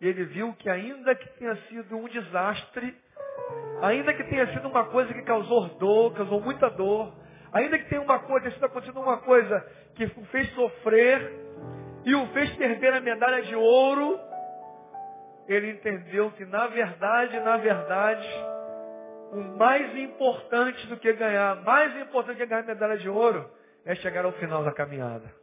E 0.00 0.08
ele 0.08 0.24
viu 0.24 0.52
que 0.54 0.68
ainda 0.68 1.14
que 1.14 1.28
tenha 1.38 1.54
sido 1.68 1.96
um 1.96 2.08
desastre, 2.08 2.96
Ainda 3.82 4.14
que 4.14 4.22
tenha 4.24 4.46
sido 4.52 4.68
uma 4.68 4.84
coisa 4.84 5.12
que 5.12 5.22
causou 5.22 5.66
dor, 5.70 6.14
causou 6.14 6.40
muita 6.40 6.70
dor, 6.70 7.12
ainda 7.52 7.76
que 7.78 7.88
tenha 7.88 8.00
uma 8.00 8.20
coisa, 8.20 8.42
tenha 8.42 8.54
sido 8.54 8.66
acontecendo 8.66 9.00
uma 9.00 9.18
coisa 9.18 9.60
que 9.96 10.04
o 10.04 10.24
fez 10.26 10.48
sofrer 10.54 11.32
e 12.04 12.14
o 12.14 12.26
fez 12.28 12.54
perder 12.56 12.94
a 12.94 13.00
medalha 13.00 13.42
de 13.42 13.56
ouro, 13.56 14.20
ele 15.48 15.70
entendeu 15.70 16.30
que 16.32 16.44
na 16.44 16.66
verdade, 16.66 17.40
na 17.40 17.56
verdade, 17.56 18.28
o 19.32 19.36
mais 19.58 19.96
importante 19.96 20.86
do 20.86 20.96
que 20.96 21.12
ganhar, 21.12 21.56
mais 21.62 21.96
importante 21.96 22.36
do 22.36 22.38
que 22.38 22.46
ganhar 22.46 22.64
medalha 22.64 22.98
de 22.98 23.08
ouro, 23.08 23.50
é 23.84 23.94
chegar 23.96 24.24
ao 24.24 24.32
final 24.32 24.62
da 24.62 24.72
caminhada. 24.72 25.42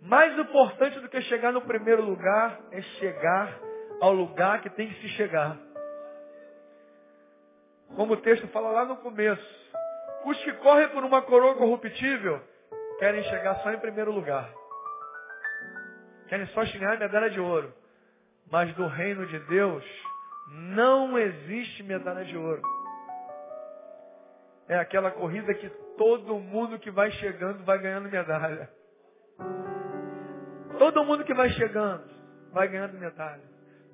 Mais 0.00 0.36
importante 0.38 1.00
do 1.00 1.08
que 1.08 1.20
chegar 1.22 1.52
no 1.52 1.62
primeiro 1.62 2.02
lugar 2.02 2.60
é 2.72 2.82
chegar 2.82 3.58
ao 4.00 4.12
lugar 4.12 4.60
que 4.60 4.70
tem 4.70 4.88
que 4.88 5.00
se 5.00 5.08
chegar. 5.10 5.56
Como 7.96 8.14
o 8.14 8.16
texto 8.16 8.46
fala 8.48 8.70
lá 8.70 8.84
no 8.84 8.96
começo. 8.96 9.64
Os 10.24 10.42
que 10.42 10.52
correm 10.54 10.88
por 10.88 11.04
uma 11.04 11.22
coroa 11.22 11.54
corruptível 11.54 12.40
querem 12.98 13.22
chegar 13.24 13.56
só 13.56 13.72
em 13.72 13.78
primeiro 13.78 14.10
lugar. 14.10 14.50
Querem 16.28 16.46
só 16.48 16.64
chegar 16.66 16.94
a 16.94 16.98
medalha 16.98 17.30
de 17.30 17.40
ouro. 17.40 17.72
Mas 18.50 18.74
do 18.74 18.86
reino 18.86 19.26
de 19.26 19.38
Deus 19.40 19.84
não 20.48 21.18
existe 21.18 21.82
medalha 21.82 22.24
de 22.24 22.36
ouro. 22.36 22.62
É 24.68 24.78
aquela 24.78 25.10
corrida 25.10 25.52
que 25.54 25.68
todo 25.96 26.38
mundo 26.38 26.78
que 26.78 26.90
vai 26.90 27.10
chegando 27.12 27.64
vai 27.64 27.78
ganhando 27.78 28.08
medalha. 28.08 28.70
Todo 30.78 31.04
mundo 31.04 31.24
que 31.24 31.34
vai 31.34 31.50
chegando 31.50 32.04
vai 32.52 32.68
ganhando 32.68 32.98
medalha. 32.98 33.42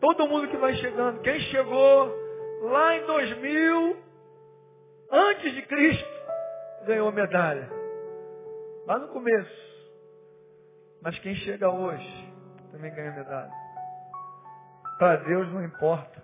Todo 0.00 0.28
mundo 0.28 0.48
que 0.48 0.56
vai 0.56 0.74
chegando. 0.74 1.20
Quem 1.20 1.38
chegou 1.40 2.14
lá 2.62 2.96
em 2.96 3.06
2000, 3.06 3.96
antes 5.10 5.54
de 5.54 5.62
Cristo, 5.62 6.20
ganhou 6.86 7.10
medalha. 7.12 7.70
Lá 8.86 8.98
no 8.98 9.08
começo. 9.08 9.70
Mas 11.02 11.18
quem 11.18 11.34
chega 11.36 11.70
hoje 11.70 12.32
também 12.72 12.94
ganha 12.94 13.12
medalha. 13.12 13.59
Para 15.00 15.16
Deus 15.16 15.50
não 15.50 15.64
importa 15.64 16.22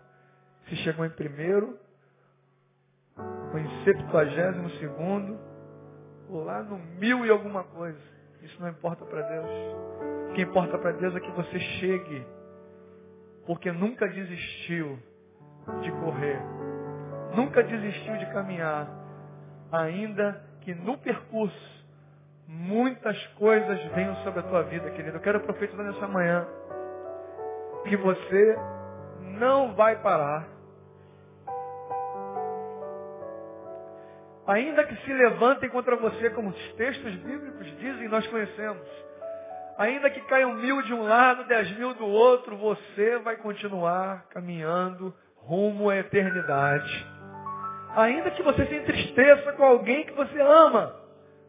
se 0.69 0.77
chegou 0.77 1.07
em 1.07 1.11
primeiro, 1.11 1.79
ou 3.17 3.59
em 3.59 3.85
septuagésimo 3.85 4.69
segundo, 4.73 5.39
ou 6.29 6.45
lá 6.45 6.63
no 6.63 6.77
mil 6.77 7.25
e 7.25 7.31
alguma 7.31 7.65
coisa. 7.65 7.99
Isso 8.43 8.61
não 8.61 8.69
importa 8.69 9.03
para 9.07 9.23
Deus. 9.23 9.49
O 10.29 10.35
que 10.35 10.43
importa 10.43 10.77
para 10.77 10.93
Deus 10.93 11.17
é 11.17 11.21
que 11.21 11.31
você 11.31 11.59
chegue, 11.59 12.27
porque 13.47 13.73
nunca 13.73 14.07
desistiu 14.09 14.99
de 15.81 15.91
correr, 15.93 16.39
nunca 17.35 17.63
desistiu 17.63 18.19
de 18.19 18.27
caminhar, 18.27 18.91
ainda 19.73 20.45
que 20.61 20.75
no 20.75 20.99
percurso 20.99 21.87
muitas 22.47 23.27
coisas 23.39 23.83
venham 23.95 24.17
sobre 24.17 24.41
a 24.41 24.43
tua 24.43 24.65
vida, 24.65 24.91
querido. 24.91 25.17
Eu 25.17 25.23
quero 25.23 25.41
profetizar 25.41 25.87
nessa 25.87 26.07
manhã 26.07 26.47
que 27.85 27.97
você 27.97 28.59
não 29.39 29.75
vai 29.75 29.97
parar. 29.97 30.47
Ainda 34.47 34.85
que 34.85 34.95
se 35.05 35.13
levantem 35.13 35.69
contra 35.69 35.97
você, 35.97 36.31
como 36.31 36.51
os 36.51 36.73
textos 36.75 37.15
bíblicos 37.17 37.67
dizem, 37.79 38.09
nós 38.09 38.27
conhecemos. 38.29 38.87
Ainda 39.77 40.09
que 40.09 40.21
caiam 40.23 40.55
mil 40.55 40.81
de 40.83 40.95
um 40.95 41.03
lado, 41.03 41.45
dez 41.45 41.71
mil 41.77 41.93
do 41.95 42.07
outro, 42.07 42.57
você 42.57 43.19
vai 43.19 43.37
continuar 43.37 44.25
caminhando 44.31 45.13
rumo 45.37 45.91
à 45.91 45.97
eternidade. 45.97 47.07
Ainda 47.97 48.31
que 48.31 48.43
você 48.43 48.67
se 48.67 48.75
entristeça 48.75 49.53
com 49.53 49.65
alguém 49.65 50.05
que 50.05 50.13
você 50.13 50.41
ama, 50.41 50.95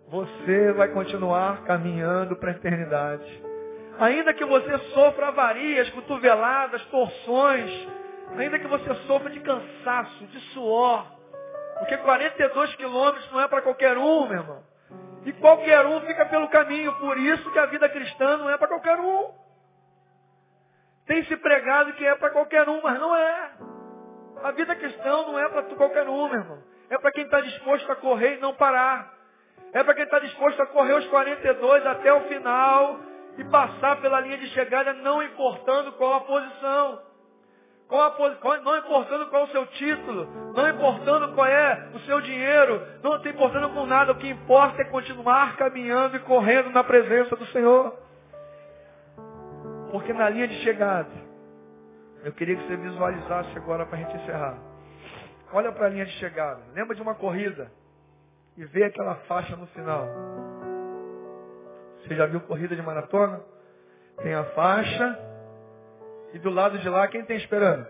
você 0.10 0.72
vai 0.74 0.88
continuar 0.90 1.64
caminhando 1.64 2.36
para 2.36 2.52
a 2.52 2.56
eternidade. 2.56 3.47
Ainda 4.00 4.34
que 4.34 4.46
você 4.46 4.78
sofra 4.94 5.30
avarias, 5.30 5.90
cotoveladas, 5.90 6.84
torções, 6.86 7.88
ainda 8.38 8.60
que 8.60 8.68
você 8.68 8.94
sofra 9.08 9.30
de 9.32 9.40
cansaço, 9.40 10.26
de 10.28 10.40
suor, 10.52 11.06
porque 11.80 11.98
42 11.98 12.76
quilômetros 12.76 13.32
não 13.32 13.42
é 13.42 13.48
para 13.48 13.62
qualquer 13.62 13.98
um, 13.98 14.28
meu 14.28 14.40
irmão. 14.40 14.64
E 15.26 15.34
qualquer 15.34 15.86
um 15.86 16.00
fica 16.02 16.26
pelo 16.28 16.48
caminho, 16.48 16.94
por 17.00 17.18
isso 17.18 17.52
que 17.52 17.60
a 17.60 17.66
vida 17.66 17.90
cristã 17.90 18.38
não 18.38 18.50
é 18.50 18.58
para 18.58 18.68
qualquer 18.68 19.00
um. 19.00 19.32
Tem 21.08 21.24
se 21.26 21.36
pregado 21.38 21.94
que 21.94 22.06
é 22.06 22.16
para 22.16 22.30
qualquer 22.30 22.70
um, 22.70 22.82
mas 22.84 23.00
não 23.00 23.16
é. 23.16 23.52
A 24.44 24.52
vida 24.52 24.76
cristã 24.76 25.10
não 25.24 25.40
é 25.40 25.50
para 25.50 25.64
qualquer 25.76 26.08
um, 26.08 26.30
meu 26.30 26.40
irmão. 26.40 26.64
É 26.90 26.98
para 27.00 27.12
quem 27.12 27.24
está 27.24 27.42
disposto 27.42 27.92
a 27.92 27.96
correr 27.96 28.36
e 28.36 28.40
não 28.40 28.54
parar. 28.54 29.12
É 29.74 29.84
para 29.84 29.96
quem 29.96 30.04
está 30.04 30.20
disposto 30.20 30.62
a 30.62 30.68
correr 30.68 30.94
os 30.94 31.08
42 31.08 31.86
até 31.86 32.14
o 32.14 32.22
final 32.22 33.00
e 33.38 33.44
passar 33.46 34.02
pela 34.02 34.20
linha 34.22 34.38
de 34.38 34.48
chegada, 34.48 34.94
não 34.94 35.22
importando 35.22 35.92
qual 35.94 36.16
a 36.16 36.22
posição. 36.22 37.02
Qual 37.88 38.12
qual, 38.12 38.62
não 38.64 38.78
importando 38.78 39.28
qual 39.28 39.46
o 39.46 39.48
seu 39.48 39.66
título, 39.68 40.28
não 40.54 40.70
importando 40.70 41.34
qual 41.34 41.48
é 41.48 41.90
o 41.94 42.00
seu 42.00 42.20
dinheiro, 42.20 42.86
não 43.02 43.16
está 43.16 43.30
importando 43.30 43.70
com 43.70 43.86
nada, 43.86 44.12
o 44.12 44.18
que 44.18 44.28
importa 44.28 44.82
é 44.82 44.86
continuar 44.86 45.56
caminhando 45.56 46.18
e 46.18 46.20
correndo 46.20 46.70
na 46.72 46.84
presença 46.84 47.36
do 47.36 47.46
Senhor. 47.48 47.98
Porque 49.90 50.12
na 50.12 50.28
linha 50.28 50.50
de 50.50 50.56
chegada, 50.64 51.10
eu 52.26 52.34
queria 52.34 52.58
que 52.58 52.68
você 52.68 52.76
visualizasse 52.76 53.58
agora 53.58 53.86
para 53.86 53.98
a 53.98 54.02
gente 54.02 54.18
encerrar. 54.18 54.58
Olha 55.54 55.72
para 55.72 55.86
a 55.86 55.90
linha 55.90 56.06
de 56.06 56.12
chegada. 56.14 56.62
Lembra 56.74 56.94
de 56.94 57.02
uma 57.02 57.16
corrida 57.16 57.72
e 58.58 58.66
vê 58.66 58.84
aquela 58.84 59.16
faixa 59.28 59.56
no 59.56 59.66
final. 59.68 60.06
Você 62.08 62.16
já 62.16 62.26
viu 62.26 62.40
corrida 62.40 62.74
de 62.74 62.82
maratona? 62.82 63.42
Tem 64.24 64.34
a 64.34 64.46
faixa 64.46 65.20
e 66.34 66.40
do 66.40 66.50
lado 66.50 66.80
de 66.80 66.88
lá 66.88 67.06
quem 67.10 67.26
tem 67.26 67.36
esperando? 67.36 67.86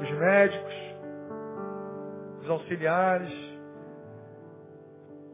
Os 0.00 0.10
médicos, 0.12 0.74
os 2.42 2.50
auxiliares, 2.50 3.32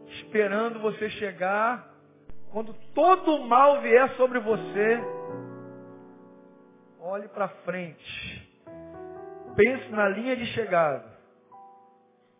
esperando 0.09 0.81
você 0.81 1.11
chegar. 1.11 1.93
Quando 2.51 2.75
todo 2.95 3.37
o 3.37 3.47
mal 3.47 3.83
vier 3.83 4.09
sobre 4.17 4.39
você, 4.39 5.01
olhe 7.01 7.29
para 7.29 7.49
frente. 7.49 8.51
Pense 9.55 9.89
na 9.91 10.09
linha 10.09 10.37
de 10.37 10.47
chegada. 10.47 11.05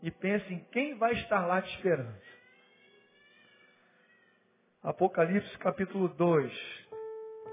E 0.03 0.11
pense 0.11 0.53
em 0.53 0.59
quem 0.71 0.97
vai 0.97 1.13
estar 1.13 1.47
lá 1.47 1.61
te 1.61 1.75
esperando. 1.77 2.32
Apocalipse 4.85 5.57
capítulo 5.59 6.09
2, 6.09 6.53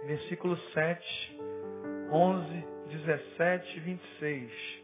versículo 0.07 0.57
7, 0.73 1.37
11, 2.11 2.65
17 2.87 3.77
e 3.77 3.79
26. 3.81 4.83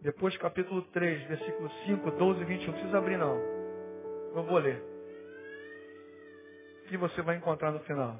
Depois 0.00 0.36
capítulo 0.38 0.82
3, 0.90 1.28
versículo 1.28 1.70
5, 1.86 2.10
12 2.10 2.40
e 2.40 2.44
21. 2.46 2.66
Não 2.66 2.72
precisa 2.72 2.98
abrir 2.98 3.16
não. 3.16 3.36
Eu 4.34 4.42
vou 4.42 4.58
ler. 4.58 4.82
O 6.82 6.88
que 6.88 6.96
você 6.96 7.22
vai 7.22 7.36
encontrar 7.36 7.70
no 7.70 7.78
final? 7.78 8.18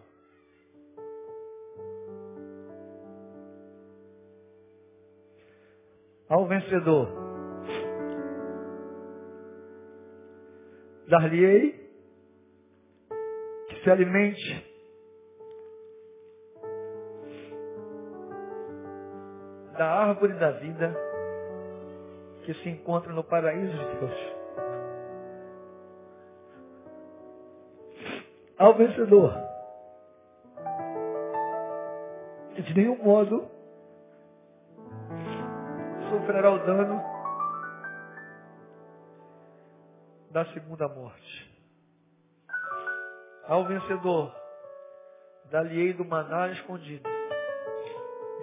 Ao 6.29 6.47
vencedor, 6.47 7.09
dar-lhe-ei 11.09 11.86
se 13.87 13.91
alimente 13.93 14.67
da 19.79 19.87
árvore 19.87 20.33
da 20.35 20.51
vida 20.51 20.93
que 22.45 22.53
se 22.55 22.69
encontra 22.69 23.13
no 23.13 23.23
paraíso 23.23 23.73
de 23.73 23.97
Deus. 24.01 24.37
Ao 28.59 28.75
vencedor, 28.75 29.33
de 32.57 32.75
nenhum 32.75 33.05
modo 33.05 33.49
sofrerá 36.11 36.51
o 36.51 36.59
dano 36.59 37.01
da 40.33 40.45
segunda 40.47 40.89
morte. 40.89 41.56
Ao 43.49 43.65
vencedor, 43.65 44.35
dali-ei 45.51 45.93
do 45.93 46.05
maná 46.05 46.49
escondido 46.49 47.17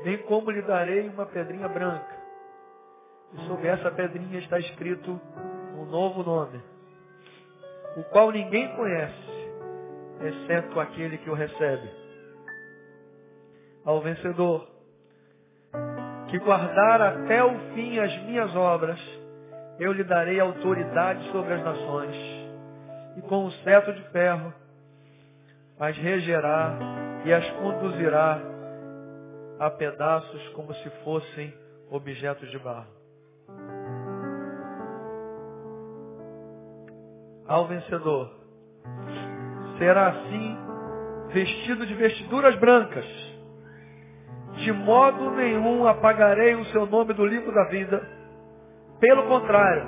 nem 0.04 0.18
como 0.24 0.52
lhe 0.52 0.62
darei 0.62 1.08
uma 1.08 1.26
pedrinha 1.26 1.68
branca. 1.68 2.14
E 3.34 3.48
sobre 3.48 3.68
essa 3.68 3.90
pedrinha 3.90 4.40
está 4.40 4.60
escrito 4.60 5.20
um 5.76 5.86
novo 5.86 6.24
nome, 6.24 6.62
o 7.98 8.04
qual 8.06 8.32
ninguém 8.32 8.76
conhece, 8.76 9.52
exceto 10.22 10.80
aquele 10.80 11.18
que 11.18 11.30
o 11.30 11.34
recebe. 11.34 11.90
Ao 13.84 14.02
vencedor, 14.02 14.68
que 16.30 16.38
guardar 16.40 17.02
até 17.02 17.44
o 17.44 17.58
fim 17.74 17.98
as 18.00 18.16
minhas 18.24 18.56
obras, 18.56 19.00
eu 19.80 19.92
lhe 19.92 20.04
darei 20.04 20.40
autoridade 20.40 21.32
sobre 21.32 21.54
as 21.54 21.64
nações, 21.64 22.16
e 23.18 23.22
com 23.22 23.46
o 23.46 23.52
cetro 23.64 23.94
de 23.94 24.04
ferro 24.10 24.54
as 25.80 25.98
regerá 25.98 26.78
e 27.26 27.34
as 27.34 27.50
conduzirá 27.52 28.40
a 29.60 29.70
pedaços 29.70 30.50
como 30.50 30.74
se 30.76 30.90
fossem 31.04 31.54
objetos 31.90 32.50
de 32.52 32.60
barro. 32.60 32.92
Ao 37.48 37.68
vencedor 37.68 38.32
será 39.78 40.10
assim 40.10 40.58
vestido 41.30 41.86
de 41.86 41.94
vestiduras 41.96 42.56
brancas. 42.58 43.06
De 44.58 44.72
modo 44.72 45.32
nenhum 45.32 45.88
apagarei 45.88 46.56
o 46.56 46.66
seu 46.66 46.86
nome 46.86 47.14
do 47.14 47.26
livro 47.26 47.54
da 47.54 47.66
vida. 47.66 48.08
Pelo 49.00 49.28
contrário, 49.28 49.86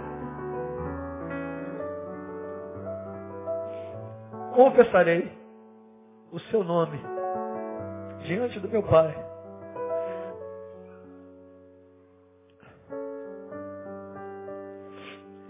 confessarei 4.54 5.32
o 6.32 6.40
seu 6.40 6.64
nome 6.64 7.00
diante 8.26 8.60
do 8.60 8.70
meu 8.70 8.84
Pai. 8.84 9.16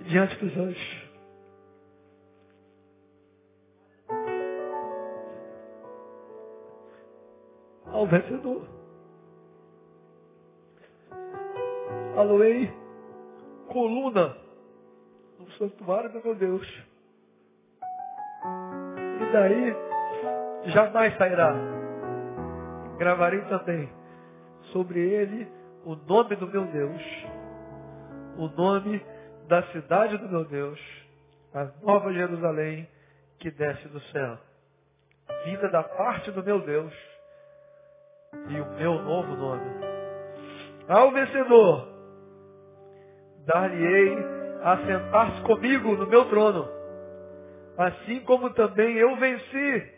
Diante 0.07 0.35
dos 0.37 0.57
anjos. 0.57 1.05
ao 7.95 8.05
vencedor. 8.05 8.61
Aloei 12.17 12.71
coluna 13.67 14.37
no 15.39 15.49
santuário 15.51 16.11
do 16.11 16.23
meu 16.23 16.35
Deus. 16.35 16.67
E 19.21 19.33
daí 19.33 19.94
jamais 20.67 21.15
sairá. 21.17 21.53
Gravarei 22.97 23.41
também 23.41 23.89
sobre 24.71 24.99
ele 24.99 25.47
o 25.83 25.95
nome 25.95 26.35
do 26.35 26.47
meu 26.47 26.65
Deus, 26.65 27.01
o 28.37 28.47
nome 28.47 29.01
da 29.47 29.63
cidade 29.71 30.17
do 30.17 30.29
meu 30.29 30.45
Deus, 30.45 30.79
a 31.53 31.67
nova 31.83 32.11
Jerusalém 32.11 32.87
que 33.39 33.51
desce 33.51 33.87
do 33.89 33.99
céu. 34.11 34.37
Vinda 35.43 35.69
da 35.69 35.83
parte 35.83 36.31
do 36.31 36.43
meu 36.43 36.59
Deus 36.61 36.93
e 38.49 38.59
o 38.59 38.65
meu 38.77 39.01
novo 39.01 39.35
nome. 39.35 39.85
Ao 40.87 41.11
vencedor, 41.11 41.87
dar-lhe-ei 43.45 44.17
a 44.63 44.77
sentar-se 44.77 45.41
comigo 45.41 45.95
no 45.95 46.07
meu 46.07 46.25
trono, 46.25 46.67
assim 47.77 48.19
como 48.21 48.49
também 48.51 48.95
eu 48.97 49.15
venci 49.17 49.93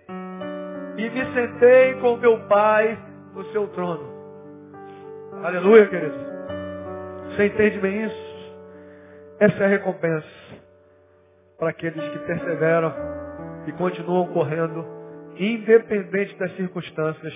e 0.98 1.10
me 1.10 1.34
sentei 1.34 1.94
com 2.02 2.18
meu 2.18 2.40
Pai 2.48 2.98
no 3.34 3.44
seu 3.52 3.68
trono. 3.68 4.18
Aleluia, 5.44 5.86
querido. 5.86 6.18
Você 7.28 7.46
entende 7.46 7.80
bem 7.80 8.06
isso? 8.06 8.56
Essa 9.40 9.64
é 9.64 9.66
a 9.66 9.70
recompensa 9.70 10.28
para 11.60 11.70
aqueles 11.70 12.04
que 12.10 12.20
perseveram 12.20 12.94
e 13.68 13.72
continuam 13.74 14.28
correndo, 14.28 14.86
independente 15.38 16.36
das 16.38 16.56
circunstâncias 16.56 17.34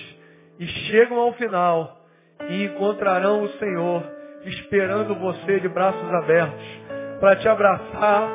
e 0.60 0.66
chegam 0.66 1.20
ao 1.20 1.34
final 1.34 2.02
e 2.50 2.66
encontrarão 2.66 3.44
o 3.44 3.50
Senhor 3.50 4.04
esperando 4.46 5.14
você 5.16 5.60
de 5.60 5.70
braços 5.70 6.14
abertos 6.14 6.82
para 7.20 7.36
te 7.36 7.48
abraçar 7.48 8.28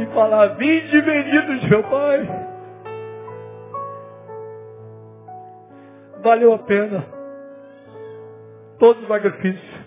e 0.00 0.06
falar, 0.14 0.46
vinde 0.56 1.02
benditos 1.02 1.68
meu 1.68 1.82
Pai. 1.82 2.47
Valeu 6.28 6.52
a 6.52 6.58
pena 6.58 7.06
todo 8.78 9.02
o 9.02 9.08
sacrifício. 9.08 9.84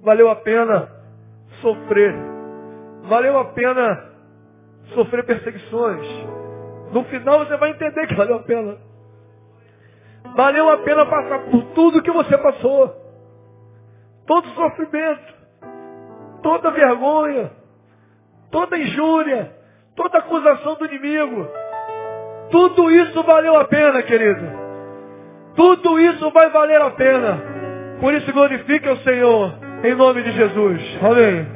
Valeu 0.00 0.28
a 0.28 0.34
pena 0.34 0.88
sofrer. 1.62 2.12
Valeu 3.04 3.38
a 3.38 3.44
pena 3.52 4.10
sofrer 4.92 5.24
perseguições. 5.24 6.04
No 6.90 7.04
final 7.04 7.46
você 7.46 7.56
vai 7.56 7.70
entender 7.70 8.04
que 8.08 8.16
valeu 8.16 8.34
a 8.34 8.42
pena. 8.42 8.76
Valeu 10.34 10.68
a 10.68 10.78
pena 10.78 11.06
passar 11.06 11.38
por 11.44 11.62
tudo 11.66 12.02
que 12.02 12.10
você 12.10 12.36
passou. 12.36 12.92
Todo 14.26 14.48
sofrimento, 14.56 15.34
toda 16.42 16.72
vergonha, 16.72 17.52
toda 18.50 18.76
injúria, 18.76 19.56
toda 19.94 20.18
acusação 20.18 20.74
do 20.74 20.86
inimigo. 20.86 21.46
Tudo 22.50 22.90
isso 22.90 23.22
valeu 23.22 23.56
a 23.56 23.66
pena, 23.66 24.02
querido. 24.02 24.63
Tudo 25.56 26.00
isso 26.00 26.30
vai 26.30 26.50
valer 26.50 26.80
a 26.80 26.90
pena. 26.90 27.42
Por 28.00 28.12
isso 28.14 28.32
glorifique 28.32 28.88
o 28.88 28.96
Senhor, 28.98 29.54
em 29.84 29.94
nome 29.94 30.22
de 30.22 30.32
Jesus. 30.32 30.98
Amém. 31.00 31.53